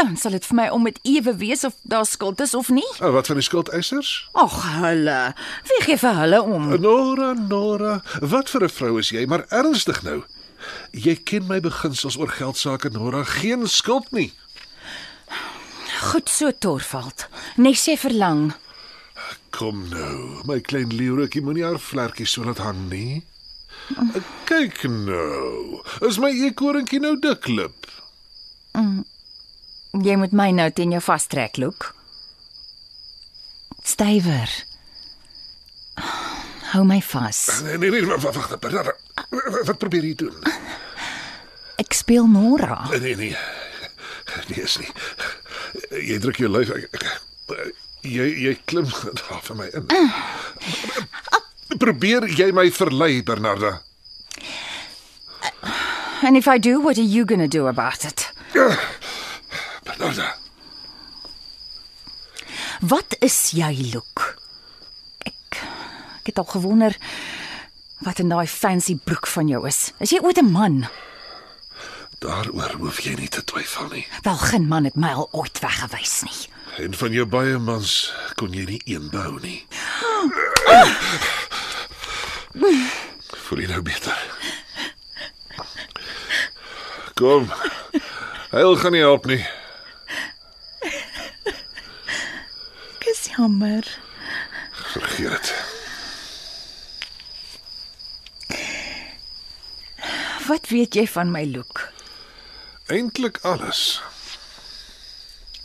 Dan 0.00 0.16
sal 0.16 0.32
dit 0.32 0.46
vir 0.48 0.56
my 0.56 0.66
om 0.72 0.86
met 0.86 0.98
ewe 1.04 1.34
wees 1.36 1.64
of 1.68 1.74
daar 1.84 2.06
skuld 2.08 2.40
is 2.40 2.54
of 2.56 2.70
nie. 2.72 2.86
En 3.04 3.12
wat 3.12 3.28
van 3.28 3.36
die 3.36 3.44
skuldeisers? 3.44 4.28
Ag, 4.32 4.56
hulle. 4.80 5.34
Wie 5.68 5.80
gee 5.84 5.98
vir 6.00 6.16
hulle 6.16 6.38
om? 6.42 6.70
Nora, 6.80 7.34
Nora, 7.36 7.98
wat 8.20 8.48
vir 8.48 8.64
'n 8.64 8.72
vrou 8.72 8.98
is 8.98 9.10
jy, 9.12 9.26
maar 9.26 9.44
ernstig 9.48 10.00
nou. 10.02 10.22
Jy 10.92 11.14
ken 11.24 11.46
my 11.46 11.60
beginsels 11.60 12.16
oor 12.16 12.32
geld 12.32 12.56
sake, 12.56 12.88
Nora, 12.88 13.24
geen 13.24 13.68
skuld 13.68 14.10
nie. 14.12 14.32
Goed 16.00 16.28
so, 16.28 16.50
Torvald. 16.50 17.28
Nes 17.56 17.84
jy 17.84 17.96
verlang. 17.98 18.54
Kom 19.50 19.88
nou, 19.88 20.40
my 20.48 20.60
klein 20.60 20.88
leeuretjie 20.96 21.42
moenie 21.42 21.64
haar 21.64 21.78
vlekkie 21.78 22.26
so 22.26 22.44
laat 22.44 22.58
hang 22.58 22.88
nie. 22.88 23.22
Kyk 24.48 24.82
nou. 24.88 25.82
Is 26.00 26.18
my 26.18 26.30
eekorntjie 26.30 27.00
nou 27.00 27.18
dik 27.20 27.48
lip? 27.48 27.86
Jy 29.90 30.16
moet 30.16 30.32
my 30.36 30.50
nou 30.54 30.68
teen 30.70 30.92
jou 30.94 31.00
vastrek, 31.02 31.56
Luke. 31.58 31.90
Stywer. 33.82 34.50
Hou 36.70 36.84
my 36.86 37.00
vas. 37.02 37.40
Nee 37.66 37.78
nee 37.82 37.90
nee, 37.90 38.06
wag 38.06 38.22
wag, 38.22 38.52
Bernard. 38.62 38.94
Wat 39.66 39.78
probeer 39.78 40.04
jy 40.06 40.14
doen? 40.14 40.36
Ek 41.82 41.96
speel 41.96 42.28
Nora. 42.30 42.84
Nee 42.92 43.16
nee. 43.18 43.36
Nee 44.52 44.62
is 44.62 44.78
nie. 44.78 44.90
Jy 46.06 46.20
druk 46.22 46.38
jou 46.38 46.50
lyf. 46.52 46.70
Jy 48.06 48.28
jy 48.46 48.54
klim 48.70 48.86
daar 49.24 49.42
vir 49.48 49.58
my 49.58 49.68
in. 49.74 49.90
Probeer 51.82 52.28
jy 52.30 52.52
my 52.54 52.68
verlei, 52.74 53.22
Bernarda? 53.26 53.80
And 56.22 56.36
if 56.36 56.46
I 56.46 56.58
do, 56.58 56.78
what 56.80 56.98
are 56.98 57.02
you 57.16 57.24
going 57.24 57.40
to 57.40 57.48
do 57.48 57.66
about 57.66 58.04
it? 58.04 58.30
Bernarda. 59.90 60.36
Wat 62.80 63.16
is 63.20 63.50
jy, 63.56 63.72
Luke? 63.92 64.34
Ek 65.26 65.58
ek 66.20 66.30
het 66.30 66.38
al 66.38 66.48
gewonder 66.52 66.96
wat 68.04 68.20
in 68.22 68.30
daai 68.32 68.46
fancy 68.48 68.94
broek 68.96 69.26
van 69.28 69.48
jou 69.50 69.64
is. 69.68 69.90
Is 69.98 70.12
jy 70.14 70.20
ooit 70.22 70.38
'n 70.38 70.50
man? 70.52 70.86
Daaroor 72.20 72.72
hoef 72.78 73.00
jy 73.00 73.14
nie 73.16 73.28
te 73.28 73.44
twyfel 73.44 73.88
nie. 73.88 74.06
Wel, 74.22 74.36
geen 74.36 74.68
man 74.68 74.84
het 74.84 74.96
my 74.96 75.12
al 75.12 75.28
ooit 75.32 75.58
weggewys 75.58 76.22
nie. 76.22 76.48
En 76.84 76.94
van 76.94 77.12
jou 77.12 77.26
baie 77.26 77.58
mans 77.58 78.12
kon 78.36 78.52
jy 78.52 78.64
nie 78.64 78.80
een 78.84 79.10
behou 79.10 79.40
nie. 79.40 79.66
Voel 83.36 83.58
jy 83.58 83.66
nou 83.66 83.82
beter? 83.82 84.18
Kom. 87.14 87.50
Huil 88.50 88.76
gaan 88.76 88.92
nie 88.92 89.00
help 89.00 89.26
nie. 89.26 89.46
Dis 93.04 93.29
jammer. 93.40 93.98
Vergeet 94.72 95.30
dit. 95.30 95.54
Wat 100.46 100.68
weet 100.68 100.94
jy 100.94 101.06
van 101.08 101.30
my 101.30 101.44
Luke? 101.48 101.88
Eintlik 102.90 103.38
alles. 103.46 104.02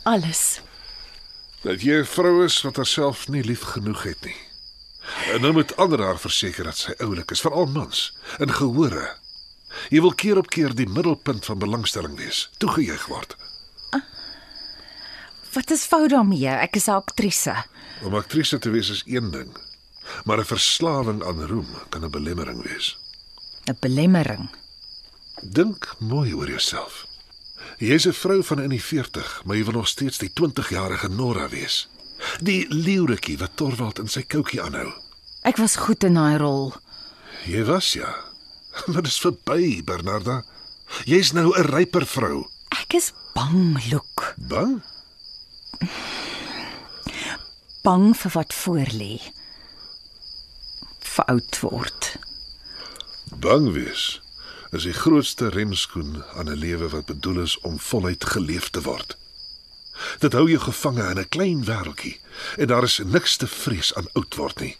Alles. 0.02 0.60
Dat 1.66 1.82
jy 1.82 2.00
'n 2.00 2.06
vrou 2.06 2.44
is 2.44 2.62
wat 2.62 2.76
haarself 2.76 3.28
nie 3.28 3.44
lief 3.44 3.62
genoeg 3.74 4.02
het 4.02 4.24
nie. 4.24 4.40
En 5.32 5.40
nou 5.40 5.52
moet 5.52 5.76
ander 5.76 6.02
haar 6.02 6.18
verseker 6.18 6.64
dat 6.64 6.76
sy 6.76 6.92
oulik 6.98 7.30
is, 7.30 7.40
veral 7.40 7.66
mans, 7.66 8.16
in 8.38 8.52
gehore. 8.52 9.16
Jy 9.88 10.00
wil 10.00 10.14
keer 10.14 10.38
op 10.38 10.48
keer 10.50 10.74
die 10.74 10.88
middelpunt 10.88 11.44
van 11.44 11.58
belangstelling 11.58 12.16
wees, 12.16 12.50
toegejuig 12.58 13.06
word. 13.06 13.36
Wat 15.56 15.70
is 15.72 15.86
fout 15.88 16.10
daarmee? 16.12 16.48
Ek 16.48 16.76
is 16.76 16.86
'n 16.86 17.00
aktrise. 17.00 17.54
Om 18.04 18.14
aktrise 18.14 18.58
te 18.58 18.70
wees 18.70 18.90
is 18.90 19.02
een 19.06 19.30
ding, 19.30 19.56
maar 20.24 20.38
'n 20.38 20.44
verslawing 20.44 21.24
aan 21.24 21.46
roem 21.46 21.68
kan 21.88 22.04
'n 22.04 22.10
belemmering 22.10 22.62
wees. 22.62 22.98
'n 23.64 23.76
Belemmering. 23.80 24.50
Dink 25.42 25.94
mooi 25.98 26.34
oor 26.34 26.48
jouself. 26.48 27.06
Jy's 27.78 28.06
'n 28.06 28.12
vrou 28.12 28.44
van 28.44 28.60
in 28.60 28.68
die 28.68 28.82
40, 28.82 29.42
maar 29.44 29.56
jy 29.56 29.64
wil 29.64 29.72
nog 29.72 29.88
steeds 29.88 30.18
die 30.18 30.30
20-jarige 30.32 31.08
Nora 31.08 31.48
wees. 31.48 31.88
Die 32.40 32.66
leeuretjie 32.68 33.38
wat 33.38 33.50
Torvald 33.54 33.98
in 33.98 34.08
sy 34.08 34.22
koutjie 34.22 34.62
aanhou. 34.62 34.92
Ek 35.42 35.56
was 35.56 35.76
goed 35.76 36.04
in 36.04 36.14
daai 36.14 36.36
rol. 36.36 36.74
Jy 37.44 37.64
was 37.64 37.92
ja. 37.92 38.14
Maar 38.86 39.02
dis 39.02 39.18
verby, 39.18 39.82
Bernarda. 39.84 40.44
Jy's 41.04 41.32
nou 41.32 41.58
'n 41.58 41.62
ryper 41.62 42.06
vrou. 42.06 42.46
Ek 42.68 42.92
is 42.94 43.12
bang, 43.34 43.90
Luke. 43.90 44.34
Bang? 44.36 44.82
Bang 47.82 48.16
vir 48.16 48.30
wat 48.34 48.54
voorlê. 48.54 49.20
Vir 50.98 51.24
oud 51.24 51.60
word. 51.60 52.16
Bang 53.40 53.72
wees 53.72 54.20
is 54.74 54.84
die 54.84 54.96
grootste 54.96 55.48
remskoen 55.48 56.24
aan 56.34 56.50
'n 56.50 56.58
lewe 56.58 56.88
wat 56.88 57.06
bedoel 57.06 57.42
is 57.42 57.58
om 57.60 57.78
voluit 57.78 58.24
geleef 58.24 58.68
te 58.70 58.82
word. 58.82 59.16
Dit 60.18 60.32
hou 60.32 60.48
jou 60.50 60.60
gevange 60.60 61.10
in 61.10 61.18
'n 61.18 61.28
klein 61.28 61.64
wêreltjie 61.64 62.18
en 62.56 62.66
daar 62.66 62.82
is 62.82 63.00
niks 63.04 63.36
te 63.36 63.46
vrees 63.46 63.94
aan 63.94 64.08
oud 64.12 64.34
word 64.34 64.60
nie. 64.60 64.76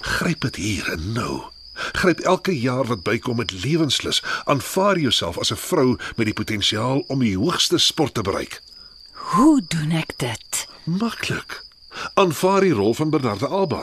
Gryp 0.00 0.40
dit 0.40 0.56
hier 0.56 0.92
en 0.92 1.12
nou. 1.12 1.42
Gryp 1.74 2.20
elke 2.20 2.60
jaar 2.60 2.84
wat 2.84 3.02
bykom 3.02 3.36
met 3.36 3.64
lewenslus. 3.64 4.22
Aanvaar 4.44 4.98
jouself 4.98 5.38
as 5.38 5.50
'n 5.50 5.56
vrou 5.56 5.96
met 6.16 6.26
die 6.26 6.34
potensiaal 6.34 6.98
om 6.98 7.18
die 7.18 7.38
hoogste 7.38 7.78
sport 7.78 8.14
te 8.14 8.22
bereik. 8.22 8.62
Hoe 9.32 9.62
doen 9.68 9.90
ek 9.96 10.18
dit? 10.20 10.66
Maklik. 10.84 11.62
Aanvaar 12.14 12.60
die 12.60 12.74
rol 12.76 12.94
van 12.94 13.10
Bernarda 13.10 13.46
Alba. 13.46 13.80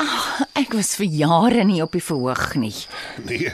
Ek 0.53 0.73
was 0.77 0.95
vir 0.99 1.07
jare 1.09 1.63
nie 1.65 1.81
op 1.81 1.95
die 1.95 2.03
verhoog 2.03 2.53
nie. 2.59 2.75
Nee. 3.25 3.53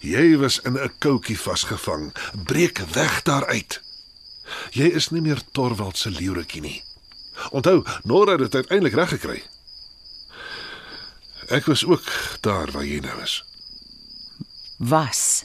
Jy 0.00 0.36
was 0.38 0.60
in 0.64 0.78
'n 0.78 0.92
koutjie 0.98 1.38
vasgevang. 1.38 2.12
Breek 2.44 2.78
weg 2.94 3.22
daaruit. 3.22 3.80
Jy 4.70 4.86
is 4.94 5.10
nie 5.10 5.20
meer 5.20 5.42
Torvald 5.52 5.98
se 5.98 6.10
leeuretjie 6.10 6.60
nie. 6.60 6.84
Onthou, 7.50 7.84
Nora 8.04 8.30
het 8.30 8.40
dit 8.40 8.54
uiteindelik 8.54 8.94
reg 8.94 9.08
gekry. 9.08 9.42
Ek 11.48 11.66
was 11.66 11.84
ook 11.84 12.06
daar 12.40 12.70
waar 12.70 12.84
jy 12.84 13.00
nou 13.00 13.22
is. 13.22 13.44
Was. 14.76 15.44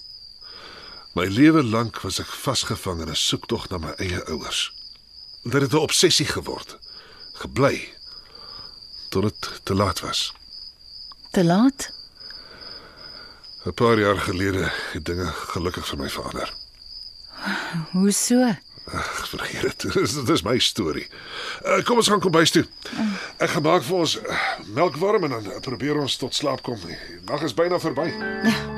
My 1.14 1.26
lewe 1.26 1.64
lank 1.64 2.02
was 2.02 2.20
ek 2.20 2.28
vasgevang 2.28 3.02
in 3.02 3.10
'n 3.10 3.16
soektog 3.16 3.70
na 3.70 3.78
my 3.78 3.94
eie 3.98 4.24
ouers. 4.28 4.75
Dit 5.46 5.62
het 5.62 5.72
'n 5.72 5.86
obsessie 5.88 6.26
geword. 6.26 6.78
Gebly 7.34 7.94
tot 9.10 9.22
dit 9.22 9.60
te 9.64 9.74
laat 9.74 10.00
was. 10.00 10.34
Te 11.32 11.44
laat? 11.44 11.92
'n 13.66 13.74
Paar 13.74 14.00
jaar 14.00 14.18
gelede 14.18 14.72
het 14.92 15.06
dinge 15.06 15.26
gelukkig 15.26 15.88
vir 15.88 15.98
my 15.98 16.10
verander. 16.10 16.54
Hoe 17.92 18.12
so? 18.12 18.56
Ag, 18.86 19.30
vergeet 19.30 19.62
dit. 19.62 19.94
Dis 19.94 20.24
dis 20.24 20.42
my 20.42 20.60
storie. 20.60 21.08
Uh, 21.66 21.84
kom 21.84 21.98
ons 21.98 22.08
gaan 22.08 22.20
kombuis 22.20 22.52
toe. 22.52 22.66
Ek 23.38 23.50
gaan 23.50 23.66
maak 23.66 23.84
vir 23.84 23.98
ons 23.98 24.20
uh, 24.22 24.40
melk 24.66 24.96
warm 25.02 25.24
en 25.24 25.30
dan 25.30 25.60
probeer 25.62 25.98
ons 25.98 26.18
tot 26.18 26.36
slaap 26.36 26.62
kom. 26.62 26.80
Die 26.86 26.98
nag 27.26 27.42
is 27.42 27.54
byna 27.54 27.80
verby. 27.80 28.12
Ah, 28.46 28.75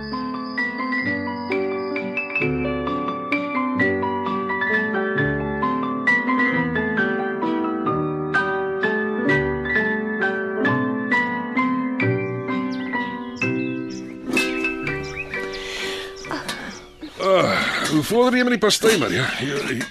vorder 18.07 18.39
jy 18.39 18.43
met 18.47 18.55
die 18.57 18.63
pastei 18.63 18.95
maar 19.01 19.13
ja? 19.13 19.25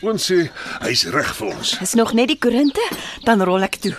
Ons 0.02 0.30
sê 0.30 0.48
hy's 0.84 1.04
reg 1.14 1.30
vir 1.38 1.52
ons. 1.52 1.76
Is 1.84 1.94
nog 1.98 2.12
net 2.16 2.28
die 2.32 2.38
koerinte, 2.40 2.82
dan 3.24 3.42
rol 3.46 3.62
ek 3.66 3.78
toe. 3.84 3.94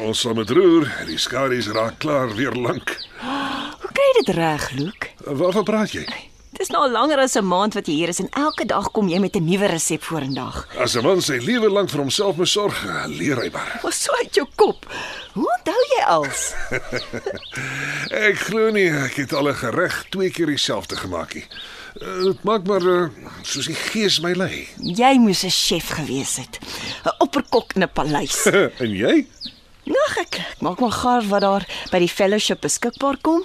Ons 0.00 0.24
sal 0.24 0.34
met 0.38 0.50
roer. 0.50 0.88
Die 1.06 1.18
skadu's 1.20 1.68
raak 1.74 1.98
klaar 2.02 2.34
weer 2.36 2.56
lank. 2.56 2.96
Hoe 3.22 3.90
kry 3.92 4.10
jy 4.10 4.18
dit 4.22 4.34
reg, 4.36 4.68
Luke? 4.78 5.14
Waarvan 5.26 5.64
praat 5.68 5.96
jy? 5.96 6.06
Dis 6.52 6.68
nou 6.68 6.84
langer 6.90 7.18
as 7.18 7.34
'n 7.36 7.44
maand 7.48 7.74
wat 7.74 7.86
jy 7.88 7.94
hier 7.94 8.08
is 8.08 8.20
en 8.20 8.28
elke 8.36 8.66
dag 8.66 8.90
kom 8.92 9.08
jy 9.08 9.18
met 9.18 9.34
'n 9.36 9.44
nuwe 9.44 9.66
resep 9.66 10.02
vorendag. 10.02 10.68
As 10.78 10.94
'n 10.96 11.02
man 11.02 11.20
sy 11.22 11.38
lewe 11.40 11.68
lank 11.70 11.90
vir 11.90 12.00
homself 12.00 12.36
moet 12.36 12.48
sorg, 12.48 12.76
leer 13.08 13.40
hy 13.40 13.48
maar. 13.52 13.80
Was 13.82 14.02
so 14.02 14.12
uit 14.20 14.34
jou 14.34 14.46
kop. 14.54 14.86
Hoe 15.32 15.48
onthou 15.58 15.82
jy 15.96 16.02
als? 16.04 16.52
Ek 18.28 18.36
glo 18.38 18.70
nie 18.70 18.90
ek 18.90 19.14
het 19.14 19.32
al 19.32 19.48
'n 19.48 19.54
gereg 19.54 20.04
twee 20.10 20.30
keer 20.30 20.46
dieselfde 20.46 20.96
gemaak 20.96 21.34
nie. 21.34 21.46
Dit 22.00 22.42
maak 22.42 22.64
maar 22.66 22.82
uh, 22.82 23.08
soos 23.44 23.66
die 23.68 23.76
gees 23.76 24.20
my 24.24 24.32
lei. 24.32 24.64
Jy 24.80 25.12
moes 25.20 25.42
'n 25.44 25.52
chef 25.52 25.92
gewees 25.98 26.36
het. 26.40 26.58
'n 27.04 27.14
Opperkok 27.18 27.74
in 27.74 27.82
'n 27.82 27.92
paleis. 27.92 28.46
en 28.84 28.90
jy? 28.90 29.26
Nog 29.84 30.16
ek, 30.16 30.38
ek 30.38 30.60
maak 30.60 30.80
maar 30.80 30.92
gaar 30.92 31.22
wat 31.28 31.40
daar 31.40 31.64
by 31.90 31.98
die 31.98 32.08
fellowship 32.08 32.60
beskikbaar 32.60 33.16
kom. 33.20 33.44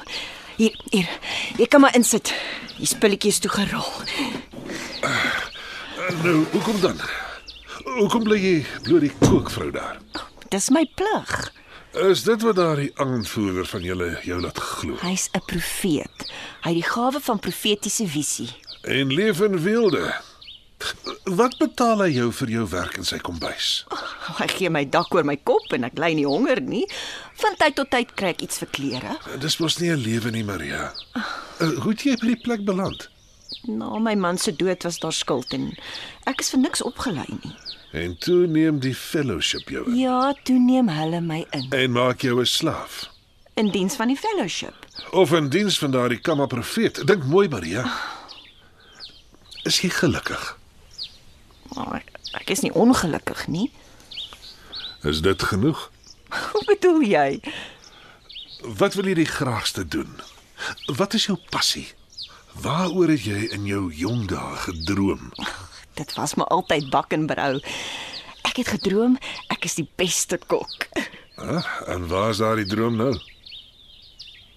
Hier, 0.57 0.73
hier. 0.89 1.09
Jy 1.57 1.67
kan 1.67 1.81
maar 1.81 1.95
insit. 1.95 2.33
Die 2.77 2.87
spulletjies 2.87 3.39
toe 3.39 3.51
gerol. 3.51 3.91
Uh, 5.03 5.33
nou, 6.23 6.45
hoekom 6.51 6.79
dan? 6.81 6.99
Hoekom 7.97 8.23
bly 8.23 8.37
jy 8.37 8.65
bloot 8.83 9.01
die 9.01 9.13
kookvrou 9.19 9.71
daar? 9.71 9.97
Dis 10.49 10.69
my 10.69 10.85
plig. 10.95 11.51
Is 11.93 12.23
dit 12.23 12.41
wat 12.41 12.55
daardie 12.55 12.91
aanvoerder 12.99 13.65
van 13.65 13.81
julle 13.81 14.19
jou 14.23 14.41
laat 14.41 14.59
glo? 14.59 14.97
Hy's 15.01 15.29
'n 15.31 15.41
profeet. 15.45 16.31
Hy 16.61 16.73
het 16.73 16.81
die 16.83 16.89
gawe 16.91 17.19
van 17.19 17.39
profetiese 17.39 18.07
visie. 18.07 18.49
En 18.81 19.13
leef 19.13 19.39
in 19.41 19.59
wilde. 19.61 20.13
Wat 21.23 21.57
betaal 21.57 21.99
hy 21.99 22.09
jou 22.13 22.31
vir 22.33 22.49
jou 22.49 22.67
werk 22.69 22.97
in 22.97 23.03
sy 23.03 23.17
kombuis? 23.17 23.85
Hy 24.37 24.47
gee 24.47 24.69
my 24.69 24.85
dak 24.89 25.13
oor 25.13 25.23
my 25.25 25.35
kop 25.35 25.73
en 25.73 25.83
ek 25.83 25.97
ly 25.97 26.13
nie 26.13 26.25
honger 26.25 26.61
nie. 26.61 26.85
Van 27.41 27.55
tyd 27.57 27.75
tot 27.75 27.89
tyd 27.89 28.13
kry 28.13 28.27
ek 28.27 28.41
iets 28.41 28.57
vir 28.57 28.67
klere. 28.71 29.17
Dis 29.39 29.57
mos 29.59 29.79
nie 29.79 29.89
'n 29.89 29.97
lewe 30.03 30.31
nie, 30.31 30.43
Maria. 30.43 30.93
Uh, 31.15 31.69
hoe 31.81 31.91
het 31.91 32.01
jy 32.03 32.15
by 32.15 32.27
die 32.27 32.41
plek 32.43 32.65
beland? 32.65 33.09
Na 33.67 33.97
my 33.99 34.15
man 34.15 34.37
se 34.37 34.51
dood 34.55 34.83
was 34.83 34.99
daar 34.99 35.13
skuld 35.13 35.53
en 35.53 35.77
ek 36.25 36.39
is 36.41 36.49
vir 36.49 36.59
niks 36.59 36.81
opgelei 36.83 37.25
nie. 37.43 37.55
En 37.91 38.17
toe 38.19 38.47
neem 38.47 38.79
die 38.79 38.95
fellowship 38.95 39.69
jou 39.69 39.85
in 39.87 39.95
Ja, 39.97 40.33
toe 40.43 40.59
neem 40.59 40.89
hulle 40.89 41.21
my 41.21 41.45
in 41.51 41.69
en 41.71 41.91
maak 41.91 42.21
jou 42.21 42.39
'n 42.39 42.45
slaaf. 42.45 43.09
in 43.55 43.71
diens 43.71 43.95
van 43.95 44.07
die 44.07 44.17
fellowship. 44.17 44.85
Of 45.11 45.31
in 45.33 45.49
diens 45.49 45.77
van 45.79 45.91
daardie 45.91 46.19
kamma 46.19 46.45
profeet. 46.45 47.07
Dink 47.07 47.23
mooi, 47.23 47.47
Maria. 47.49 47.89
Is 49.63 49.79
jy 49.81 49.89
gelukkig? 49.89 50.57
Maar 51.75 51.95
ek, 51.95 52.11
ek 52.33 52.49
is 52.49 52.61
nie 52.61 52.71
ongelukkig 52.73 53.47
nie. 53.47 53.71
Is 55.03 55.21
dit 55.21 55.43
genoeg? 55.43 55.91
Hoe 56.53 56.63
bedoel 56.65 57.01
jy? 57.01 57.41
Wat 58.77 58.93
wil 58.93 59.05
jy 59.05 59.13
die 59.13 59.25
graagste 59.25 59.87
doen? 59.87 60.19
Wat 60.85 61.13
is 61.13 61.25
jou 61.25 61.37
passie? 61.49 61.87
Waaroor 62.61 63.11
het 63.13 63.23
jy 63.23 63.47
in 63.53 63.65
jou 63.69 63.87
jong 63.93 64.25
dae 64.29 64.55
gedroom? 64.65 65.31
Dit 65.97 66.13
was 66.17 66.35
maar 66.35 66.47
altyd 66.53 66.89
bak 66.89 67.13
en 67.13 67.25
brou. 67.29 67.57
Ek 68.47 68.57
het 68.57 68.67
gedroom 68.73 69.17
ek 69.53 69.65
is 69.69 69.77
die 69.77 69.87
beste 69.95 70.39
kok. 70.49 70.87
Huh? 71.37 71.61
En 71.87 72.07
waar 72.09 72.29
is 72.33 72.41
daardie 72.41 72.65
droom 72.65 72.97
nou? 72.97 73.13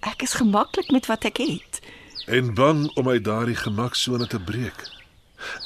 Ek 0.01 0.23
is 0.25 0.39
gemaklik 0.41 0.89
met 0.91 1.07
wat 1.11 1.25
ek 1.29 1.43
het. 1.45 1.81
En 2.27 2.55
bang 2.55 2.87
om 2.97 3.09
uit 3.09 3.25
daardie 3.25 3.57
gemaksone 3.57 4.27
te 4.27 4.41
breek. 4.41 4.87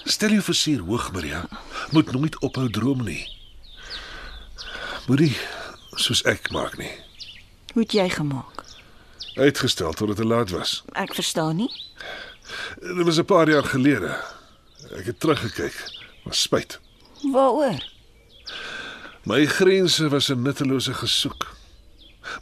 Stel 0.04 0.34
jou 0.34 0.42
versier 0.42 0.82
hoog, 0.86 1.12
Maria. 1.12 1.44
Moet 1.90 2.12
nooit 2.12 2.38
ophou 2.42 2.68
droom 2.70 3.02
nie. 3.06 3.22
Moenie 5.06 5.34
soos 6.00 6.22
ek 6.26 6.50
maak 6.50 6.78
nie. 6.78 6.90
Hoe 7.74 7.82
het 7.82 7.94
jy 7.94 8.08
gemaak? 8.10 8.64
Uitgestel 9.34 9.92
tot 9.92 10.08
dit 10.08 10.16
te 10.16 10.26
laat 10.26 10.50
was. 10.54 10.82
Ek 10.94 11.14
verstaan 11.14 11.56
nie. 11.62 11.70
Dit 12.80 13.04
was 13.06 13.18
'n 13.18 13.24
paar 13.24 13.48
jaar 13.48 13.64
gelede. 13.64 14.16
Ek 14.96 15.06
het 15.06 15.20
teruggekyk. 15.20 15.74
Was 16.24 16.40
spyt. 16.40 16.80
Waaroor? 17.32 17.78
My 19.24 19.46
grense 19.46 20.08
was 20.08 20.28
'n 20.28 20.42
nuttelose 20.42 20.94
gesoek. 20.94 21.52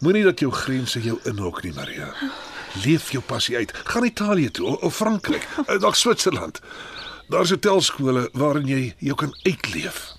Moenie 0.00 0.24
dat 0.24 0.38
jou 0.40 0.52
grense 0.52 1.00
jou 1.02 1.18
inhok 1.24 1.62
nie, 1.62 1.72
Maria. 1.74 2.14
Leef 2.84 3.10
jou 3.10 3.22
passie 3.22 3.56
uit. 3.56 3.72
Gaan 3.84 4.04
Italië 4.04 4.50
toe 4.50 4.80
of- 4.80 4.94
Frankryk, 4.96 5.46
eh, 5.66 5.80
dalk 5.80 5.94
Switserland. 5.94 6.60
Daar's 7.28 7.50
hotelskole 7.50 8.28
waarin 8.32 8.66
jy 8.66 8.94
jou 8.98 9.14
kan 9.16 9.36
uitleef. 9.42 10.12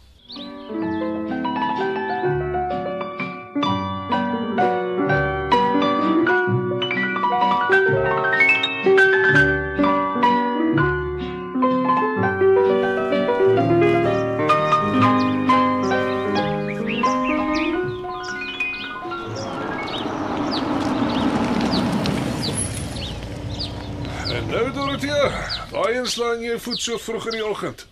Jy 26.54 26.60
voet 26.62 26.82
so 26.82 27.00
vroeg 27.02 27.30
in 27.32 27.40
die 27.40 27.46
oggend? 27.46 27.86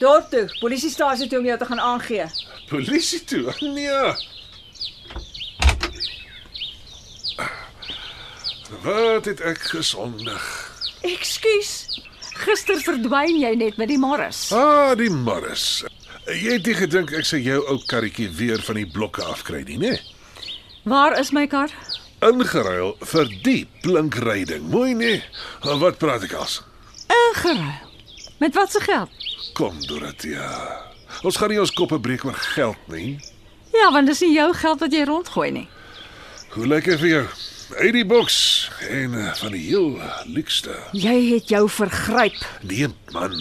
Dorp 0.00 0.30
toe, 0.32 0.44
polisiestasie 0.60 1.28
toe 1.30 1.38
om 1.40 1.46
jou 1.46 1.58
te 1.58 1.68
gaan 1.68 1.80
aangee. 1.80 2.26
Polisie 2.68 3.22
toe. 3.24 3.54
Nee. 3.62 4.14
Wat 8.82 9.28
het 9.30 9.40
ek 9.40 9.62
gesondig? 9.72 10.44
Ekskuus. 11.06 11.72
Gister 12.36 12.82
verdwyn 12.82 13.38
jy 13.40 13.54
net 13.56 13.78
met 13.80 13.88
die 13.88 14.00
Morris. 14.00 14.50
Ah, 14.52 14.92
die 14.98 15.10
Morris. 15.10 15.84
Jy 16.26 16.58
het 16.58 16.66
nie 16.66 16.76
gedink 16.76 17.14
ek 17.14 17.28
sê 17.28 17.38
jou 17.40 17.62
ou 17.70 17.78
karretjie 17.88 18.28
weer 18.34 18.60
van 18.66 18.80
die 18.82 18.88
blokke 18.90 19.24
afkry 19.24 19.62
nie, 19.68 19.78
né? 19.80 19.94
Waar 20.86 21.14
is 21.18 21.32
my 21.32 21.46
kar? 21.50 21.72
Ingeruil 22.26 22.96
vir 23.12 23.30
die 23.46 23.60
blinkryding. 23.84 24.66
Mooi 24.72 24.94
nee. 24.98 25.22
Wat 25.62 26.02
praat 26.02 26.26
ek 26.26 26.34
as? 26.42 26.60
Ingeruil. 27.36 27.72
Met 28.38 28.54
wat 28.54 28.70
se 28.70 28.80
geld? 28.80 29.10
Kom 29.52 29.86
Dorothea. 29.86 30.82
Ons 31.22 31.36
gaan 31.36 31.48
nie 31.52 31.60
ons 31.60 31.72
koppe 31.72 31.98
breek 32.00 32.24
oor 32.24 32.34
geld 32.34 32.88
nie. 32.92 33.18
Ja, 33.72 33.90
want 33.92 34.08
dis 34.08 34.20
nie 34.24 34.32
jou 34.32 34.48
geld 34.56 34.80
wat 34.80 34.92
jy 34.92 35.04
rondgooi 35.04 35.50
nie. 35.52 35.66
Hoe 36.54 36.68
dit 36.68 36.88
vir 37.00 37.08
jou? 37.08 37.24
Uit 37.76 37.92
die 37.92 38.04
boks 38.06 38.38
en 38.88 39.14
eh, 39.18 39.32
van 39.34 39.52
die 39.52 39.62
heel 39.66 39.98
luukste. 40.32 40.76
Jy 40.92 41.16
het 41.34 41.48
jou 41.52 41.66
vergryp. 41.68 42.38
Nee 42.62 42.88
man. 43.12 43.34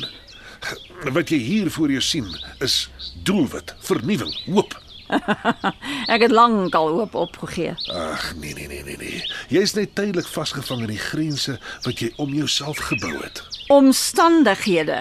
Wat 1.14 1.30
jy 1.30 1.38
hier 1.38 1.72
voor 1.72 1.91
jou 1.93 2.02
sien 2.02 2.28
is 2.60 2.89
doelwit, 3.24 3.76
vernuwing, 3.86 4.34
hoop. 4.50 4.76
Ek 6.13 6.22
het 6.22 6.32
lank 6.32 6.76
al 6.76 6.89
hoop 6.89 7.16
opgegee. 7.16 7.76
Ag 7.91 8.34
nee 8.36 8.53
nee 8.53 8.68
nee 8.68 8.84
nee 8.84 8.97
nee. 8.97 9.22
Jy's 9.49 9.74
net 9.74 9.95
tydelik 9.95 10.28
vasgevang 10.28 10.82
in 10.86 10.93
die 10.93 11.01
grense 11.01 11.57
wat 11.86 11.99
jy 11.99 12.11
om 12.22 12.34
jouself 12.34 12.78
gebou 12.89 13.13
het. 13.22 13.43
Omstandighede. 13.68 14.99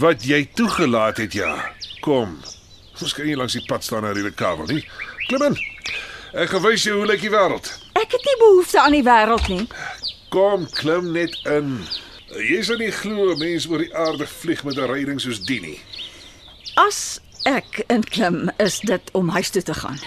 Wat 0.00 0.24
jy 0.24 0.44
toegelaat 0.54 1.16
het 1.16 1.32
ja. 1.32 1.54
Kom. 2.00 2.38
Ons 3.00 3.14
kan 3.16 3.26
nie 3.26 3.36
langs 3.36 3.56
die 3.56 3.64
pad 3.66 3.84
staan 3.84 4.04
na 4.04 4.12
die 4.16 4.30
kabel 4.30 4.68
nie. 4.68 4.84
Klim 5.28 5.50
in. 5.50 5.58
Ek 6.32 6.52
gaan 6.52 6.62
wys 6.62 6.84
jou 6.86 7.00
hoe 7.00 7.08
lyk 7.10 7.24
die 7.24 7.32
wêreld. 7.32 7.72
Ek 7.98 8.12
het 8.14 8.26
nie 8.26 8.38
behoefte 8.38 8.80
aan 8.80 8.94
die 8.94 9.06
wêreld 9.06 9.48
nie. 9.50 9.64
Kom, 10.30 10.66
klim 10.78 11.10
net 11.12 11.34
in. 11.50 11.80
Jy 12.30 12.60
sal 12.62 12.78
nie 12.78 12.92
glo 12.94 13.32
'n 13.32 13.38
mens 13.38 13.66
oor 13.66 13.82
die 13.82 13.94
aarde 13.94 14.26
vlieg 14.26 14.62
met 14.64 14.78
'n 14.78 14.86
ryding 14.86 15.20
soos 15.20 15.40
die 15.42 15.60
nie. 15.60 15.80
As 16.76 17.20
ek 17.48 17.84
inklim, 17.88 18.50
is 18.58 18.80
dit 18.80 19.10
om 19.12 19.28
huis 19.28 19.50
toe 19.50 19.62
te 19.62 19.74
gaan. 19.74 19.98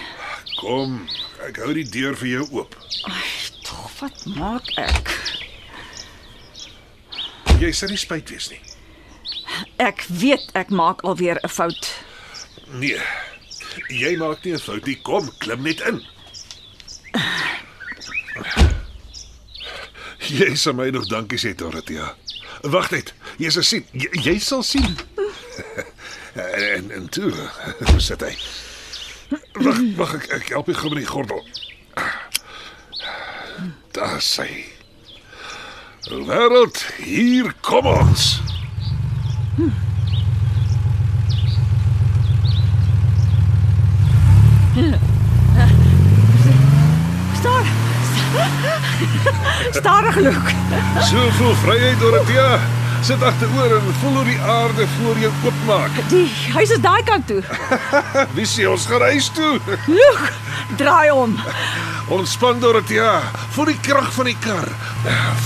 Kom, 0.60 1.06
ek 1.46 1.58
hou 1.62 1.72
die 1.74 1.88
deur 1.88 2.16
vir 2.16 2.28
jou 2.28 2.46
oop. 2.60 2.76
Tog, 3.64 3.90
wat 4.00 4.24
maak 4.36 4.70
ek? 4.80 5.10
Jy 7.60 7.72
sal 7.72 7.92
nie 7.94 8.00
spyt 8.00 8.30
wees 8.30 8.50
nie. 8.50 8.60
Ek 9.82 10.02
weet 10.10 10.50
ek 10.58 10.70
maak 10.70 11.04
alweer 11.04 11.38
'n 11.42 11.48
fout. 11.48 11.92
Nee. 12.80 13.00
Jy 13.88 14.16
maak 14.16 14.44
nie 14.44 14.54
'n 14.54 14.58
fout 14.58 14.86
nie. 14.86 14.96
Kom, 15.02 15.30
klim 15.38 15.62
net 15.62 15.80
in. 15.80 16.02
Jy 20.18 20.54
sal 20.56 20.72
my 20.74 20.90
nog 20.90 21.06
dankie 21.08 21.38
sê, 21.38 21.54
Dorothea. 21.54 22.14
Wag 22.62 22.90
net. 22.90 23.12
Jy 23.38 23.50
sal 23.50 23.62
sien. 23.62 23.84
Jy, 23.92 24.08
jy 24.24 24.38
sal 24.38 24.62
sien. 24.62 24.96
En 26.34 26.90
en 26.90 27.08
toe, 27.08 27.32
hoe 27.90 28.00
sit 28.00 28.20
hy? 28.20 28.32
Wag, 29.52 29.78
wag 29.96 30.14
ek 30.14 30.26
ek 30.38 30.48
help 30.54 30.66
jou 30.66 30.76
gou 30.78 30.90
met 30.94 31.04
die 31.04 31.10
gordel. 31.10 31.44
Daar 33.94 34.20
sê. 34.22 34.48
Wêreld, 36.10 36.82
hier 37.00 37.54
kom 37.64 37.86
ons. 37.86 38.42
Staar. 47.38 47.66
Stadig 49.70 50.16
loop. 50.16 50.54
Soveel 51.00 51.54
vryheid, 51.54 52.00
Dorothea. 52.00 52.58
Sit 53.04 53.22
agteroor 53.22 53.76
en 53.76 53.94
voel 54.00 54.14
hoe 54.14 54.24
die 54.24 54.40
aarde 54.40 54.86
voor 54.96 55.18
jou 55.18 55.32
oopmaak. 55.44 55.90
Die 56.08 56.30
huis 56.54 56.70
is 56.70 56.80
daai 56.80 57.02
kant 57.04 57.26
toe. 57.26 57.42
Wie 58.36 58.46
sê 58.48 58.64
ons 58.64 58.86
gaan 58.88 59.02
huis 59.10 59.26
toe? 59.36 59.58
Look, 59.86 60.22
draai 60.80 61.10
om. 61.12 61.34
Ontspan 62.08 62.62
Dorothea. 62.62 63.18
Voel 63.52 63.74
die 63.74 63.80
krag 63.84 64.08
van 64.16 64.30
die 64.30 64.36
kar. 64.40 64.70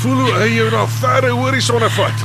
Voel 0.05 0.21
hoe 0.21 0.37
hy 0.37 0.47
jou 0.53 0.69
na 0.71 0.85
verre 1.01 1.33
horisonne 1.35 1.89
vat. 1.97 2.23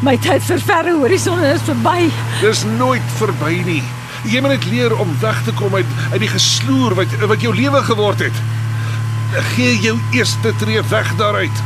My 0.00 0.16
tyd 0.24 0.40
vir 0.48 0.64
verre 0.64 0.96
horisonne 1.02 1.52
is 1.52 1.66
verby. 1.68 2.08
Dis 2.40 2.64
nooit 2.78 3.12
verby 3.18 3.58
nie. 3.68 3.82
Jy 4.24 4.40
moet 4.40 4.56
net 4.56 4.70
leer 4.72 4.96
om 4.96 5.12
weg 5.20 5.44
te 5.44 5.52
kom 5.60 5.76
uit 5.76 5.92
uit 6.14 6.22
die 6.24 6.32
gesloer 6.32 6.96
wat 6.96 7.12
wat 7.28 7.44
jou 7.44 7.52
lewe 7.52 7.84
geword 7.92 8.24
het. 8.24 8.40
Gee 9.52 9.76
jou 9.84 9.98
eerste 10.16 10.56
tree 10.64 10.80
weg 10.96 11.12
daaruit. 11.20 11.62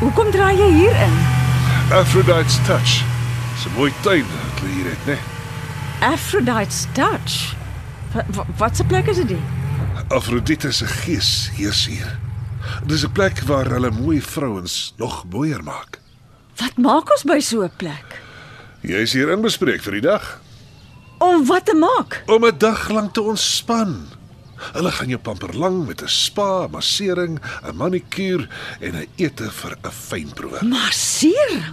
Hoekom 0.00 0.30
draai 0.34 0.56
jy 0.58 0.68
hier 0.74 0.96
in? 1.06 1.14
Aphrodite's 1.94 2.56
touch. 2.66 3.02
Dis 3.54 3.66
'n 3.68 3.74
mooi 3.76 3.92
tuin 4.02 4.24
wat 4.26 4.60
hulle 4.60 4.72
hier 4.74 4.88
het, 4.90 5.06
né? 5.06 5.18
Aphrodite's 6.00 6.86
touch. 6.92 7.54
Wat, 8.12 8.46
wat, 8.56 8.76
se 8.76 8.84
plek 8.84 9.06
is 9.06 9.16
dit? 9.16 9.38
Afrodite 10.08 10.72
se 10.72 10.86
gees 10.86 11.50
heers 11.54 11.86
hier. 11.86 12.18
Dis 12.86 13.04
'n 13.04 13.12
plek 13.12 13.40
waar 13.46 13.66
hulle 13.70 13.90
mooi 13.90 14.20
vrouens 14.22 14.94
nog 14.96 15.24
mooier 15.30 15.62
maak. 15.62 15.98
Wat 16.56 16.76
maak 16.76 17.10
ons 17.10 17.22
by 17.24 17.38
so 17.40 17.62
'n 17.62 17.70
plek? 17.76 18.20
Jy 18.80 18.96
is 19.02 19.12
hier 19.12 19.30
inbespreek 19.30 19.82
vir 19.82 19.92
die 19.92 20.00
dag 20.00 20.40
Om 21.18 21.46
wat 21.46 21.66
te 21.66 21.74
maak? 21.74 22.22
om 22.26 22.44
'n 22.44 22.58
dag 22.58 22.88
lank 22.88 23.12
te 23.14 23.22
ontspan. 23.22 24.06
Hulle 24.72 24.90
gaan 24.90 25.08
jou 25.08 25.18
pamper 25.20 25.54
lang 25.58 25.86
met 25.86 26.02
'n 26.02 26.08
spa, 26.08 26.66
massering, 26.68 27.38
'n 27.64 27.76
manikuur 27.76 28.48
en 28.80 28.94
'n 28.96 29.06
ete 29.16 29.50
vir 29.50 29.76
'n 29.84 29.90
fynproewer. 29.90 30.64
Massering. 30.64 31.64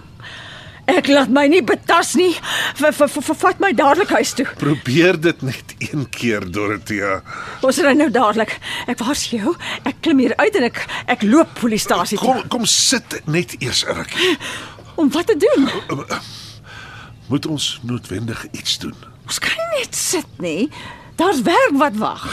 Ek 0.86 1.06
laat 1.06 1.28
my 1.28 1.46
nie 1.46 1.62
betas 1.62 2.14
nie. 2.14 2.34
V- 2.74 2.92
v- 2.92 3.08
v- 3.22 3.34
Vat 3.36 3.58
my 3.60 3.72
dadelik 3.72 4.08
huis 4.08 4.32
toe. 4.32 4.46
Probeer 4.58 5.20
dit 5.20 5.42
net 5.42 5.74
een 5.78 6.08
keer, 6.08 6.50
Dorothea. 6.50 7.22
Ons 7.62 7.78
ry 7.78 7.92
nou 7.92 8.10
dadelik. 8.10 8.58
Ek 8.86 8.98
waarsku 8.98 9.36
jou, 9.36 9.54
ek 9.84 9.94
klim 10.00 10.18
hier 10.18 10.36
uit 10.36 10.56
en 10.56 10.62
ek 10.64 10.86
ek 11.06 11.22
loop 11.22 11.54
polisiestasie 11.60 12.18
toe. 12.18 12.26
Kom 12.32 12.48
kom 12.48 12.66
sit 12.66 13.22
net 13.26 13.54
eers 13.60 13.84
'n 13.86 13.94
rukkie. 13.94 14.36
Om 14.96 15.10
wat 15.10 15.26
te 15.26 15.36
doen? 15.36 15.70
Moet 17.28 17.46
ons 17.46 17.78
noodwendig 17.82 18.46
iets 18.52 18.78
doen? 18.78 18.94
Ons 19.26 19.38
kan 19.38 19.52
nie 19.56 19.78
net 19.84 19.94
sit 19.94 20.26
nie. 20.38 20.70
Daar's 21.16 21.42
werk 21.42 21.70
wat 21.72 21.96
wag. 21.96 22.26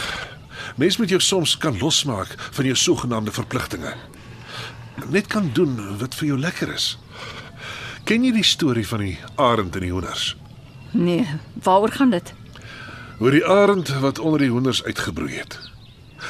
Mens 0.78 0.98
moet 0.98 1.10
jou 1.10 1.22
soms 1.22 1.58
kan 1.58 1.78
losmaak 1.78 2.36
van 2.52 2.66
jou 2.66 2.76
sogenaamde 2.76 3.32
verpligtinge. 3.32 3.96
Net 5.10 5.28
kan 5.28 5.50
doen 5.54 5.98
wat 5.98 6.16
vir 6.16 6.28
jou 6.28 6.40
lekker 6.40 6.74
is. 6.74 6.98
Ken 8.06 8.24
jy 8.24 8.32
die 8.36 8.46
storie 8.46 8.86
van 8.88 9.02
die 9.02 9.18
arend 9.36 9.76
en 9.76 9.82
die 9.82 9.92
hoenders? 9.92 10.36
Nee, 10.92 11.26
waaroor 11.66 11.92
gaan 11.92 12.14
dit? 12.14 12.34
Oor 13.20 13.34
die 13.34 13.46
arend 13.46 13.90
wat 14.06 14.20
onder 14.20 14.46
die 14.46 14.54
hoenders 14.54 14.84
uitgebroei 14.84 15.34
het. 15.40 15.58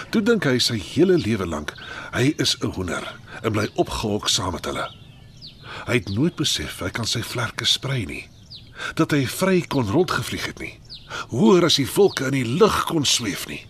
Toe 0.10 0.24
dink 0.24 0.48
hy 0.48 0.58
sy 0.64 0.80
hele 0.80 1.20
lewe 1.20 1.45
lank 1.45 1.74
hy 2.16 2.32
is 2.39 2.56
'n 2.62 2.72
hoender 2.72 3.04
en 3.43 3.52
bly 3.52 3.68
opgehok 3.76 4.30
saam 4.30 4.56
met 4.56 4.66
hulle. 4.66 4.88
Hy 5.86 5.93
het 5.93 6.10
nooit 6.10 6.36
besef 6.36 6.80
hy 6.80 6.89
kan 6.89 7.06
sy 7.06 7.22
vlerke 7.22 7.66
sprei 7.66 8.06
nie. 8.06 8.30
Dat 8.95 9.12
hy 9.12 9.26
vry 9.28 9.62
kon 9.68 9.88
rondgevlieg 9.91 10.45
het 10.45 10.60
nie. 10.60 10.80
Hoër 11.30 11.66
as 11.66 11.76
die 11.76 11.89
wolke 11.95 12.26
in 12.26 12.32
die 12.32 12.58
lug 12.60 12.86
kon 12.86 13.06
sweef 13.06 13.48
nie. 13.48 13.66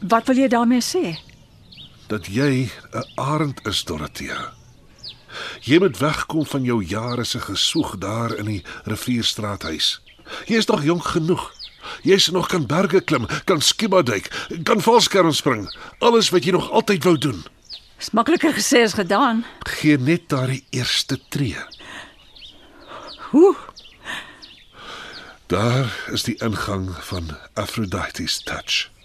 Wat 0.00 0.26
wil 0.26 0.36
jy 0.36 0.48
daarmee 0.48 0.82
sê? 0.82 1.18
Dat 2.06 2.26
jy 2.26 2.70
'n 2.92 3.04
arend 3.14 3.66
is, 3.66 3.84
Dorothea. 3.84 4.52
Jy 5.60 5.78
moet 5.78 5.98
wegkom 5.98 6.46
van 6.46 6.62
jou 6.62 6.84
jare 6.84 7.24
se 7.24 7.40
gesoeg 7.40 7.98
daar 7.98 8.34
in 8.34 8.44
die 8.44 8.62
rivierstraathuis. 8.84 10.00
Jy 10.46 10.56
is 10.56 10.66
nog 10.66 10.84
jonk 10.84 11.04
genoeg. 11.04 11.52
Jy 12.02 12.18
se 12.18 12.32
nog 12.32 12.48
kan 12.48 12.66
berge 12.66 13.00
klim, 13.00 13.26
kan 13.44 13.60
scuba 13.60 14.02
duik, 14.02 14.48
kan 14.62 14.80
valskerm 14.80 15.32
spring. 15.32 15.68
Alles 15.98 16.30
wat 16.30 16.44
jy 16.44 16.50
nog 16.50 16.70
altyd 16.70 17.04
wou 17.04 17.18
doen. 17.18 17.44
Dis 17.96 18.10
makliker 18.10 18.52
gesê 18.52 18.82
as 18.84 18.92
gedaan. 18.98 19.44
Gee 19.78 19.98
net 19.98 20.28
daardie 20.28 20.64
eerste 20.70 21.18
tree. 21.28 21.56
Hoe? 23.30 23.54
Daar 25.46 25.86
is 26.12 26.26
die 26.26 26.34
ingang 26.42 26.90
van 27.06 27.30
Aphrodite's 27.54 28.42
touch. 28.42 28.95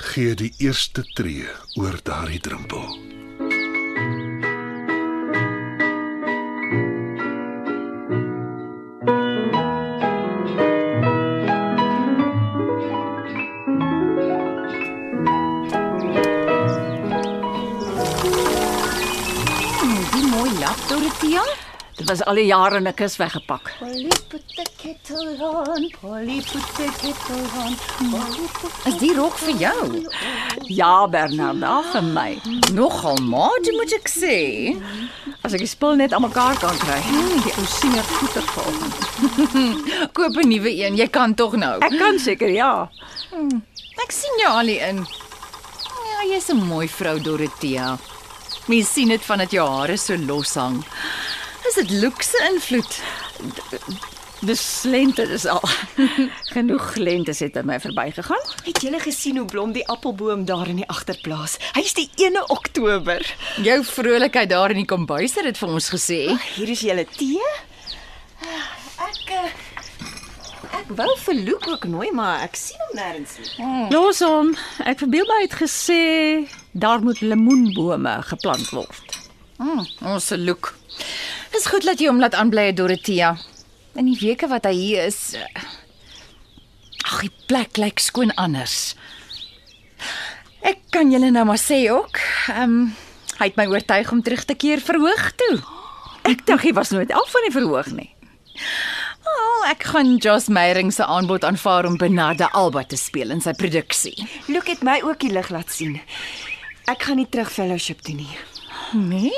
Gee 0.00 0.34
die 0.34 0.52
eerste 0.58 1.04
tree 1.12 1.46
oor 1.76 2.00
daardie 2.02 2.40
drempel. 2.40 2.98
lap 20.60 20.88
Dorothea? 20.88 21.69
Dit 22.00 22.08
was 22.08 22.22
al 22.24 22.38
die 22.40 22.46
jare 22.48 22.78
in 22.80 22.86
'n 22.88 22.94
kus 22.96 23.16
weggepak. 23.20 23.72
Polly 23.78 24.08
put 24.28 24.44
the 24.56 24.64
kettle 24.80 25.36
on, 25.44 25.90
Polly 26.00 26.40
put 26.40 26.68
the 26.76 26.88
kettle 27.00 27.44
on, 27.60 27.76
Polly 28.10 28.46
put 28.60 28.86
Is 28.88 28.96
die 29.02 29.12
rok 29.14 29.36
vir 29.36 29.56
jou? 29.60 30.08
Ja, 30.64 31.06
Bernarda, 31.06 31.82
vir 31.92 32.02
my. 32.02 32.40
Nogal 32.72 33.20
maat, 33.20 33.68
moet 33.76 33.92
ek 33.92 34.08
sê. 34.08 34.80
As 35.44 35.52
ek 35.52 35.60
die 35.60 35.68
spul 35.68 35.96
net 35.96 36.14
aan 36.16 36.22
mekaar 36.22 36.56
kan 36.56 36.78
kry. 36.78 37.02
Die 37.44 37.52
ou 37.52 37.66
senior 37.68 38.04
goeie 38.16 38.42
vanoggend. 38.48 40.12
Koop 40.16 40.36
'n 40.36 40.48
nuwe 40.48 40.72
een. 40.72 40.96
Jy 40.96 41.08
kan 41.08 41.34
tog 41.34 41.52
nou. 41.56 41.76
Ek 41.84 41.98
kan 41.98 42.18
seker 42.18 42.48
ja. 42.48 42.88
Ek 44.02 44.10
sien 44.10 44.40
jou 44.40 44.48
al 44.48 44.72
hier 44.72 44.88
in. 44.88 45.04
Ja, 46.08 46.24
jy's 46.32 46.48
'n 46.48 46.64
mooi 46.64 46.88
vrou 46.88 47.20
Dorothea. 47.20 47.98
Mens 48.68 48.92
sien 48.92 49.08
dit 49.08 49.24
van 49.24 49.38
dat 49.38 49.50
jou 49.50 49.68
hare 49.68 49.96
so 49.98 50.16
los 50.16 50.54
hang. 50.54 50.84
Is 51.70 51.76
dit 51.76 51.90
luukse 51.90 52.38
invloed? 52.52 52.96
Dis 54.42 54.62
lente 54.92 55.26
dis 55.26 55.44
al. 55.46 55.62
Genoeg 56.50 56.94
lentes 56.98 57.38
het 57.38 57.56
aan 57.56 57.68
my 57.70 57.76
verbygegaan. 57.80 58.42
Het 58.64 58.80
julle 58.82 58.98
gesien 58.98 59.36
hoe 59.38 59.46
blom 59.46 59.70
die 59.76 59.84
appelboom 59.86 60.42
daar 60.48 60.66
in 60.66 60.80
die 60.82 60.88
agterplaas? 60.90 61.60
Hy's 61.76 61.94
die 61.94 62.08
1 62.16 62.40
Oktober. 62.50 63.22
Jou 63.62 63.84
vrolikheid 63.86 64.50
daar 64.50 64.74
in 64.74 64.82
die 64.82 64.88
kombuis 64.88 65.36
het 65.38 65.46
dit 65.46 65.62
vir 65.62 65.76
ons 65.76 65.92
gesê. 65.94 66.18
Hier 66.56 66.74
is 66.74 66.82
julle 66.88 67.06
tee. 67.14 67.54
Ek 69.06 69.32
eh, 69.38 69.54
ek 70.80 70.92
wou 70.98 71.10
vir 71.28 71.38
Luke 71.38 71.70
ook 71.76 71.86
nooi, 71.92 72.10
maar 72.10 72.42
ek 72.48 72.58
sien 72.58 72.82
hom 72.88 72.98
nêrens 72.98 73.38
nie. 73.38 73.86
Los 73.94 74.26
hom. 74.26 74.56
Ek 74.82 75.06
verbeel 75.06 75.30
my 75.30 75.44
het 75.46 75.54
gesê 75.62 76.02
daar 76.74 76.98
moet 77.06 77.22
lemoenbome 77.22 78.18
geplant 78.34 78.74
word. 78.74 79.20
Mm, 79.62 79.86
ons 80.16 80.32
se 80.32 80.40
look. 80.40 80.74
Dis 81.50 81.66
goed 81.66 81.82
dat 81.82 81.98
jy 81.98 82.06
hom 82.10 82.20
laat 82.22 82.36
aanbly, 82.38 82.70
Dorothea. 82.72 83.34
In 83.98 84.06
die 84.06 84.18
weke 84.20 84.46
wat 84.50 84.68
hy 84.68 84.74
hier 84.76 85.08
is, 85.08 85.34
eh, 85.34 85.64
ag, 87.04 87.20
die 87.26 87.32
plek 87.50 87.76
lyk 87.76 87.98
skoon 87.98 88.30
anders. 88.38 88.94
Ek 90.62 90.78
kan 90.94 91.10
julle 91.10 91.30
nou 91.34 91.44
maar 91.44 91.58
sê 91.58 91.90
ook, 91.90 92.20
ehm 92.54 92.62
um, 92.62 92.94
hy 93.40 93.46
het 93.48 93.56
my 93.56 93.66
oortuig 93.72 94.10
om 94.12 94.22
terug 94.22 94.44
te 94.44 94.54
keer 94.54 94.80
verhoog 94.84 95.30
toe. 95.40 95.62
Ek 96.28 96.44
dink 96.46 96.60
hy 96.60 96.72
was 96.76 96.90
nooit 96.92 97.10
af 97.10 97.30
van 97.32 97.46
die 97.46 97.54
verhoog 97.54 97.88
nie. 97.96 98.10
Oh, 99.24 99.62
ek 99.70 99.86
gaan 99.90 100.18
Joss 100.20 100.48
Meyering 100.52 100.92
se 100.92 101.06
aanbod 101.06 101.44
aanvaar 101.44 101.86
om 101.88 101.96
Bernarda 101.96 102.50
Alba 102.52 102.84
te 102.84 102.96
speel 103.00 103.30
in 103.30 103.40
sy 103.40 103.54
produksie. 103.56 104.28
Luke 104.48 104.70
het 104.70 104.84
my 104.84 105.00
ook 105.02 105.20
die 105.24 105.32
lig 105.32 105.48
laat 105.48 105.72
sien. 105.72 106.00
Ek 106.86 107.08
gaan 107.08 107.16
nie 107.16 107.28
terug 107.28 107.50
fellowship 107.52 108.04
toe 108.04 108.14
nie. 108.14 108.36
Nee? 108.92 109.32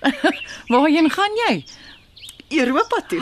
Waarheen 0.72 1.10
gaan 1.10 1.34
jy? 1.46 1.64
Europa 2.48 3.00
toe. 3.08 3.20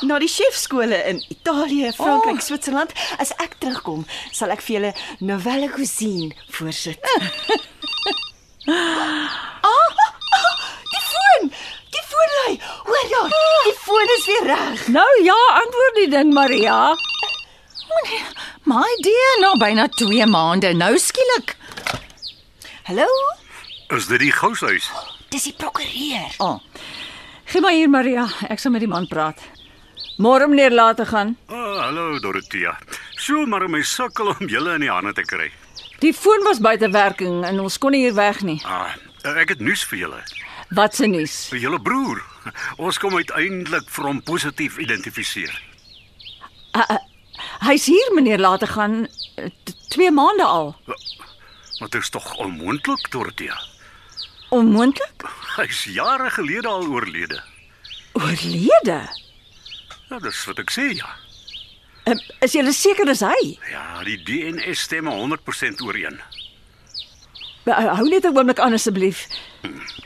Na 0.00 0.18
die 0.18 0.28
chefskole 0.28 0.96
in 1.06 1.24
Italië, 1.28 1.92
Frankryk, 1.92 2.40
oh. 2.40 2.46
Switserland. 2.46 2.92
As 3.22 3.30
ek 3.38 3.54
terugkom, 3.62 4.06
sal 4.34 4.50
ek 4.54 4.64
vir 4.66 4.76
julle 4.76 4.92
novelle 5.22 5.70
cuisine 5.70 6.34
voorsit. 6.50 6.98
ah, 8.70 10.00
die 10.90 11.04
foon! 11.12 11.52
Die 11.94 12.04
foon 12.10 12.34
lui. 12.38 12.56
Hoor 12.88 13.06
jy? 13.14 13.22
Die 13.68 13.76
foon 13.84 14.16
is 14.16 14.26
weer 14.32 14.50
reg. 14.50 14.84
Nou 14.98 15.08
ja, 15.26 15.38
antwoord 15.62 16.02
die 16.02 16.10
ding 16.16 16.34
Maria. 16.34 16.80
My 18.70 18.90
dear, 19.02 19.38
nou 19.42 19.54
byna 19.58 19.88
2 19.98 20.26
maande. 20.30 20.74
Nou 20.74 20.92
skielik. 20.98 21.56
Hallo? 22.90 23.06
Is 23.94 24.06
dit 24.10 24.22
die 24.22 24.34
goushuis? 24.34 24.90
Dis 25.30 25.46
die 25.46 25.54
prokureur. 25.54 26.34
Oh. 26.42 26.58
Gee 27.50 27.60
maar 27.62 27.74
hier 27.74 27.90
Maria, 27.90 28.26
ek 28.50 28.58
sal 28.58 28.72
met 28.74 28.82
die 28.82 28.90
man 28.90 29.06
praat. 29.10 29.38
Môre 30.20 30.48
meneer 30.50 30.74
laat 30.74 30.98
te 31.00 31.06
gaan. 31.06 31.36
Ah, 31.48 31.86
hallo 31.86 32.18
Dorothea. 32.20 32.74
So 33.16 33.46
maar 33.46 33.68
my 33.70 33.82
sukkel 33.86 34.32
om 34.34 34.50
julle 34.50 34.74
in 34.74 34.84
die 34.84 34.90
hande 34.90 35.14
te 35.16 35.22
kry. 35.22 35.48
Die 36.02 36.12
foon 36.16 36.42
was 36.48 36.60
buite 36.60 36.90
werking 36.90 37.44
en 37.46 37.60
ons 37.62 37.78
kon 37.78 37.94
nie 37.94 38.02
hier 38.04 38.16
weg 38.18 38.42
nie. 38.42 38.58
Ah, 38.66 38.90
ek 39.36 39.54
het 39.54 39.64
nuus 39.64 39.84
vir 39.90 40.02
julle. 40.04 40.20
Wat 40.74 40.94
se 40.94 41.06
nuus? 41.06 41.46
Vir 41.50 41.64
julle 41.66 41.80
broer. 41.82 42.20
Ons 42.78 42.98
kom 42.98 43.14
uiteindelik 43.14 43.88
vir 43.90 44.06
hom 44.06 44.22
positief 44.22 44.78
identifiseer. 44.82 45.54
Hy's 47.66 47.86
hier 47.90 48.14
meneer 48.14 48.40
laat 48.42 48.64
gaan 48.70 49.04
2 49.94 50.10
maande 50.14 50.46
al. 50.46 50.74
Wat 51.80 51.94
is 51.94 52.10
tog 52.10 52.34
onmoontlik, 52.38 53.10
Dorothea? 53.10 53.56
Onmoontlik? 54.50 55.24
Hy's 55.56 55.84
jare 55.84 56.30
gelede 56.30 56.68
al 56.68 56.86
oorlede. 56.90 57.40
Oorlede. 58.18 59.00
Ja, 60.10 60.18
dis 60.18 60.44
wat 60.48 60.58
ek 60.58 60.72
sê, 60.74 60.88
ja. 60.98 61.10
Um, 62.10 62.18
is 62.42 62.56
jy 62.56 62.64
seker 62.74 63.06
dis 63.06 63.22
hy? 63.22 63.40
Ja, 63.70 64.00
die 64.06 64.18
DNA 64.26 64.74
stemme 64.74 65.12
100% 65.14 65.84
ooreen. 65.86 66.18
Uh, 67.68 67.76
hou 67.94 68.08
net 68.08 68.24
'n 68.26 68.34
oomblik 68.34 68.58
aan 68.58 68.74
asseblief. 68.74 69.28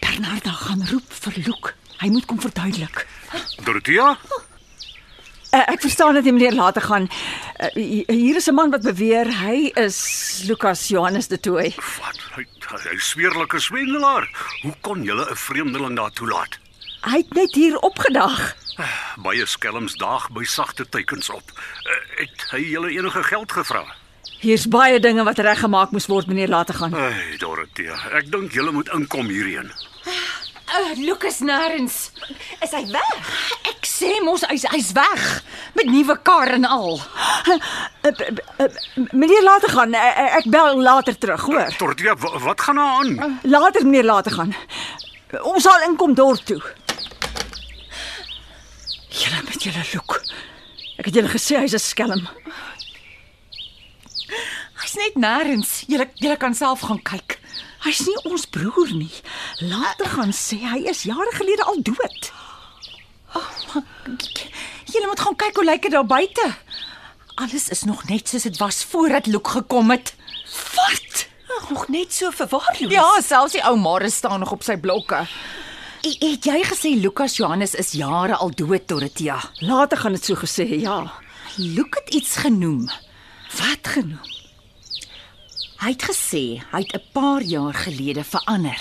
Bernarda 0.02 0.52
gaan 0.52 0.84
roep 0.90 1.08
vir 1.08 1.34
Luke. 1.46 1.72
Hy 2.02 2.08
moet 2.12 2.26
kom 2.26 2.40
verduidelik. 2.40 3.06
Dorothea? 3.64 4.18
Uh, 5.54 5.60
ek 5.70 5.84
verstaan 5.86 6.16
dat 6.18 6.26
jy 6.26 6.32
meneer 6.34 6.54
later 6.58 6.82
gaan. 6.82 7.04
Uh, 7.62 7.68
hier 8.10 8.36
is 8.36 8.48
'n 8.50 8.54
man 8.54 8.70
wat 8.74 8.82
beweer 8.82 9.28
hy 9.38 9.70
is 9.78 10.42
Lukas 10.48 10.88
Johannes 10.88 11.28
de 11.28 11.38
Tooi. 11.40 11.74
Wat? 11.76 12.18
Hy 12.34 12.44
hy 12.90 12.98
sweerlike 12.98 13.60
swendelaar. 13.60 14.26
Hoe 14.62 14.74
kon 14.80 15.02
julle 15.02 15.30
'n 15.30 15.36
vreemdeling 15.36 15.96
daar 15.96 16.10
toelaat? 16.10 16.58
Hy 17.00 17.16
het 17.16 17.34
net 17.34 17.54
hier 17.54 17.78
opgedag. 17.78 18.56
Baie 19.22 19.46
skelms 19.46 19.94
daag 19.94 20.30
by 20.30 20.44
sagte 20.44 20.88
teikens 20.88 21.30
op. 21.30 21.46
Uh, 21.54 22.18
het 22.18 22.50
hy 22.50 22.60
julle 22.70 22.90
enige 22.90 23.22
geld 23.22 23.52
gevra? 23.52 23.84
Hier's 24.40 24.66
baie 24.68 25.00
dinge 25.00 25.24
wat 25.24 25.38
reggemaak 25.38 25.90
moes 25.90 26.06
word 26.06 26.26
meneer 26.26 26.48
later 26.48 26.74
gaan. 26.74 26.94
Ai, 26.94 27.36
Dorothea, 27.38 27.94
ek 28.10 28.32
dink 28.32 28.52
julle 28.52 28.72
moet 28.72 28.88
inkom 28.88 29.28
hierheen. 29.28 29.70
Uh, 30.74 30.94
Lucas 31.06 31.38
Nærens. 31.40 32.10
Is 32.64 32.72
hy 32.74 32.82
weg? 32.90 33.28
Ek 33.70 33.86
sê 33.86 34.08
mos 34.24 34.42
hy's 34.50 34.64
hy's 34.72 34.88
weg 34.96 35.22
met 35.78 35.86
nuwe 35.92 36.16
kar 36.26 36.50
en 36.56 36.64
al. 36.66 36.96
Uh, 37.46 38.10
uh, 38.10 38.68
meneer 39.12 39.44
later 39.46 39.70
gaan. 39.76 39.94
Ek 39.94 40.48
bel 40.50 40.80
later 40.82 41.14
terug, 41.18 41.44
hoor. 41.46 41.70
Wa- 42.24 42.38
wat 42.48 42.60
gaan 42.66 42.80
nou 42.80 42.88
aan? 42.88 43.38
Later 43.46 43.84
meneer 43.86 44.08
later 44.08 44.32
gaan. 44.34 44.54
Ons 45.44 45.62
sal 45.66 45.86
inkom 45.86 46.14
dorp 46.18 46.42
toe. 46.48 46.60
Julle 49.14 49.40
met 49.46 49.62
julle 49.62 49.84
look. 49.94 50.18
Ek 50.98 51.06
het 51.06 51.14
julle 51.14 51.30
gesê 51.30 51.60
hy's 51.62 51.74
'n 51.74 51.78
skelm. 51.82 52.26
Hy's 54.82 54.94
net 54.98 55.14
nêrens. 55.14 55.84
Jy 55.86 56.02
jy 56.18 56.36
kan 56.36 56.54
self 56.54 56.80
gaan 56.80 57.02
kyk. 57.02 57.38
Hy's 57.84 58.00
nie 58.06 58.16
ons 58.30 58.46
broer 58.46 58.92
nie. 58.96 59.12
Later 59.60 60.08
gaan 60.08 60.32
sê 60.32 60.56
hy 60.62 60.84
is 60.88 61.02
jare 61.08 61.32
gelede 61.36 61.64
al 61.68 61.82
dood. 61.84 62.30
Jy 64.94 65.02
moet 65.06 65.20
gaan 65.20 65.36
kyk 65.36 65.56
hoe 65.58 65.64
lyk 65.66 65.82
dit 65.82 65.92
daar 65.92 66.06
buite. 66.06 66.46
Alles 67.42 67.68
is 67.74 67.82
nog 67.88 68.04
net 68.08 68.28
soos 68.30 68.46
dit 68.46 68.58
was 68.62 68.84
voordat 68.84 69.26
Luke 69.26 69.50
gekom 69.50 69.90
het. 69.90 70.14
Wat? 70.76 71.26
Nog 71.70 71.88
net 71.88 72.12
so 72.14 72.30
verwaarloos. 72.30 72.92
Ja, 72.92 73.06
selfs 73.24 73.52
die 73.56 73.62
ou 73.64 73.76
Mare 73.80 74.10
staan 74.10 74.40
nog 74.40 74.52
op 74.52 74.62
sy 74.62 74.76
blokke. 74.76 75.24
E- 76.04 76.16
Het 76.20 76.44
jy 76.44 76.60
gesê 76.68 76.90
Lukas 77.00 77.36
Johannes 77.40 77.74
is 77.74 77.92
jare 77.96 78.36
al 78.36 78.50
dood, 78.54 78.88
Dorothea? 78.88 79.38
Later 79.64 79.98
gaan 79.98 80.12
dit 80.12 80.24
so 80.24 80.34
gesê, 80.36 80.66
ja. 80.80 80.98
Luke 81.56 82.00
het 82.04 82.14
iets 82.14 82.36
genoem. 82.36 82.88
Wat 83.58 83.88
genoem? 83.96 84.20
Hy 85.84 85.90
het 85.92 86.04
gesê 86.08 86.44
hy 86.72 86.80
het 86.80 86.94
'n 86.96 87.10
paar 87.12 87.42
jaar 87.42 87.74
gelede 87.74 88.24
verander. 88.24 88.80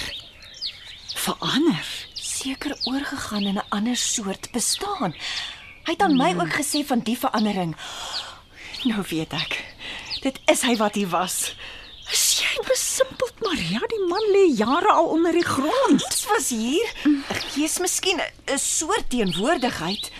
Verander. 1.15 1.85
seker 2.13 2.77
oorgegaan 2.83 3.43
in 3.43 3.57
'n 3.57 3.69
ander 3.69 3.95
soort 3.95 4.51
bestaan. 4.51 5.11
Hy 5.83 5.91
het 5.91 6.01
aan 6.01 6.15
my 6.15 6.35
ook 6.35 6.53
gesê 6.53 6.85
van 6.85 6.99
die 6.99 7.17
verandering. 7.17 7.75
Nou 8.83 9.03
weet 9.09 9.33
ek. 9.33 9.75
Dit 10.21 10.39
is 10.45 10.61
hy 10.61 10.75
wat 10.77 10.95
hy 10.95 11.07
was. 11.07 11.55
Is 12.11 12.39
jy 12.39 12.63
besimpeld, 12.67 13.33
Maria? 13.39 13.79
Die 13.79 14.05
man 14.07 14.25
lê 14.31 14.55
jare 14.55 14.91
al 14.91 15.05
onder 15.05 15.31
die 15.31 15.45
grond. 15.45 16.01
Iets 16.01 16.25
was 16.25 16.49
hier. 16.49 16.87
'n 17.03 17.23
Gees 17.51 17.79
miskien 17.79 18.21
'n 18.45 18.57
soort 18.57 19.09
teenwoordigheid. 19.09 20.11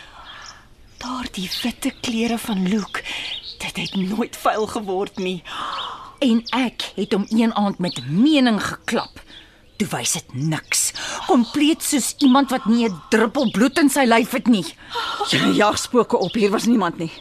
Daardie 0.98 1.50
witte 1.62 1.94
klere 2.02 2.38
van 2.38 2.68
Luke. 2.68 3.04
Dit 3.58 3.76
het 3.78 3.96
nooit 3.96 4.38
vuil 4.38 4.68
geword 4.68 5.18
nie. 5.18 5.44
En 6.24 6.40
ek 6.56 6.86
het 6.96 7.12
hom 7.12 7.26
een 7.30 7.52
aand 7.60 7.80
met 7.84 8.00
mening 8.08 8.62
geklap. 8.64 9.20
Toe 9.78 9.88
wys 9.92 10.14
dit 10.16 10.34
niks. 10.34 10.92
Kompleet 11.28 11.84
soos 11.84 12.14
iemand 12.24 12.54
wat 12.54 12.66
nie 12.66 12.88
'n 12.88 13.02
druppel 13.10 13.52
bloed 13.52 13.78
in 13.78 13.90
sy 13.90 14.06
lyf 14.08 14.32
het 14.32 14.48
nie. 14.48 14.66
Jy 15.30 15.56
jag 15.56 15.78
spooke 15.78 16.18
op. 16.18 16.34
Hier 16.34 16.50
was 16.50 16.66
niemand 16.66 16.98
nie. 16.98 17.12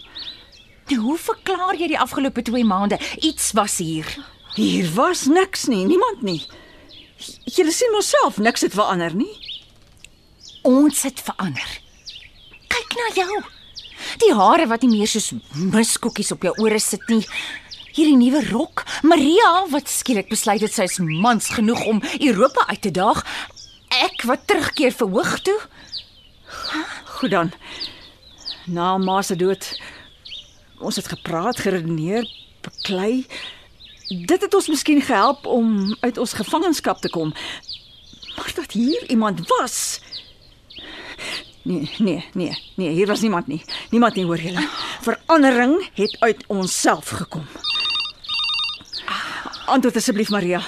Nou, 0.87 1.01
hoe 1.01 1.19
verklaar 1.19 1.75
jy 1.75 1.87
die 1.89 1.99
afgelope 1.99 2.43
2 2.43 2.65
maande? 2.65 2.99
Iets 3.21 3.53
was 3.53 3.79
hier. 3.79 4.07
Hier 4.55 4.91
was 4.95 5.25
niks 5.25 5.67
nie, 5.67 5.87
niemand 5.87 6.23
nie. 6.23 6.43
Jy 7.45 7.71
sien 7.71 7.93
mos 7.93 8.09
self, 8.09 8.39
niks 8.39 8.61
het 8.61 8.75
verander 8.75 9.15
nie. 9.15 9.33
Ons 10.63 11.03
het 11.03 11.21
verander. 11.21 11.81
Kyk 12.69 12.95
na 12.99 13.15
jou. 13.15 13.43
Die 14.19 14.35
hare 14.35 14.67
wat 14.67 14.83
nie 14.83 14.99
meer 14.99 15.09
soos 15.09 15.33
miskoekies 15.55 16.33
op 16.33 16.43
jou 16.43 16.55
ore 16.59 16.79
sit 16.79 17.09
nie. 17.09 17.25
Hierdie 17.93 18.17
nuwe 18.17 18.41
rok, 18.49 18.87
Maria 19.05 19.67
wat 19.69 19.91
skielik 19.93 20.31
besluit 20.33 20.63
het 20.65 20.73
sy 20.73 20.87
is 20.89 20.95
mans 21.05 21.51
genoeg 21.53 21.83
om 21.85 21.99
Europa 22.25 22.65
uit 22.71 22.81
te 22.87 22.91
daag. 22.97 23.19
Ek 23.93 24.23
wat 24.25 24.47
terugkeer 24.49 24.95
verhoog 24.97 25.35
toe. 25.45 25.59
Goed 27.19 27.35
dan. 27.35 27.51
Na 28.65 28.97
ma 28.97 29.19
se 29.21 29.37
dood 29.37 29.67
ons 30.81 30.97
het 30.97 31.11
gepraat, 31.13 31.61
geredeneer, 31.61 32.25
beklei. 32.65 33.27
Dit 34.09 34.41
het 34.41 34.57
ons 34.57 34.71
miskien 34.73 35.03
gehelp 35.05 35.45
om 35.47 35.93
uit 36.01 36.19
ons 36.19 36.33
gevangenskap 36.41 37.05
te 37.05 37.13
kom. 37.13 37.35
Maar 38.37 38.53
dat 38.57 38.73
hier 38.73 39.05
iemand 39.11 39.45
was. 39.53 40.01
Nee, 41.63 41.91
nee, 41.99 42.25
nee, 42.33 42.57
nee, 42.77 42.91
hier 42.91 43.07
was 43.07 43.21
niemand 43.21 43.47
nie. 43.47 43.61
Niemand 43.91 44.17
nie 44.17 44.25
hoor 44.25 44.41
julle. 44.41 44.65
Verandering 45.05 45.77
het 45.95 46.17
uit 46.21 46.45
onsself 46.49 47.09
gekom. 47.21 47.45
Antwoord 49.67 49.97
asseblief 49.97 50.29
Maria. 50.29 50.61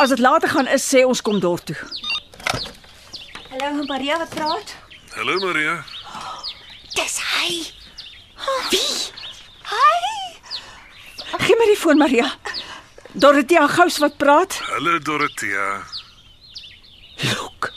As 0.00 0.08
dit 0.08 0.18
later 0.18 0.48
gaan 0.48 0.66
is, 0.66 0.84
sê 0.94 1.04
ons 1.06 1.22
kom 1.22 1.40
dorp 1.40 1.64
toe. 1.64 1.76
Hallo 3.50 3.84
Maria 3.86 4.18
wat 4.18 4.34
praat? 4.34 4.74
Hallo 5.14 5.38
Maria. 5.38 5.84
Dis 6.94 7.18
hy. 7.34 7.62
Gee 11.44 11.56
my 11.60 11.66
die 11.68 11.76
foon 11.76 11.98
Maria. 12.00 12.30
Dorothea 13.12 13.66
Gous 13.68 13.98
wat 14.02 14.16
praat. 14.16 14.58
Hallo 14.70 14.98
Dorothea. 14.98 15.82
Look. 17.22 17.70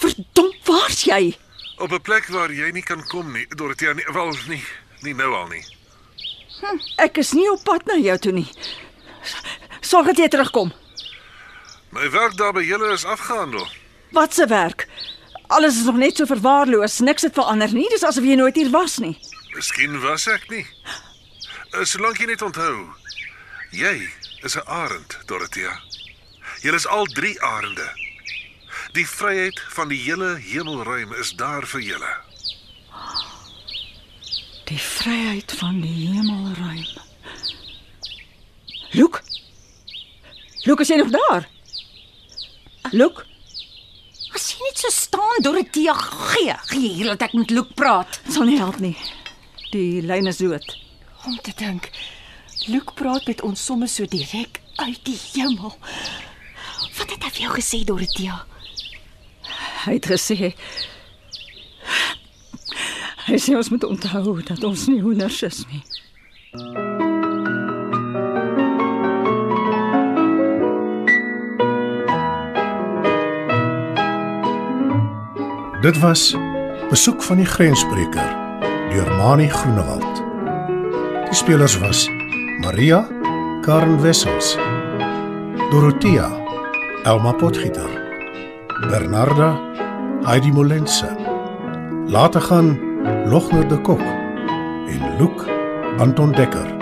Verdomp, 0.00 0.54
waar's 0.64 1.04
jy? 1.04 1.36
Op 1.76 1.92
'n 1.92 2.00
plek 2.00 2.26
waar 2.26 2.52
jy 2.52 2.70
nie 2.70 2.82
kan 2.82 3.04
kom 3.08 3.32
nie. 3.32 3.46
Dorothea, 3.48 3.92
nie, 3.92 4.06
wel 4.12 4.36
nie, 4.48 4.64
nie 5.02 5.14
nou 5.14 5.34
al 5.34 5.48
nie. 5.48 5.64
Ek 6.96 7.18
is 7.18 7.32
nie 7.32 7.50
op 7.50 7.64
pad 7.64 7.84
na 7.86 7.96
jou 7.98 8.18
toe 8.18 8.32
nie. 8.32 8.48
Sorg 9.94 10.06
dat 10.10 10.18
jy 10.18 10.26
terugkom. 10.28 10.72
My 11.94 12.08
werk 12.10 12.32
daar 12.34 12.50
by 12.52 12.64
julle 12.66 12.88
is 12.90 13.04
afgehandel. 13.06 13.62
Wat 14.10 14.34
se 14.34 14.46
werk? 14.50 14.88
Alles 15.46 15.76
is 15.76 15.84
nog 15.86 16.00
net 16.02 16.16
so 16.16 16.26
verwaarloos. 16.26 16.98
Niks 16.98 17.22
het 17.22 17.36
verander 17.38 17.70
nie. 17.70 17.86
Dis 17.92 18.02
asof 18.02 18.24
jy 18.26 18.34
nooit 18.34 18.56
hier 18.58 18.72
was 18.74 18.96
nie. 18.98 19.12
Miskien 19.54 20.00
was 20.02 20.26
ek 20.26 20.48
nie. 20.50 20.64
Uh, 21.70 21.84
Solank 21.86 22.18
jy 22.18 22.26
net 22.26 22.42
onthou, 22.42 22.88
jy 23.70 24.08
is 24.42 24.56
'n 24.58 24.66
arend, 24.66 25.14
Dorothea. 25.30 25.78
Julle 26.66 26.82
is 26.82 26.86
al 26.86 27.06
drie 27.14 27.38
arende. 27.42 27.86
Die 28.98 29.06
vryheid 29.06 29.62
van 29.78 29.88
die 29.88 30.00
hele 30.02 30.34
hemelruim 30.42 31.14
is 31.22 31.30
daar 31.38 31.66
vir 31.66 31.80
julle. 31.80 32.12
Die 34.64 34.80
vryheid 34.80 35.54
van 35.62 35.80
die 35.80 36.10
hemelruim. 36.10 36.86
Look. 38.90 39.22
Look, 40.64 40.80
is 40.80 40.88
jy 40.88 40.96
nog 40.96 41.10
daar? 41.12 41.48
Look, 42.92 43.24
As 44.34 44.48
jy 44.50 44.64
net 44.66 44.80
so 44.82 44.90
staan, 44.90 45.42
Dorothea, 45.46 45.92
gee, 45.94 46.54
gee 46.72 46.88
hier 46.96 47.12
dat 47.12 47.28
ek 47.28 47.36
met 47.38 47.52
Luke 47.54 47.74
praat. 47.78 48.18
dit 48.24 48.34
sal 48.34 48.48
nie 48.48 48.58
help 48.58 48.80
nie. 48.82 48.96
Die 49.70 50.02
lyn 50.02 50.26
is 50.26 50.40
dood. 50.42 50.66
Om 51.24 51.36
te 51.42 51.52
dink. 51.56 51.86
Luke 52.66 52.96
praat 52.98 53.26
met 53.30 53.42
ons 53.46 53.64
somme 53.64 53.86
so 53.86 54.06
direk 54.10 54.60
uit 54.82 54.98
die 55.06 55.18
hemel. 55.34 55.76
Wat 56.98 57.10
het 57.14 57.22
hy 57.22 57.30
vir 57.30 57.42
jou 57.46 57.54
gesê, 57.54 57.84
Dorothea? 57.86 58.40
Hy 59.84 59.98
het 60.00 60.10
gesê 60.10 60.54
Hy 63.24 63.38
sê 63.40 63.54
ons 63.56 63.70
moet 63.72 63.84
onthou 63.86 64.40
dat 64.44 64.64
ons 64.66 64.88
nie 64.90 65.00
hoenders 65.00 65.42
is 65.46 65.62
nie. 65.70 65.82
Dit 75.84 75.98
was 75.98 76.36
Besoek 76.88 77.22
van 77.22 77.36
die 77.36 77.44
Grensbreker 77.44 78.28
deur 78.88 79.08
Mani 79.18 79.48
Groenewald. 79.52 80.20
Die 81.28 81.36
spelers 81.36 81.74
was 81.78 82.06
Maria 82.62 83.02
Karen 83.66 83.98
Wessels, 84.00 84.54
Dorothea 85.70 86.30
Elma 87.02 87.32
Potgieter, 87.32 87.90
Bernarda 88.88 89.50
Heidi 90.24 90.52
Molense. 90.52 91.10
Later 92.06 92.40
gaan 92.40 92.80
Logner 93.28 93.68
de 93.68 93.80
Kok 93.80 94.00
en 94.88 95.04
Luke 95.18 95.44
Anton 95.98 96.32
Dekker. 96.32 96.72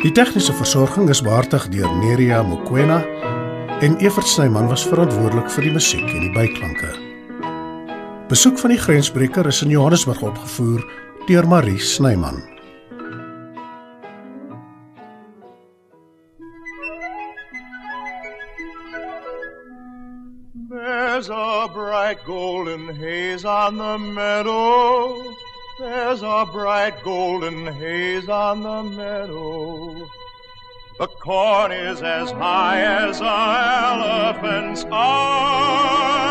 Die 0.00 0.12
tegniese 0.12 0.56
versorging 0.56 1.12
is 1.12 1.20
behartig 1.20 1.68
deur 1.68 1.92
Neria 2.00 2.40
Mokoena 2.42 3.04
en 3.84 4.00
Evert 4.00 4.28
Snyman 4.28 4.72
was 4.72 4.88
verantwoordelik 4.88 5.52
vir 5.52 5.68
die 5.68 5.76
musiek 5.76 6.08
en 6.08 6.20
die 6.24 6.34
byklanke. 6.40 6.99
Besoek 8.30 8.60
van 8.62 8.70
die 8.70 8.78
Grensbreker 8.78 9.46
is 9.50 9.58
in 9.64 9.72
Johannesburg 9.74 10.20
opgevoer 10.22 10.84
deur 11.26 11.48
Marie 11.50 11.80
Snyman. 11.82 12.36
There's 20.70 21.28
a 21.28 21.68
bright 21.74 22.22
golden 22.24 22.94
haze 22.94 23.44
on 23.44 23.78
the 23.78 23.98
meadow. 23.98 25.34
There's 25.80 26.22
a 26.22 26.46
bright 26.52 27.02
golden 27.02 27.66
haze 27.66 28.28
on 28.28 28.62
the 28.62 28.82
meadow. 28.94 30.08
The 30.98 31.08
corn 31.18 31.72
is 31.72 32.00
as 32.00 32.30
high 32.30 32.80
as 32.80 33.20
an 33.20 33.26
elephant's 33.26 34.84
eye, 34.92 36.30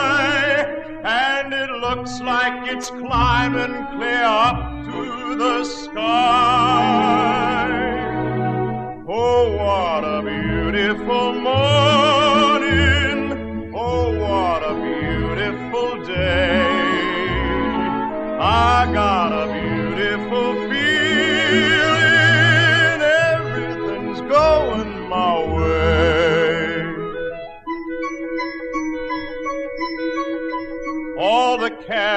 looks 1.96 2.22
like 2.22 2.68
it's 2.72 2.90
climbing 2.92 3.74
clear 3.96 4.24
up 4.24 4.86
to 4.86 5.36
the 5.36 5.64
sky. 5.64 6.06
Oh, 9.08 9.56
what 9.58 10.04
a 10.04 10.22
beautiful 10.22 11.34
morning. 11.34 11.72
Oh, 13.74 14.16
what 14.24 14.62
a 14.72 14.76
beautiful 14.76 16.06
day. 16.06 16.62
I 18.40 18.92
got 18.94 19.32
a 19.44 19.48
beautiful 19.52 20.69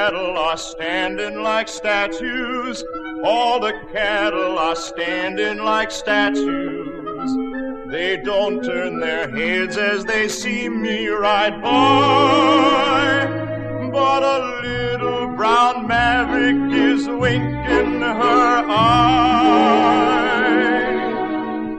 cattle 0.03 0.37
are 0.37 0.57
standing 0.57 1.43
like 1.43 1.69
statues. 1.69 2.83
All 3.23 3.61
the 3.61 3.73
cattle 3.93 4.59
are 4.59 4.75
standing 4.75 5.59
like 5.59 5.93
statues. 5.93 7.31
They 7.87 8.17
don't 8.17 8.65
turn 8.65 8.99
their 8.99 9.31
heads 9.31 9.77
as 9.77 10.05
they 10.05 10.27
see 10.27 10.69
me 10.69 11.07
ride 11.07 11.63
by. 11.63 13.27
But 13.93 14.23
a 14.25 14.39
little 14.67 15.29
brown 15.37 15.87
maverick 15.87 16.73
is 16.73 17.07
winking 17.07 18.01
her 18.01 18.65
eye. 18.69 19.23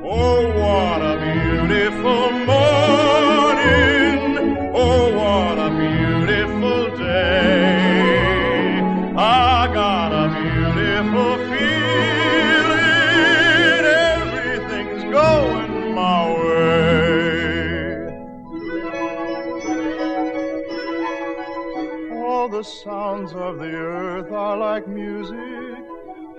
Oh, 0.01 0.47
what 0.61 1.01
a 1.01 1.17
beautiful 1.19 2.32
morning. 2.32 3.22
The 22.64 22.70
sounds 22.70 23.34
of 23.34 23.59
the 23.59 23.74
earth 23.74 24.32
are 24.32 24.55
like 24.55 24.88
music. 24.88 25.84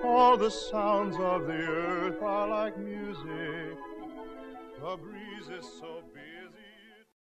All 0.03 0.39
the 0.39 0.51
sounds 0.51 1.16
of 1.20 1.47
the 1.47 1.53
earth 1.53 2.22
are 2.22 2.49
like 2.49 2.79
music. 2.79 3.77
The 4.81 4.97
breeze 4.97 5.51
is 5.59 5.66
so. 5.79 6.13